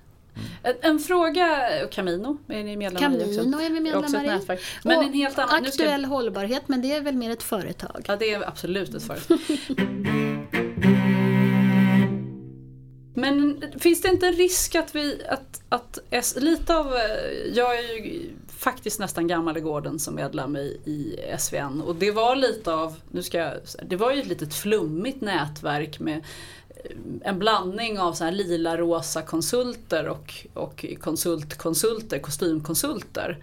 En, 0.63 0.73
en 0.81 0.99
fråga, 0.99 1.59
Camino 1.91 2.37
är 2.47 2.63
ni 2.63 2.77
medlemmar 2.77 3.17
i 3.17 3.21
också? 3.21 3.37
Camino 3.37 3.57
är 3.61 3.69
vi 3.69 3.79
medlemmar 3.79 4.23
i. 4.23 4.27
nätverk. 4.27 4.61
Men 4.83 4.97
Och 4.97 5.03
en 5.03 5.13
helt 5.13 5.39
annan... 5.39 5.63
nu 5.63 5.71
ska- 5.71 5.83
Aktuell 5.83 6.05
hållbarhet, 6.05 6.67
men 6.67 6.81
det 6.81 6.91
är 6.91 7.01
väl 7.01 7.15
mer 7.15 7.31
ett 7.31 7.43
företag. 7.43 8.05
Ja, 8.07 8.15
det 8.15 8.31
är 8.33 8.47
absolut 8.47 8.93
ett 8.95 9.03
företag. 9.03 9.37
Men 13.13 13.63
finns 13.79 14.01
det 14.01 14.09
inte 14.09 14.27
en 14.27 14.33
risk 14.33 14.75
att 14.75 14.95
vi, 14.95 15.21
att, 15.29 15.61
att 15.69 15.99
lite 16.35 16.75
av, 16.77 16.95
eh, 16.95 17.01
jag 17.53 17.79
är 17.79 17.81
ju 18.05 18.29
faktiskt 18.61 18.99
nästan 18.99 19.27
gammal 19.27 19.57
i 19.57 19.61
gården 19.61 19.99
som 19.99 20.15
medlem 20.15 20.55
i, 20.55 20.79
i 20.85 21.19
SVN 21.39 21.81
och 21.81 21.95
det 21.95 22.11
var 22.11 22.35
lite 22.35 22.73
av, 22.73 22.95
nu 23.11 23.23
ska 23.23 23.37
jag, 23.37 23.53
det 23.83 23.95
var 23.95 24.11
ju 24.11 24.21
ett 24.21 24.27
litet 24.27 24.53
flummigt 24.53 25.21
nätverk 25.21 25.99
med 25.99 26.17
eh, 26.69 26.91
en 27.21 27.39
blandning 27.39 27.99
av 27.99 28.13
så 28.13 28.23
här 28.23 28.31
lila 28.31 28.77
rosa 28.77 29.21
konsulter 29.21 30.07
och, 30.07 30.47
och 30.53 30.85
konsultkonsulter, 30.99 32.19
kostymkonsulter. 32.19 33.37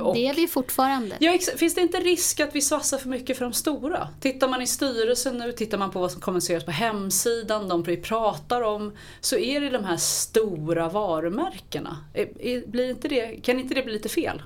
Och- 0.00 0.14
Det 0.14 0.26
är 0.28 0.34
vi 0.34 0.48
fortfarande. 0.48 1.16
Ja, 1.20 1.38
finns 1.56 1.74
det 1.74 1.80
inte 1.80 2.00
risk 2.00 2.40
att 2.40 2.54
vi 2.54 2.60
svassar 2.60 2.98
för 2.98 3.08
mycket 3.08 3.38
för 3.38 3.44
de 3.44 3.52
stora? 3.52 4.08
Tittar 4.20 4.48
man 4.48 4.62
i 4.62 4.66
styrelsen 4.66 5.38
nu, 5.38 5.52
tittar 5.52 5.78
man 5.78 5.90
på 5.90 5.98
vad 6.00 6.12
som 6.12 6.20
kommuniceras 6.20 6.64
på 6.64 6.70
hemsidan, 6.70 7.68
de 7.68 7.82
vi 7.82 7.96
pratar 7.96 8.62
om, 8.62 8.92
så 9.20 9.36
är 9.36 9.60
det 9.60 9.70
de 9.70 9.84
här 9.84 9.96
stora 9.96 10.88
varumärkena. 10.88 11.96
Är- 12.14 12.42
är- 12.46 12.66
Blir 12.66 12.90
inte 12.90 13.08
det, 13.08 13.36
kan 13.42 13.60
inte 13.60 13.74
det 13.74 13.82
bli 13.82 13.92
lite 13.92 14.08
fel? 14.08 14.42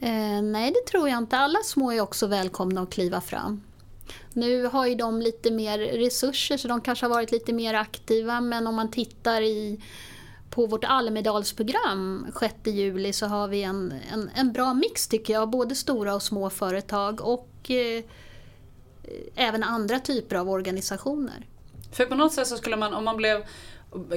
Eh, 0.00 0.42
nej, 0.42 0.70
det 0.72 0.90
tror 0.90 1.08
jag 1.08 1.18
inte. 1.18 1.36
Alla 1.36 1.58
små 1.64 1.92
är 1.92 2.00
också 2.00 2.26
välkomna 2.26 2.82
att 2.82 2.90
kliva 2.92 3.20
fram. 3.20 3.62
Nu 4.32 4.64
har 4.66 4.86
ju 4.86 4.94
de 4.94 5.22
lite 5.22 5.50
mer 5.50 5.78
resurser 5.78 6.56
så 6.56 6.68
de 6.68 6.80
kanske 6.80 7.04
har 7.06 7.10
varit 7.10 7.32
lite 7.32 7.52
mer 7.52 7.74
aktiva 7.74 8.40
men 8.40 8.66
om 8.66 8.74
man 8.74 8.90
tittar 8.90 9.42
i, 9.42 9.80
på 10.52 10.66
vårt 10.66 10.84
Almedalsprogram 10.84 12.26
6 12.40 12.54
juli 12.64 13.12
så 13.12 13.26
har 13.26 13.48
vi 13.48 13.62
en, 13.62 13.94
en, 14.12 14.30
en 14.34 14.52
bra 14.52 14.74
mix 14.74 15.08
tycker 15.08 15.32
jag, 15.32 15.50
både 15.50 15.74
stora 15.74 16.14
och 16.14 16.22
små 16.22 16.50
företag 16.50 17.20
och 17.20 17.70
eh, 17.70 18.04
även 19.34 19.62
andra 19.62 20.00
typer 20.00 20.36
av 20.36 20.50
organisationer. 20.50 21.46
För 21.92 22.06
på 22.06 22.14
något 22.14 22.32
sätt 22.32 22.48
så 22.48 22.56
skulle 22.56 22.76
man, 22.76 22.94
om 22.94 23.04
man 23.04 23.16
blev 23.16 23.44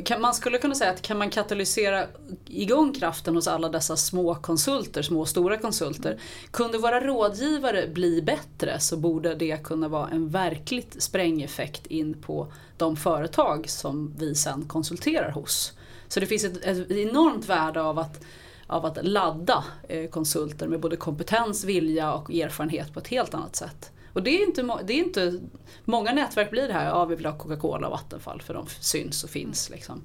Kan, 0.06 0.22
man 0.22 0.34
skulle 0.34 0.58
kunna 0.58 0.76
säga 0.76 0.92
att 0.92 1.02
kan 1.02 1.18
man 1.18 1.30
katalysera 1.30 2.08
igång 2.46 2.94
kraften 2.94 3.36
hos 3.36 3.48
alla 3.48 3.70
dessa 3.70 3.98
små 3.98 4.36
konsulter, 4.36 5.02
små 5.02 5.20
och 5.20 5.28
stora 5.28 5.58
konsulter. 5.58 6.20
Kunde 6.52 6.78
våra 6.78 7.02
rådgivare 7.02 7.88
bli 7.88 8.22
bättre 8.22 8.80
så 8.80 8.98
borde 8.98 9.36
det 9.36 9.64
kunna 9.64 9.88
vara 9.88 10.10
en 10.10 10.30
verkligt 10.30 11.04
sprängeffekt 11.04 11.88
in 11.88 12.22
på 12.22 12.54
de 12.78 12.96
företag 12.96 13.70
som 13.70 14.14
vi 14.18 14.36
sen 14.36 14.68
konsulterar 14.68 15.32
hos. 15.32 15.74
Så 16.08 16.20
det 16.20 16.26
finns 16.26 16.44
ett, 16.44 16.64
ett 16.64 16.92
enormt 16.92 17.50
värde 17.50 17.82
av 17.82 18.00
att, 18.00 18.24
av 18.68 18.86
att 18.86 19.06
ladda 19.06 19.64
eh, 19.88 20.10
konsulter 20.10 20.68
med 20.68 20.80
både 20.80 20.96
kompetens, 20.96 21.64
vilja 21.64 22.14
och 22.14 22.34
erfarenhet 22.34 22.94
på 22.94 23.00
ett 23.00 23.08
helt 23.08 23.34
annat 23.34 23.56
sätt. 23.56 23.92
Och 24.14 24.24
det 24.24 24.30
är 24.30 24.48
inte, 24.48 24.62
det 24.84 24.94
är 24.94 24.98
inte 24.98 25.40
många 25.86 26.14
nätverk 26.14 26.52
blir 26.52 26.68
det 26.68 26.74
här, 26.74 26.86
ja 26.86 27.06
vi 27.06 27.16
vill 27.16 27.26
ha 27.26 27.38
Coca-Cola 27.38 27.88
och 27.88 27.92
Vattenfall 27.92 28.42
för 28.42 28.54
de 28.54 28.66
syns 28.80 29.24
och 29.24 29.30
finns. 29.30 29.70
Liksom. 29.70 30.02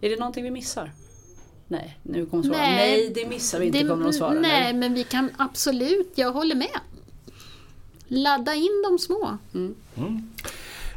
Är 0.00 0.10
det 0.10 0.16
någonting 0.16 0.44
vi 0.44 0.50
missar? 0.50 0.92
Nej, 1.68 1.98
nu 2.02 2.26
kommer 2.26 2.44
svara. 2.44 2.58
Nej, 2.58 2.76
nej 2.76 3.12
det 3.14 3.28
missar 3.28 3.58
vi 3.58 3.66
inte, 3.66 3.78
det, 3.78 3.88
kommer 3.88 4.04
de 4.04 4.12
svara. 4.12 4.32
Nej, 4.32 4.42
nej, 4.42 4.74
men 4.74 4.94
vi 4.94 5.04
kan 5.04 5.30
absolut, 5.38 6.12
jag 6.14 6.32
håller 6.32 6.54
med. 6.54 6.80
Ladda 8.08 8.54
in 8.54 8.84
de 8.88 8.98
små. 8.98 9.38
Mm. 9.54 9.74
Mm. 9.96 10.30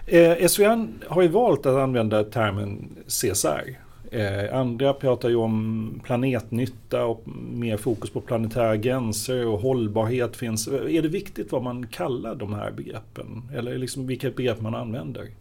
Eh, 0.06 0.48
SVN 0.48 1.04
har 1.08 1.22
ju 1.22 1.28
valt 1.28 1.66
att 1.66 1.78
använda 1.78 2.24
termen 2.24 2.90
CSR 3.08 3.80
Eh, 4.14 4.60
andra 4.60 4.94
pratar 4.94 5.30
ju 5.30 5.36
om 5.36 6.02
planetnytta 6.04 7.06
och 7.06 7.28
mer 7.52 7.78
fokus 7.78 8.10
på 8.10 8.22
planetära 8.22 8.78
gränser 8.78 9.48
och 9.48 9.60
hållbarhet 9.60 10.38
finns. 10.38 10.68
Eh, 10.68 10.96
är 10.96 11.02
det 11.02 11.08
viktigt 11.08 11.52
vad 11.52 11.64
man 11.64 11.88
kallar 11.88 12.36
de 12.36 12.54
här 12.54 12.72
begreppen? 12.72 13.44
Eller 13.54 13.78
liksom 13.78 14.08
vilket 14.08 14.36
begrepp 14.36 14.62
man 14.62 14.76
använder? 14.76 15.32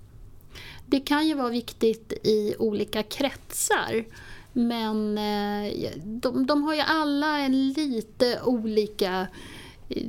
Det 0.87 1.01
kan 1.01 1.29
ju 1.29 1.35
vara 1.35 1.49
viktigt 1.49 2.12
i 2.12 2.55
olika 2.59 3.03
kretsar. 3.03 4.05
Men 4.53 5.18
eh, 5.18 5.73
de, 6.05 6.47
de 6.47 6.62
har 6.62 6.75
ju 6.75 6.81
alla 6.81 7.39
en 7.39 7.68
lite 7.73 8.41
olika 8.45 9.27
eh, 9.89 10.03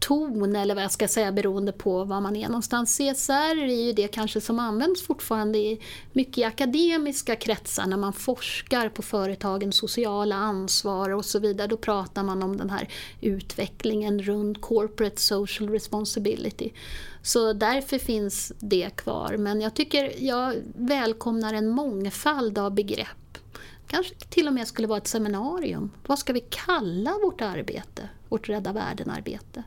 ton 0.00 0.56
eller 0.56 0.74
vad 0.74 0.84
jag 0.84 0.92
ska 0.92 1.08
säga 1.08 1.32
beroende 1.32 1.72
på 1.72 2.04
var 2.04 2.20
man 2.20 2.36
är 2.36 2.48
någonstans. 2.48 2.96
CSR 2.96 3.62
är 3.62 3.86
ju 3.86 3.92
det 3.92 4.08
kanske 4.08 4.40
som 4.40 4.58
används 4.58 5.02
fortfarande 5.02 5.58
i 5.58 5.80
mycket 6.12 6.38
i 6.38 6.44
akademiska 6.44 7.36
kretsar 7.36 7.86
när 7.86 7.96
man 7.96 8.12
forskar 8.12 8.88
på 8.88 9.02
företagens 9.02 9.76
sociala 9.76 10.36
ansvar 10.36 11.10
och 11.10 11.24
så 11.24 11.38
vidare. 11.38 11.66
Då 11.66 11.76
pratar 11.76 12.22
man 12.22 12.42
om 12.42 12.56
den 12.56 12.70
här 12.70 12.88
utvecklingen 13.20 14.22
runt 14.22 14.60
corporate 14.60 15.20
social 15.20 15.70
responsibility. 15.70 16.70
Så 17.22 17.52
därför 17.52 17.98
finns 17.98 18.52
det 18.58 18.90
kvar. 18.96 19.36
Men 19.36 19.60
jag 19.60 19.74
tycker 19.74 20.24
jag 20.24 20.54
välkomnar 20.74 21.54
en 21.54 21.68
mångfald 21.68 22.58
av 22.58 22.74
begrepp 22.74 23.16
kanske 23.90 24.14
till 24.14 24.46
och 24.46 24.54
med 24.54 24.68
skulle 24.68 24.88
vara 24.88 24.98
ett 24.98 25.06
seminarium. 25.06 25.90
Vad 26.06 26.18
ska 26.18 26.32
vi 26.32 26.40
kalla 26.40 27.14
vårt 27.22 27.40
arbete? 27.40 28.08
Vårt 28.30 28.48
Rädda 28.48 28.72
Världen-arbete. 28.72 29.62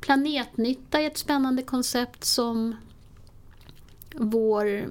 Planetnytta 0.00 1.00
är 1.00 1.06
ett 1.06 1.18
spännande 1.18 1.62
koncept 1.62 2.24
som 2.24 2.76
vår 4.14 4.88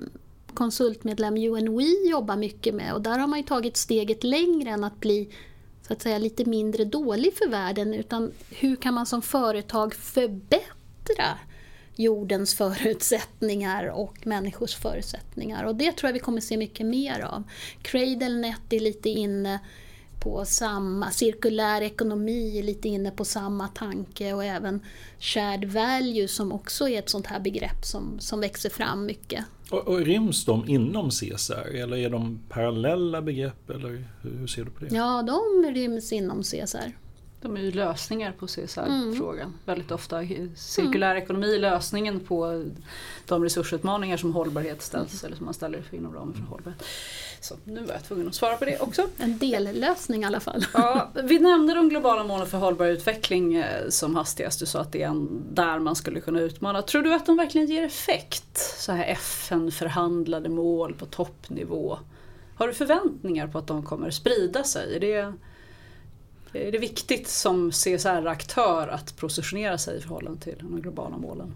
konsultmedlem 0.53 1.37
UNWE 1.37 2.09
jobbar 2.09 2.35
mycket 2.35 2.75
med 2.75 2.93
och 2.93 3.01
där 3.01 3.19
har 3.19 3.27
man 3.27 3.39
ju 3.39 3.45
tagit 3.45 3.77
steget 3.77 4.23
längre 4.23 4.69
än 4.69 4.83
att 4.83 4.99
bli 4.99 5.29
så 5.87 5.93
att 5.93 6.01
säga 6.01 6.17
lite 6.17 6.45
mindre 6.45 6.85
dålig 6.85 7.33
för 7.33 7.49
världen 7.49 7.93
utan 7.93 8.31
hur 8.49 8.75
kan 8.75 8.93
man 8.93 9.05
som 9.05 9.21
företag 9.21 9.93
förbättra 9.95 11.37
jordens 11.95 12.55
förutsättningar 12.55 13.87
och 13.87 14.27
människors 14.27 14.75
förutsättningar. 14.75 15.63
Och 15.63 15.75
det 15.75 15.91
tror 15.91 16.07
jag 16.07 16.13
vi 16.13 16.19
kommer 16.19 16.41
se 16.41 16.57
mycket 16.57 16.85
mer 16.85 17.19
av. 17.19 17.43
CradleNet 17.81 18.73
är 18.73 18.79
lite 18.79 19.09
inne 19.09 19.59
på 20.23 20.45
samma, 20.45 21.11
cirkulär 21.11 21.81
ekonomi 21.81 22.59
är 22.59 22.63
lite 22.63 22.87
inne 22.89 23.11
på 23.11 23.25
samma 23.25 23.67
tanke 23.67 24.33
och 24.33 24.43
även 24.43 24.79
shared 25.19 25.65
value 25.65 26.27
som 26.27 26.51
också 26.51 26.89
är 26.89 26.99
ett 26.99 27.09
sånt 27.09 27.27
här 27.27 27.39
begrepp 27.39 27.85
som, 27.85 28.19
som 28.19 28.39
växer 28.39 28.69
fram 28.69 29.05
mycket. 29.05 29.45
Och, 29.71 29.87
och 29.87 29.99
ryms 29.99 30.45
de 30.45 30.69
inom 30.69 31.09
CSR 31.09 31.75
eller 31.75 31.97
är 31.97 32.09
de 32.09 32.39
parallella 32.49 33.21
begrepp 33.21 33.69
eller 33.69 34.05
hur 34.21 34.47
ser 34.47 34.65
du 34.65 34.71
på 34.71 34.85
det? 34.85 34.95
Ja, 34.95 35.23
de 35.27 35.71
ryms 35.73 36.13
inom 36.13 36.43
CSR. 36.43 37.02
De 37.43 37.57
är 37.57 37.61
ju 37.61 37.71
lösningar 37.71 38.31
på 38.31 38.47
CSR-frågan 38.47 39.47
mm. 39.47 39.59
väldigt 39.65 39.91
ofta. 39.91 40.21
Cirkulär 40.55 41.11
mm. 41.11 41.23
ekonomi 41.23 41.55
är 41.55 41.59
lösningen 41.59 42.19
på 42.19 42.65
de 43.27 43.43
resursutmaningar 43.43 44.17
som 44.17 44.33
hållbarhet 44.33 44.81
ställs, 44.81 45.23
mm. 45.23 45.25
eller 45.25 45.37
som 45.37 45.45
man 45.45 45.53
ställer 45.53 45.81
för 45.81 45.97
inom 45.97 46.13
ramen 46.13 46.33
för 46.33 46.41
hållbarhet. 46.41 46.83
Så 47.41 47.55
nu 47.63 47.85
var 47.85 47.93
jag 47.93 48.03
tvungen 48.03 48.27
att 48.27 48.35
svara 48.35 48.57
på 48.57 48.65
det 48.65 48.79
också. 48.79 49.07
En 49.17 49.37
dellösning 49.37 50.23
i 50.23 50.25
alla 50.25 50.39
fall. 50.39 50.65
Ja, 50.73 51.11
vi 51.23 51.39
nämnde 51.39 51.73
de 51.73 51.89
globala 51.89 52.23
målen 52.23 52.47
för 52.47 52.57
hållbar 52.57 52.85
utveckling 52.85 53.55
eh, 53.55 53.89
som 53.89 54.15
hastigast. 54.15 54.59
Du 54.59 54.65
sa 54.65 54.79
att 54.79 54.91
det 54.91 55.03
är 55.03 55.27
där 55.53 55.79
man 55.79 55.95
skulle 55.95 56.21
kunna 56.21 56.41
utmana. 56.41 56.81
Tror 56.81 57.01
du 57.01 57.13
att 57.13 57.25
de 57.25 57.37
verkligen 57.37 57.67
ger 57.67 57.83
effekt? 57.83 58.57
Så 58.77 58.91
här 58.91 59.05
FN-förhandlade 59.05 60.49
mål 60.49 60.93
på 60.93 61.05
toppnivå. 61.05 61.99
Har 62.55 62.67
du 62.67 62.73
förväntningar 62.73 63.47
på 63.47 63.57
att 63.57 63.67
de 63.67 63.83
kommer 63.83 64.11
sprida 64.11 64.63
sig? 64.63 64.95
Är 64.95 64.99
det 64.99 65.33
Eh, 66.53 66.67
är 66.67 66.71
det 66.71 66.77
viktigt 66.77 67.27
som 67.27 67.71
CSR-aktör 67.71 68.87
att 68.87 69.17
positionera 69.17 69.77
sig 69.77 69.97
i 69.97 70.01
förhållande 70.01 70.41
till 70.41 70.55
de 70.59 70.81
globala 70.81 71.17
målen? 71.17 71.55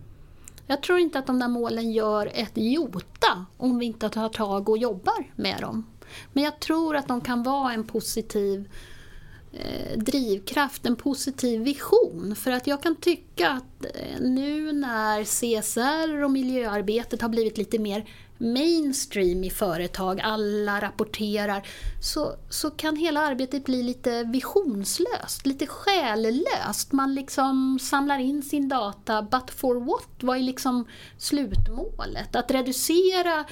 Jag 0.67 0.83
tror 0.83 0.99
inte 0.99 1.19
att 1.19 1.27
de 1.27 1.39
där 1.39 1.47
målen 1.47 1.91
gör 1.91 2.31
ett 2.33 2.51
jota 2.55 3.45
om 3.57 3.79
vi 3.79 3.85
inte 3.85 4.09
tar 4.09 4.29
tag 4.29 4.69
och 4.69 4.77
jobbar 4.77 5.31
med 5.35 5.61
dem. 5.61 5.85
Men 6.33 6.43
jag 6.43 6.59
tror 6.59 6.95
att 6.95 7.07
de 7.07 7.21
kan 7.21 7.43
vara 7.43 7.73
en 7.73 7.83
positiv 7.83 8.69
eh, 9.53 9.97
drivkraft, 9.97 10.85
en 10.85 10.95
positiv 10.95 11.61
vision. 11.61 12.35
För 12.35 12.51
att 12.51 12.67
jag 12.67 12.83
kan 12.83 12.95
tycka 12.95 13.49
att 13.49 13.85
eh, 13.85 14.21
nu 14.21 14.71
när 14.71 15.23
CSR 15.23 16.23
och 16.23 16.31
miljöarbetet 16.31 17.21
har 17.21 17.29
blivit 17.29 17.57
lite 17.57 17.79
mer 17.79 18.05
mainstream 18.37 19.43
i 19.43 19.49
företag, 19.49 20.21
alla 20.23 20.81
rapporterar, 20.81 21.67
så, 22.01 22.35
så 22.49 22.69
kan 22.69 22.95
hela 22.95 23.19
arbetet 23.21 23.65
bli 23.65 23.83
lite 23.83 24.23
visionslöst, 24.23 25.45
lite 25.45 25.67
själlöst. 25.67 26.91
Man 26.91 27.15
liksom 27.15 27.79
samlar 27.81 28.19
in 28.19 28.43
sin 28.43 28.69
data, 28.69 29.21
but 29.21 29.51
for 29.51 29.75
what? 29.75 30.09
Vad 30.19 30.37
är 30.37 30.41
liksom 30.41 30.85
slutmålet? 31.17 32.35
Att 32.35 32.51
reducera 32.51 33.45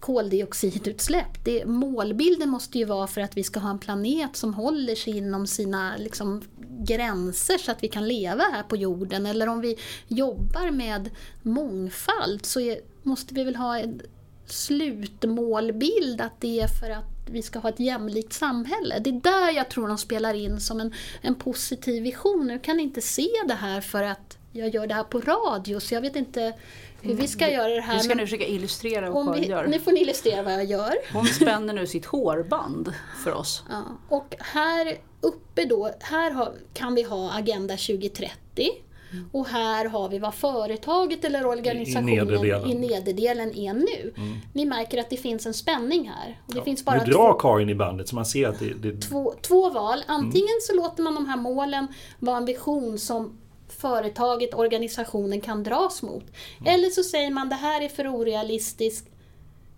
koldioxidutsläpp. 0.00 1.44
Det, 1.44 1.66
målbilden 1.66 2.48
måste 2.48 2.78
ju 2.78 2.84
vara 2.84 3.06
för 3.06 3.20
att 3.20 3.36
vi 3.36 3.42
ska 3.42 3.60
ha 3.60 3.70
en 3.70 3.78
planet 3.78 4.36
som 4.36 4.54
håller 4.54 4.94
sig 4.94 5.16
inom 5.16 5.46
sina 5.46 5.96
liksom, 5.96 6.42
gränser 6.78 7.58
så 7.58 7.70
att 7.70 7.82
vi 7.82 7.88
kan 7.88 8.08
leva 8.08 8.42
här 8.42 8.62
på 8.62 8.76
jorden. 8.76 9.26
Eller 9.26 9.48
om 9.48 9.60
vi 9.60 9.76
jobbar 10.08 10.70
med 10.70 11.10
mångfald 11.42 12.46
så 12.46 12.60
är, 12.60 12.80
måste 13.06 13.34
vi 13.34 13.44
väl 13.44 13.56
ha 13.56 13.78
en 13.78 14.00
slutmålbild 14.46 16.20
att 16.20 16.40
det 16.40 16.60
är 16.60 16.68
för 16.68 16.90
att 16.90 17.04
vi 17.30 17.42
ska 17.42 17.58
ha 17.58 17.68
ett 17.68 17.80
jämlikt 17.80 18.32
samhälle. 18.32 18.98
Det 18.98 19.10
är 19.10 19.20
där 19.20 19.52
jag 19.56 19.70
tror 19.70 19.88
de 19.88 19.98
spelar 19.98 20.34
in 20.34 20.60
som 20.60 20.80
en, 20.80 20.94
en 21.20 21.34
positiv 21.34 22.02
vision. 22.02 22.46
Nu 22.46 22.58
kan 22.58 22.80
inte 22.80 23.00
se 23.00 23.28
det 23.48 23.54
här 23.54 23.80
för 23.80 24.02
att 24.02 24.38
jag 24.52 24.74
gör 24.74 24.86
det 24.86 24.94
här 24.94 25.04
på 25.04 25.20
radio 25.20 25.80
så 25.80 25.94
jag 25.94 26.00
vet 26.00 26.16
inte 26.16 26.52
hur 27.00 27.14
vi 27.14 27.28
ska 27.28 27.50
göra 27.50 27.68
det 27.68 27.80
här. 27.80 27.94
Du 27.94 28.00
ska 28.00 28.14
nu 28.14 28.22
försöka 28.22 28.46
illustrera 28.46 29.10
vad 29.10 29.26
Karin 29.26 29.50
gör. 29.50 29.66
Nu 29.66 29.80
får 29.80 29.92
ni 29.92 30.00
illustrera 30.00 30.42
vad 30.42 30.52
jag 30.52 30.64
gör. 30.64 30.94
Hon 31.12 31.26
spänner 31.26 31.74
nu 31.74 31.86
sitt 31.86 32.06
hårband 32.06 32.92
för 33.24 33.32
oss. 33.32 33.62
Ja, 33.70 33.82
och 34.08 34.34
här 34.38 34.98
uppe 35.20 35.64
då, 35.64 35.90
här 36.00 36.30
har, 36.30 36.52
kan 36.74 36.94
vi 36.94 37.02
ha 37.02 37.32
Agenda 37.32 37.76
2030. 37.76 38.70
Mm. 39.12 39.30
Och 39.32 39.46
här 39.46 39.84
har 39.84 40.08
vi 40.08 40.18
vad 40.18 40.34
företaget 40.34 41.24
eller 41.24 41.46
organisationen 41.46 42.08
i 42.08 42.16
nederdelen, 42.16 42.70
i 42.70 42.74
nederdelen 42.74 43.56
är 43.56 43.74
nu. 43.74 44.12
Mm. 44.16 44.38
Ni 44.52 44.64
märker 44.64 44.98
att 44.98 45.10
det 45.10 45.16
finns 45.16 45.46
en 45.46 45.54
spänning 45.54 46.08
här. 46.08 46.40
Och 46.46 46.52
det 46.52 46.58
ja. 46.58 46.64
finns 46.64 46.84
bara 46.84 47.04
nu 47.04 47.12
drar 47.12 47.36
Karin 47.38 47.68
i 47.68 47.74
bandet 47.74 48.08
så 48.08 48.14
man 48.14 48.26
ser 48.26 48.48
att 48.48 48.58
det... 48.58 48.74
det... 48.74 49.00
Två, 49.00 49.34
två 49.42 49.70
val. 49.70 50.02
Antingen 50.06 50.48
mm. 50.48 50.60
så 50.60 50.76
låter 50.76 51.02
man 51.02 51.14
de 51.14 51.26
här 51.26 51.36
målen 51.36 51.86
vara 52.18 52.36
en 52.36 52.44
vision 52.44 52.98
som 52.98 53.38
företaget, 53.68 54.54
organisationen 54.54 55.40
kan 55.40 55.62
dras 55.62 56.02
mot. 56.02 56.24
Mm. 56.60 56.74
Eller 56.74 56.90
så 56.90 57.02
säger 57.02 57.30
man 57.30 57.48
det 57.48 57.54
här 57.54 57.80
är 57.80 57.88
för 57.88 58.08
orealistiskt, 58.08 59.08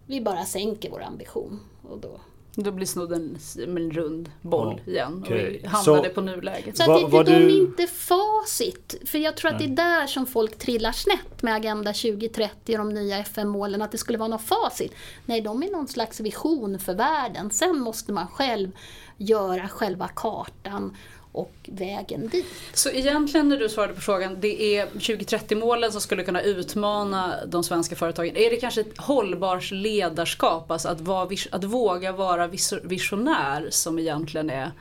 vi 0.07 0.21
bara 0.21 0.45
sänker 0.45 0.91
vår 0.91 1.03
ambition. 1.03 1.61
Och 1.83 1.99
då 1.99 2.21
då 2.63 2.71
blir 2.71 2.87
snodden 2.87 3.39
en 3.59 3.91
rund 3.91 4.31
boll 4.43 4.81
ja, 4.85 4.93
igen 4.93 5.23
och 5.23 5.31
vi 5.31 5.67
hamnade 5.67 6.09
så, 6.09 6.15
på 6.15 6.21
nuläget. 6.21 6.77
Så 6.77 6.83
att 6.93 7.13
va, 7.13 7.23
de 7.23 7.33
du... 7.33 7.51
inte 7.51 7.87
facit. 7.87 8.95
För 9.07 9.19
jag 9.19 9.37
tror 9.37 9.51
att 9.51 9.61
Nej. 9.61 9.69
det 9.69 9.83
är 9.83 9.99
där 10.01 10.07
som 10.07 10.27
folk 10.27 10.59
trillar 10.59 10.93
snett 10.93 11.43
med 11.43 11.55
Agenda 11.55 11.93
2030 11.93 12.73
och 12.73 12.79
de 12.79 12.89
nya 12.89 13.19
FN-målen, 13.19 13.83
att 13.83 13.93
det 13.93 13.99
skulle 13.99 14.19
vara 14.19 14.29
något 14.29 14.43
facit. 14.43 14.95
Nej, 15.27 15.41
de 15.41 15.63
är 15.63 15.71
någon 15.71 15.89
slags 15.89 16.21
vision 16.21 16.79
för 16.79 16.95
världen. 16.95 17.51
Sen 17.51 17.79
måste 17.79 18.13
man 18.13 18.27
själv 18.27 18.71
göra 19.17 19.69
själva 19.69 20.09
kartan 20.09 20.97
och 21.33 21.53
vägen 21.63 22.29
dit. 22.29 22.47
Så 22.75 22.91
egentligen 22.91 23.49
när 23.49 23.57
du 23.57 23.69
svarade 23.69 23.95
på 23.95 24.01
frågan, 24.01 24.37
det 24.41 24.77
är 24.77 24.87
2030-målen 24.87 25.93
som 25.93 26.01
skulle 26.01 26.25
kunna 26.25 26.43
utmana 26.43 27.35
de 27.47 27.65
svenska 27.65 27.97
företagen. 27.97 28.37
Är 28.37 28.51
det 28.51 28.57
kanske 28.57 28.81
ett 28.81 28.99
hållbart 28.99 29.71
ledarskap, 29.71 30.71
alltså 30.71 30.89
att, 30.89 31.01
vara, 31.01 31.29
att 31.51 31.65
våga 31.65 32.13
vara 32.13 32.51
visionär 32.83 33.69
som 33.71 33.99
egentligen 33.99 34.51
är 34.51 34.73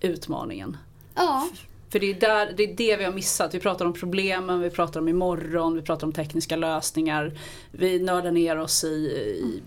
utmaningen? 0.00 0.76
Ja. 1.14 1.48
För 1.90 1.98
det 1.98 2.10
är, 2.10 2.14
där, 2.14 2.52
det 2.56 2.62
är 2.62 2.74
det 2.74 2.96
vi 2.96 3.04
har 3.04 3.12
missat. 3.12 3.54
Vi 3.54 3.60
pratar 3.60 3.84
om 3.84 3.92
problemen, 3.92 4.60
vi 4.60 4.70
pratar 4.70 5.00
om 5.00 5.08
imorgon, 5.08 5.74
vi 5.74 5.82
pratar 5.82 6.06
om 6.06 6.12
tekniska 6.12 6.56
lösningar. 6.56 7.38
Vi 7.70 7.98
nördar 7.98 8.30
ner 8.30 8.58
oss 8.58 8.84
i, 8.84 8.86
i 8.86 9.62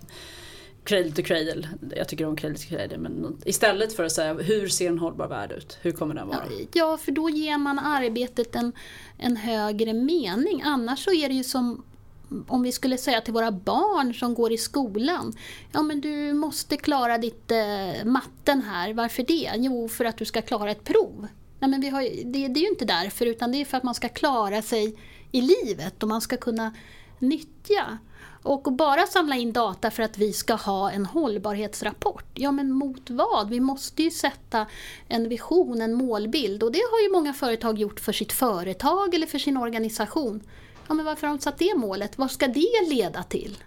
cradle 0.86 1.11
to 1.11 1.21
cradle. 1.23 1.67
Jag 1.95 2.07
tycker 2.07 2.25
om 2.25 2.36
cradle 2.36 2.57
to 2.57 2.67
cradle. 2.69 2.97
Men 2.97 3.38
istället 3.45 3.93
för 3.93 4.03
att 4.03 4.11
säga 4.11 4.33
hur 4.33 4.67
ser 4.67 4.88
en 4.88 4.99
hållbar 4.99 5.27
värld 5.27 5.51
ut? 5.51 5.77
Hur 5.81 5.91
kommer 5.91 6.15
den 6.15 6.27
vara? 6.27 6.43
Ja, 6.73 6.97
för 6.97 7.11
då 7.11 7.29
ger 7.29 7.57
man 7.57 7.79
arbetet 7.79 8.55
en, 8.55 8.71
en 9.17 9.38
högre 9.38 9.93
mening. 9.93 10.61
Annars 10.65 11.03
så 11.03 11.13
är 11.13 11.29
det 11.29 11.36
ju 11.36 11.43
som 11.43 11.83
om 12.47 12.63
vi 12.63 12.71
skulle 12.71 12.97
säga 12.97 13.21
till 13.21 13.33
våra 13.33 13.51
barn 13.51 14.13
som 14.13 14.33
går 14.33 14.51
i 14.51 14.57
skolan. 14.57 15.33
Ja 15.71 15.81
men 15.81 16.01
du 16.01 16.33
måste 16.33 16.77
klara 16.77 17.17
ditt 17.17 17.51
eh, 17.51 18.05
matten 18.05 18.61
här. 18.61 18.93
Varför 18.93 19.23
det? 19.23 19.51
Jo, 19.55 19.89
för 19.89 20.05
att 20.05 20.17
du 20.17 20.25
ska 20.25 20.41
klara 20.41 20.71
ett 20.71 20.83
prov. 20.83 21.27
Nej, 21.59 21.69
men 21.69 21.81
vi 21.81 21.89
har, 21.89 22.01
det, 22.01 22.47
det 22.47 22.59
är 22.59 22.61
ju 22.61 22.69
inte 22.69 22.86
därför 22.86 23.25
utan 23.25 23.51
det 23.51 23.61
är 23.61 23.65
för 23.65 23.77
att 23.77 23.83
man 23.83 23.95
ska 23.95 24.09
klara 24.09 24.61
sig 24.61 24.95
i 25.31 25.41
livet 25.41 26.03
och 26.03 26.09
man 26.09 26.21
ska 26.21 26.38
kunna 26.38 26.73
nyttja. 27.20 27.97
Och 28.43 28.74
bara 28.74 29.07
samla 29.07 29.36
in 29.36 29.53
data 29.53 29.91
för 29.91 30.03
att 30.03 30.18
vi 30.18 30.34
ska 30.34 30.53
ha 30.53 30.91
en 30.91 31.05
hållbarhetsrapport. 31.05 32.26
Ja 32.34 32.51
men 32.51 32.72
mot 32.72 33.09
vad? 33.09 33.49
Vi 33.49 33.59
måste 33.59 34.03
ju 34.03 34.11
sätta 34.11 34.66
en 35.07 35.30
vision, 35.30 35.82
en 35.82 35.93
målbild 35.93 36.63
och 36.63 36.72
det 36.72 36.82
har 36.91 37.01
ju 37.01 37.11
många 37.11 37.34
företag 37.34 37.80
gjort 37.80 37.99
för 37.99 38.11
sitt 38.11 38.32
företag 38.32 39.13
eller 39.13 39.28
för 39.28 39.39
sin 39.39 39.57
organisation. 39.57 40.43
Ja 40.88 40.93
men 40.93 41.05
varför 41.05 41.28
har 41.28 41.36
de 41.36 41.41
satt 41.41 41.57
det 41.57 41.76
målet? 41.76 42.18
Vad 42.18 42.32
ska 42.32 42.47
det 42.47 42.89
leda 42.89 43.24
till? 43.24 43.57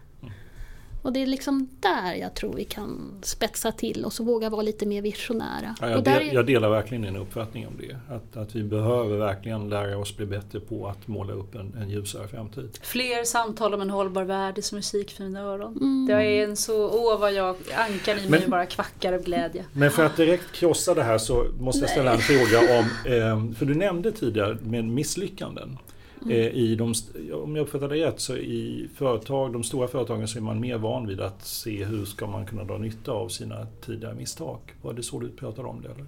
Och 1.02 1.12
det 1.12 1.22
är 1.22 1.26
liksom 1.26 1.68
där 1.80 2.14
jag 2.14 2.34
tror 2.34 2.52
vi 2.52 2.64
kan 2.64 3.10
spetsa 3.22 3.72
till 3.72 4.04
oss 4.04 4.20
och 4.20 4.26
våga 4.26 4.50
vara 4.50 4.62
lite 4.62 4.86
mer 4.86 5.02
visionära. 5.02 5.76
Ja, 5.80 5.90
jag, 5.90 6.04
del, 6.04 6.32
jag, 6.32 6.46
delar 6.46 6.70
verkligen 6.70 7.02
din 7.02 7.16
uppfattning 7.16 7.66
om 7.66 7.72
det. 7.78 8.14
Att, 8.14 8.36
att 8.36 8.56
vi 8.56 8.62
behöver 8.62 9.16
verkligen 9.16 9.68
lära 9.68 9.98
oss 9.98 10.16
bli 10.16 10.26
bättre 10.26 10.60
på 10.60 10.88
att 10.88 11.08
måla 11.08 11.32
upp 11.32 11.54
en, 11.54 11.74
en 11.82 11.90
ljusare 11.90 12.28
framtid. 12.28 12.78
Fler 12.82 13.24
samtal 13.24 13.74
om 13.74 13.80
en 13.80 13.90
hållbar 13.90 14.24
värld 14.24 14.64
som 14.64 14.76
musik 14.76 15.10
för 15.10 15.24
mina 15.24 15.40
öron. 15.40 15.76
Mm. 15.76 16.06
Det 16.06 16.14
är 16.14 16.44
en 16.44 16.56
så, 16.56 16.88
åh 16.88 17.20
vad 17.20 17.32
jag, 17.32 17.56
ankan 17.74 18.18
i 18.18 18.28
mig 18.28 18.40
men, 18.40 18.50
bara 18.50 18.66
kvackar 18.66 19.12
av 19.12 19.22
glädje. 19.22 19.64
Men 19.72 19.90
för 19.90 20.04
att 20.04 20.16
direkt 20.16 20.52
krossa 20.52 20.94
det 20.94 21.02
här 21.02 21.18
så 21.18 21.46
måste 21.58 21.80
jag 21.80 21.90
ställa 21.90 22.12
en 22.12 22.18
fråga 22.18 22.78
om, 22.78 23.12
eh, 23.12 23.56
för 23.58 23.64
du 23.66 23.74
nämnde 23.74 24.12
tidigare 24.12 24.58
med 24.62 24.84
misslyckanden. 24.84 25.78
Mm. 26.22 26.36
Eh, 26.40 26.46
I 26.46 26.74
de, 26.74 26.94
om 27.32 27.56
jag 27.56 27.62
uppfattar 27.62 27.88
det 27.88 28.06
rätt 28.06 28.20
så 28.20 28.36
i 28.36 28.88
företag, 28.94 29.52
de 29.52 29.64
stora 29.64 29.88
företagen 29.88 30.28
så 30.28 30.38
är 30.38 30.42
man 30.42 30.60
mer 30.60 30.78
van 30.78 31.06
vid 31.06 31.20
att 31.20 31.46
se 31.46 31.84
hur 31.84 32.04
ska 32.04 32.26
man 32.26 32.46
kunna 32.46 32.64
dra 32.64 32.78
nytta 32.78 33.12
av 33.12 33.28
sina 33.28 33.66
tidigare 33.86 34.14
misstag. 34.14 34.58
Var 34.82 34.92
det 34.92 35.02
så 35.02 35.20
du 35.20 35.28
pratade 35.28 35.68
om 35.68 35.82
det? 35.82 35.88
Eller? 35.88 36.06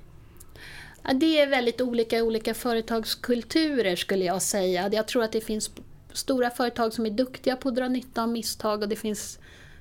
Ja, 1.03 1.13
det 1.13 1.41
är 1.41 1.51
väldigt 1.51 1.81
olika 1.81 2.19
i 2.19 2.23
olika 2.23 2.55
företagskulturer 2.55 3.97
skulle 3.97 4.25
jag 4.25 4.43
säga. 4.43 4.89
Jag 4.93 5.09
tror 5.09 5.23
att 5.23 5.33
det 5.33 5.41
finns 5.41 5.71
stora 6.13 6.51
företag 6.51 6.93
som 6.93 7.07
är 7.07 7.11
duktiga 7.11 7.57
på 7.57 7.69
att 7.69 7.77
dra 7.77 7.89
nytta 7.89 8.23
av 8.23 8.29
misstag 8.29 8.83
och 8.83 8.89
det 8.89 8.97
finns 8.97 9.39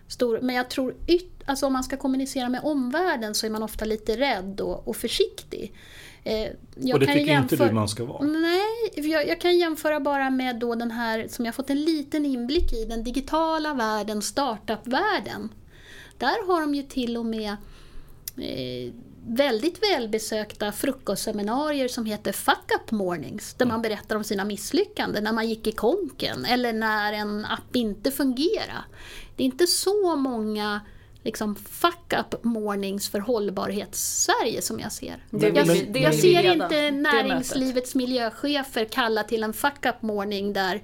stor, 0.07 0.39
men 0.41 0.55
jag 0.55 0.69
tror 0.69 0.95
yt, 1.07 1.31
alltså 1.45 1.65
om 1.65 1.73
man 1.73 1.83
ska 1.83 1.97
kommunicera 1.97 2.49
med 2.49 2.61
omvärlden 2.63 3.35
så 3.35 3.45
är 3.45 3.49
man 3.49 3.63
ofta 3.63 3.85
lite 3.85 4.17
rädd 4.17 4.61
och, 4.61 4.87
och 4.87 4.95
försiktig. 4.95 5.73
Eh, 6.23 6.49
och 6.93 6.99
det 6.99 7.05
tycker 7.05 7.19
jämför... 7.19 7.55
inte 7.55 7.67
du 7.67 7.71
man 7.71 7.87
ska 7.87 8.05
vara? 8.05 8.23
Nej, 8.23 9.09
jag, 9.09 9.27
jag, 9.27 9.41
kan 9.41 9.57
jämföra 9.57 9.99
bara 9.99 10.29
med 10.29 10.55
då 10.55 10.75
den 10.75 10.91
här 10.91 11.27
som 11.27 11.45
jag 11.45 11.55
fått 11.55 11.69
en 11.69 11.81
liten 11.83 12.25
inblick 12.25 12.73
i, 12.73 12.85
den 12.85 13.03
digitala 13.03 13.73
världen, 13.73 14.21
startup-världen. 14.21 15.49
Där 16.17 16.47
har 16.47 16.61
de 16.61 16.75
ju 16.75 16.83
till 16.83 17.17
och 17.17 17.25
med 17.25 17.55
eh, 18.37 18.93
väldigt 19.27 19.83
välbesökta 19.83 20.71
frukostseminarier 20.71 21.87
som 21.87 22.05
heter 22.05 22.31
Fuck 22.31 22.71
Up 22.75 22.91
Mornings, 22.91 23.53
där 23.53 23.65
man 23.65 23.81
berättar 23.81 24.15
om 24.15 24.23
sina 24.23 24.45
misslyckanden, 24.45 25.23
när 25.23 25.33
man 25.33 25.49
gick 25.49 25.67
i 25.67 25.71
konken 25.71 26.45
eller 26.45 26.73
när 26.73 27.13
en 27.13 27.45
app 27.45 27.75
inte 27.75 28.11
fungerar. 28.11 28.85
Det 29.35 29.43
är 29.43 29.45
inte 29.45 29.67
så 29.67 30.15
många 30.15 30.81
liksom 31.23 31.55
fuck 31.55 32.13
up 32.19 32.43
mornings 32.43 33.09
för 33.09 33.19
hållbarhets-Sverige 33.19 34.61
som 34.61 34.79
jag 34.79 34.91
ser. 34.91 35.15
Det, 35.29 35.47
jag, 35.47 35.67
men, 35.67 36.01
jag 36.01 36.15
ser 36.15 36.53
inte 36.53 36.91
näringslivets 36.91 37.95
miljöchefer 37.95 38.85
kalla 38.85 39.23
till 39.23 39.43
en 39.43 39.53
fuck 39.53 39.85
up 39.85 40.01
morning 40.01 40.53
där 40.53 40.81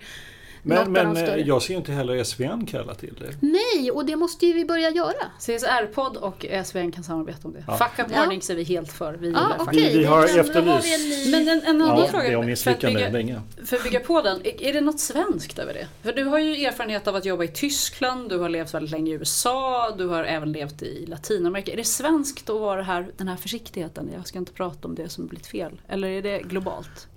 men, 0.66 0.92
men 0.92 1.18
eh, 1.18 1.36
jag 1.36 1.62
ser 1.62 1.76
inte 1.76 1.92
heller 1.92 2.24
SVN 2.24 2.66
kalla 2.66 2.96
till 2.96 3.16
det. 3.20 3.48
Nej, 3.48 3.92
och 3.92 4.06
det 4.06 4.16
måste 4.16 4.46
ju 4.46 4.54
vi 4.54 4.66
börja 4.66 4.90
göra. 4.90 5.32
CSR-podd 5.40 6.18
och 6.18 6.46
SVN 6.66 6.92
kan 6.92 7.04
samarbeta 7.04 7.40
om 7.48 7.54
det. 7.54 7.64
Ja. 7.68 7.78
Fuck 7.78 8.00
up 8.00 8.18
warnings 8.18 8.50
ja. 8.50 8.54
är 8.54 8.58
vi 8.58 8.64
helt 8.64 8.92
för. 8.92 9.14
Vi, 9.14 9.32
ja, 9.32 9.56
okay. 9.60 9.80
vi, 9.80 9.98
vi 9.98 10.06
har 10.06 10.24
efterlyst... 10.40 11.32
Men 11.32 11.48
en, 11.48 11.62
en 11.62 11.82
annan 11.82 12.00
ja, 12.00 12.08
fråga. 12.08 12.30
Det 12.30 12.36
om 12.36 12.46
misslyckande 12.46 13.10
länge. 13.10 13.42
För 13.66 13.78
att 13.78 13.84
bygga 13.84 14.00
på 14.00 14.22
den, 14.22 14.42
är 14.44 14.74
det 14.74 14.82
något 14.82 15.00
svenskt 15.00 15.60
över 15.60 15.74
det? 15.74 15.88
För 16.04 16.14
du 16.14 16.24
har 16.24 16.40
ju 16.40 16.66
erfarenhet 16.66 17.08
av 17.08 17.16
att 17.16 17.26
jobba 17.26 17.44
i 17.44 17.48
Tyskland, 17.48 18.30
du 18.30 18.38
har 18.38 18.50
levt 18.50 18.74
väldigt 18.74 18.92
länge 18.92 19.12
i 19.12 19.14
USA, 19.14 19.96
du 19.98 20.08
har 20.08 20.24
även 20.24 20.52
levt 20.52 20.82
i 20.82 21.06
Latinamerika. 21.06 21.72
Är 21.74 21.78
det 21.78 21.84
svenskt 21.84 22.50
att 22.50 22.60
vara 22.60 22.84
här, 22.84 23.08
den 23.18 23.28
här 23.28 23.36
försiktigheten? 23.38 24.10
Jag 24.16 24.28
ska 24.28 24.40
inte 24.40 24.52
prata 24.52 24.88
om 24.88 24.96
det 24.96 25.10
som 25.10 25.28
blivit 25.28 25.48
fel. 25.48 25.82
Eller 25.88 26.08
är 26.08 26.22
det 26.22 26.40
globalt? 26.40 27.08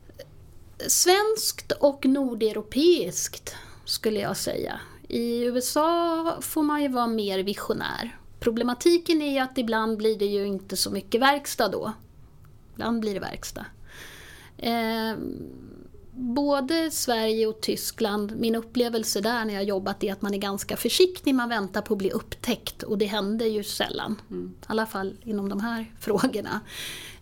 Svenskt 0.86 1.72
och 1.72 2.06
nordeuropeiskt 2.06 3.54
skulle 3.84 4.20
jag 4.20 4.36
säga. 4.36 4.80
I 5.08 5.44
USA 5.44 6.38
får 6.40 6.62
man 6.62 6.82
ju 6.82 6.88
vara 6.88 7.06
mer 7.06 7.38
visionär. 7.38 8.18
Problematiken 8.40 9.22
är 9.22 9.32
ju 9.32 9.38
att 9.38 9.58
ibland 9.58 9.96
blir 9.96 10.18
det 10.18 10.24
ju 10.24 10.46
inte 10.46 10.76
så 10.76 10.90
mycket 10.90 11.20
verkstad 11.20 11.68
då. 11.68 11.92
Ibland 12.72 13.00
blir 13.00 13.14
det 13.14 13.20
verkstad. 13.20 13.66
Eh, 14.58 15.16
både 16.18 16.90
Sverige 16.90 17.46
och 17.46 17.60
Tyskland, 17.60 18.32
min 18.36 18.54
upplevelse 18.54 19.20
där 19.20 19.44
när 19.44 19.54
jag 19.54 19.64
jobbat 19.64 20.04
är 20.04 20.12
att 20.12 20.22
man 20.22 20.34
är 20.34 20.38
ganska 20.38 20.76
försiktig, 20.76 21.34
man 21.34 21.48
väntar 21.48 21.82
på 21.82 21.94
att 21.94 21.98
bli 21.98 22.10
upptäckt 22.10 22.82
och 22.82 22.98
det 22.98 23.04
händer 23.04 23.46
ju 23.46 23.64
sällan. 23.64 24.20
Mm. 24.30 24.54
I 24.60 24.64
alla 24.66 24.86
fall 24.86 25.16
inom 25.24 25.48
de 25.48 25.60
här 25.60 25.92
frågorna. 26.00 26.60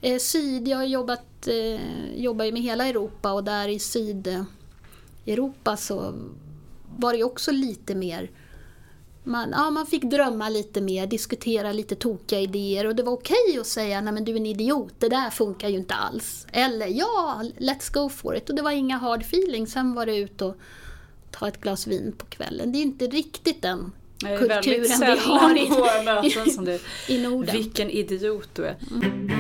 Eh, 0.01 0.19
syd, 0.19 0.69
jag 0.69 0.77
har 0.77 0.85
jobbat, 0.85 1.49
eh, 1.49 1.81
jobbar 2.17 2.45
ju 2.45 2.53
med 2.53 2.63
hela 2.63 2.87
Europa 2.87 3.33
och 3.33 3.45
där 3.45 3.69
i 3.69 3.79
Sydeuropa 3.79 5.77
så 5.77 6.15
var 6.97 7.13
det 7.13 7.19
ju 7.19 7.25
också 7.25 7.53
lite 7.53 7.95
mer 7.95 8.31
man, 9.27 9.51
ja, 9.51 9.71
man 9.71 9.87
fick 9.87 10.03
drömma 10.03 10.49
lite 10.49 10.81
mer, 10.81 11.07
diskutera 11.07 11.73
lite 11.73 11.95
tokiga 11.95 12.41
idéer 12.41 12.87
och 12.87 12.97
det 12.97 13.03
var 13.03 13.13
okej 13.13 13.59
att 13.61 13.67
säga 13.67 14.01
nej 14.01 14.13
men 14.13 14.25
du 14.25 14.33
är 14.33 14.37
en 14.37 14.47
idiot, 14.47 14.95
det 14.99 15.09
där 15.09 15.31
funkar 15.31 15.69
ju 15.69 15.77
inte 15.77 15.95
alls. 15.95 16.47
Eller 16.53 16.87
ja, 16.87 17.43
let's 17.59 17.93
go 17.93 18.09
for 18.09 18.37
it. 18.37 18.51
Och 18.51 18.57
det 18.57 18.63
var 18.63 18.71
inga 18.71 18.99
hard 18.99 19.21
feelings, 19.21 19.73
sen 19.73 19.95
var 19.95 20.07
det 20.07 20.17
ut 20.17 20.43
och 20.43 20.57
ta 21.31 21.49
ett 21.49 21.61
glas 21.61 21.87
vin 21.87 22.15
på 22.19 22.27
kvällen. 22.27 22.73
Det 22.73 22.79
är 22.79 22.83
inte 22.83 23.07
riktigt 23.07 23.63
den 23.63 23.93
kulturen 24.19 25.01
vi 25.01 25.19
har 25.21 25.59
i, 25.65 25.67
på 25.67 25.75
våra 25.75 26.03
möten 26.03 26.51
som 26.51 26.65
det, 26.65 26.81
i 27.09 27.23
Norden. 27.23 27.57
Vilken 27.57 27.91
idiot 27.91 28.49
du 28.55 28.65
är. 28.65 28.77
Mm. 28.91 29.37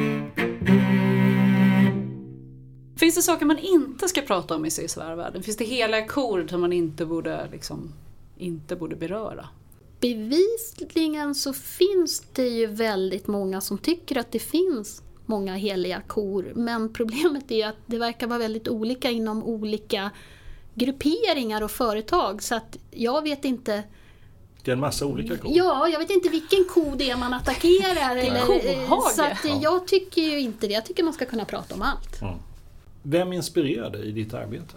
Finns 2.96 3.14
det 3.14 3.22
saker 3.22 3.46
man 3.46 3.58
inte 3.58 4.08
ska 4.08 4.20
prata 4.20 4.54
om 4.54 4.66
i 4.66 4.70
CSR-världen? 4.70 5.42
Finns 5.42 5.56
det 5.56 5.64
hela 5.64 6.06
kor 6.06 6.46
som 6.50 6.60
man 6.60 6.72
inte 6.72 7.06
borde, 7.06 7.48
liksom, 7.52 7.92
inte 8.38 8.76
borde 8.76 8.96
beröra? 8.96 9.48
Bevisligen 10.00 11.34
så 11.34 11.52
finns 11.52 12.24
det 12.32 12.48
ju 12.48 12.66
väldigt 12.66 13.26
många 13.26 13.60
som 13.60 13.78
tycker 13.78 14.18
att 14.18 14.32
det 14.32 14.38
finns 14.38 15.02
många 15.26 15.54
heliga 15.54 16.02
kor. 16.06 16.52
Men 16.54 16.92
problemet 16.92 17.50
är 17.50 17.66
att 17.66 17.76
det 17.86 17.98
verkar 17.98 18.26
vara 18.26 18.38
väldigt 18.38 18.68
olika 18.68 19.10
inom 19.10 19.42
olika 19.44 20.10
grupperingar 20.74 21.62
och 21.62 21.70
företag. 21.70 22.42
Så 22.42 22.54
att 22.54 22.76
jag 22.90 23.22
vet 23.22 23.44
inte 23.44 23.82
det 24.66 24.70
är 24.70 24.74
en 24.74 24.80
massa 24.80 25.06
olika 25.06 25.36
kor. 25.36 25.52
Ja, 25.54 25.88
jag 25.88 25.98
vet 25.98 26.10
inte 26.10 26.28
vilken 26.28 26.64
ko 26.64 26.94
det 26.96 27.10
är 27.10 27.16
man 27.16 27.34
attackerar. 27.34 28.16
eller, 28.16 29.14
så 29.14 29.22
att 29.22 29.62
jag 29.62 29.86
tycker 29.86 30.22
ju 30.22 30.40
inte 30.40 30.66
det. 30.66 30.74
Jag 30.74 30.84
tycker 30.84 31.02
man 31.02 31.12
ska 31.12 31.24
kunna 31.24 31.44
prata 31.44 31.74
om 31.74 31.82
allt. 31.82 32.22
Mm. 32.22 32.34
Vem 33.02 33.32
inspirerar 33.32 33.90
dig 33.90 34.08
i 34.08 34.12
ditt 34.12 34.34
arbete? 34.34 34.74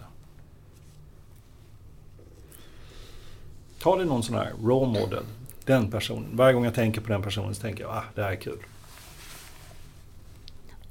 Har 3.82 3.98
du 3.98 4.04
någon 4.04 4.22
sån 4.22 4.34
här 4.34 4.52
role 4.62 5.00
model? 5.00 5.24
Den 5.64 5.90
personen. 5.90 6.36
Varje 6.36 6.54
gång 6.54 6.64
jag 6.64 6.74
tänker 6.74 7.00
på 7.00 7.12
den 7.12 7.22
personen 7.22 7.54
så 7.54 7.62
tänker 7.62 7.82
jag 7.82 7.90
ah, 7.90 8.04
det 8.14 8.22
här 8.22 8.32
är 8.32 8.36
kul. 8.36 8.58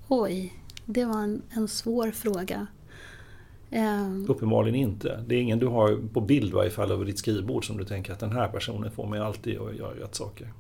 Oj, 0.08 0.54
det 0.86 1.06
var 1.06 1.20
en, 1.20 1.42
en 1.50 1.68
svår 1.68 2.12
fråga. 2.12 2.68
Um, 3.72 4.26
Uppenbarligen 4.30 4.76
inte. 4.76 5.24
Det 5.28 5.36
är 5.36 5.42
ingen 5.42 5.60
du 5.60 5.68
har 5.68 6.00
på 6.14 6.22
bild 6.22 6.50
i 6.50 6.56
varje 6.56 6.70
fall 6.70 6.92
över 6.92 7.06
ditt 7.06 7.20
skrivbord 7.20 7.68
som 7.68 7.78
du 7.78 7.86
tänker 7.86 8.14
att 8.14 8.20
den 8.20 8.32
här 8.32 8.48
personen 8.48 8.92
får 8.92 9.08
mig 9.08 9.20
alltid 9.20 9.60
att 9.60 9.76
göra 9.76 9.94
rätt 9.94 10.16
saker. 10.16 10.54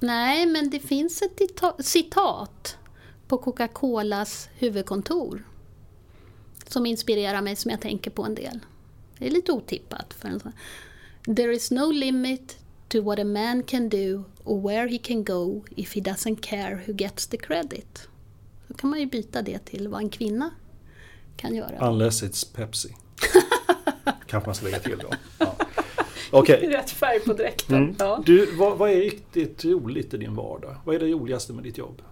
Nej, 0.00 0.46
men 0.46 0.70
det 0.70 0.80
finns 0.80 1.22
ett 1.22 1.40
citat 1.84 2.76
på 3.28 3.38
Coca-Colas 3.38 4.48
huvudkontor 4.54 5.42
som 6.66 6.86
inspirerar 6.86 7.40
mig, 7.40 7.56
som 7.56 7.70
jag 7.70 7.80
tänker 7.80 8.10
på 8.10 8.24
en 8.24 8.34
del. 8.34 8.60
Det 9.22 9.28
är 9.28 9.30
lite 9.30 9.52
otippat. 9.52 10.14
För 10.14 10.28
en 10.28 10.40
sån. 10.40 10.52
There 11.36 11.52
is 11.52 11.70
no 11.70 11.92
limit 11.92 12.58
to 12.88 13.02
what 13.02 13.18
a 13.18 13.24
man 13.24 13.62
can 13.62 13.88
do 13.88 14.24
or 14.44 14.68
where 14.68 14.88
he 14.88 14.98
can 14.98 15.24
go 15.24 15.64
if 15.76 15.94
he 15.94 16.00
doesn't 16.00 16.40
care 16.40 16.80
who 16.86 16.92
gets 16.92 17.26
the 17.26 17.36
credit. 17.36 18.08
Då 18.68 18.74
kan 18.74 18.90
man 18.90 19.00
ju 19.00 19.06
byta 19.06 19.42
det 19.42 19.58
till 19.58 19.88
vad 19.88 20.00
en 20.00 20.08
kvinna 20.08 20.50
kan 21.36 21.54
göra. 21.54 21.88
Unless 21.88 22.22
it's 22.22 22.54
Pepsi. 22.54 22.94
Kanske 24.26 24.48
man 24.48 24.54
ska 24.54 24.66
lägga 24.66 24.78
till 24.78 24.98
då. 24.98 25.10
Ja. 25.38 25.56
Okej. 26.30 26.66
Rätt 26.72 26.90
färg 26.90 27.20
på 27.20 27.32
dräkten. 27.32 27.76
Mm. 27.76 27.96
Ja. 27.98 28.22
Du, 28.26 28.56
vad, 28.56 28.78
vad 28.78 28.90
är 28.90 28.96
riktigt 28.96 29.64
roligt 29.64 30.14
i 30.14 30.16
din 30.16 30.34
vardag? 30.34 30.76
Vad 30.84 30.94
är 30.94 31.00
det 31.00 31.06
roligaste 31.06 31.52
med 31.52 31.64
ditt 31.64 31.78
jobb? 31.78 32.02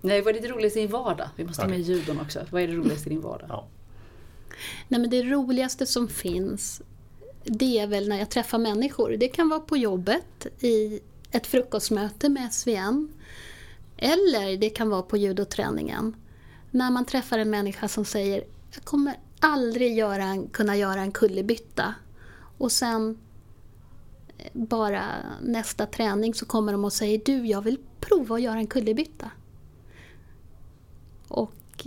Nej, 0.00 0.22
vad 0.22 0.36
är 0.36 0.40
det 0.40 0.48
roligaste 0.48 0.78
i 0.78 0.82
din 0.82 0.90
vardag? 0.90 1.28
Vi 1.36 1.44
måste 1.44 1.62
ha 1.62 1.68
med 1.68 1.80
ljuden 1.80 2.20
också. 2.20 2.46
Vad 2.50 2.62
är 2.62 2.68
det 2.68 2.74
roligaste 2.74 3.08
i 3.08 3.12
din 3.12 3.20
vardag? 3.20 3.46
Ja. 3.48 3.68
Nej, 4.88 5.00
men 5.00 5.10
det 5.10 5.22
roligaste 5.22 5.86
som 5.86 6.08
finns, 6.08 6.82
det 7.44 7.78
är 7.78 7.86
väl 7.86 8.08
när 8.08 8.18
jag 8.18 8.30
träffar 8.30 8.58
människor. 8.58 9.10
Det 9.10 9.28
kan 9.28 9.48
vara 9.48 9.60
på 9.60 9.76
jobbet, 9.76 10.46
i 10.60 11.00
ett 11.30 11.46
frukostmöte 11.46 12.28
med 12.28 12.52
SVN. 12.52 13.12
Eller 13.96 14.56
det 14.56 14.70
kan 14.70 14.90
vara 14.90 15.02
på 15.02 15.16
judoträningen. 15.16 16.16
När 16.70 16.90
man 16.90 17.04
träffar 17.04 17.38
en 17.38 17.50
människa 17.50 17.88
som 17.88 18.04
säger 18.04 18.44
jag 18.74 18.84
kommer 18.84 19.16
aldrig 19.40 19.96
göra 19.96 20.24
en, 20.24 20.48
kunna 20.48 20.76
göra 20.76 21.00
en 21.00 21.12
kullerbytta. 21.12 21.94
Och 22.58 22.72
sen 22.72 23.18
eh, 24.38 24.50
bara 24.52 25.04
nästa 25.42 25.86
träning 25.86 26.34
så 26.34 26.46
kommer 26.46 26.72
de 26.72 26.84
och 26.84 26.92
säger 26.92 27.20
du, 27.24 27.46
jag 27.46 27.62
vill 27.62 27.78
prova 28.00 28.34
att 28.34 28.42
göra 28.42 28.58
en 28.58 28.66
kullerbytta. 28.66 29.30
Och 31.28 31.86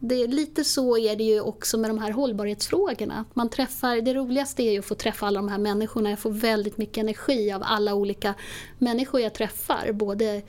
det, 0.00 0.26
lite 0.26 0.64
så 0.64 0.98
är 0.98 1.16
det 1.16 1.24
ju 1.24 1.40
också 1.40 1.78
med 1.78 1.90
de 1.90 1.98
här 1.98 2.10
hållbarhetsfrågorna. 2.12 3.14
Att 3.14 3.36
Man 3.36 3.48
träffar, 3.48 4.00
det 4.00 4.14
roligaste 4.14 4.62
är 4.62 4.72
ju 4.72 4.78
att 4.78 4.84
få 4.84 4.94
träffa 4.94 5.26
alla 5.26 5.40
de 5.40 5.48
här 5.48 5.58
människorna. 5.58 6.10
Jag 6.10 6.18
får 6.18 6.30
väldigt 6.30 6.78
mycket 6.78 6.98
energi 6.98 7.52
av 7.52 7.62
alla 7.64 7.94
olika 7.94 8.34
människor 8.78 9.20
jag 9.20 9.34
träffar. 9.34 9.92
Både 9.92 10.42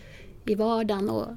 i 0.46 0.56
vardagen 0.56 1.10
och 1.10 1.28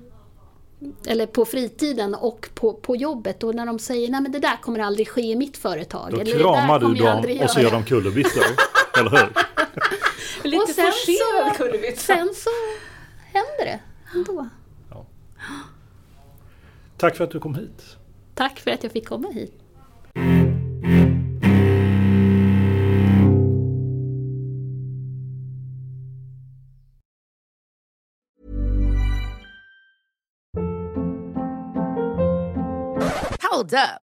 eller 1.07 1.27
på 1.27 1.45
fritiden 1.45 2.15
och 2.15 2.49
på, 2.55 2.75
på 2.75 2.97
jobbet. 2.97 3.43
Och 3.43 3.55
när 3.55 3.67
de 3.67 3.79
säger 3.79 4.11
nej 4.11 4.21
men 4.21 4.33
det 4.33 4.39
där 4.39 4.57
kommer 4.57 4.79
aldrig 4.79 5.09
ske 5.09 5.23
i 5.23 5.37
mitt 5.37 5.57
företag. 5.57 6.11
Då 6.11 6.17
eller, 6.21 6.25
"Det 6.25 6.39
där 6.39 6.55
kramar 6.55 6.81
du 6.81 6.95
dem 6.95 7.19
och 7.19 7.51
så 7.51 7.61
göra." 7.61 7.63
gör 7.63 7.71
de 7.71 7.85
kullerbyttor. 7.85 8.45
eller 8.99 9.11
hur? 9.11 9.33
Lite 10.49 10.63
Och 10.63 10.69
sen 10.69 10.93
så-. 10.93 11.97
Sen 11.97 12.35
så 12.35 12.51
händer 13.33 13.65
det 13.65 13.81
ändå. 14.15 14.49
Tack 16.97 17.17
för 17.17 17.25
att 17.25 17.31
du 17.31 17.41
kom 17.41 17.55
hit. 17.55 17.97
Tack 18.35 18.59
för 18.61 18.71
att 18.71 18.83
jag 18.83 18.93
fick 18.93 19.09
komma 19.09 19.29
hit. 19.29 19.61
Hold 33.51 33.73
up. 33.75 34.14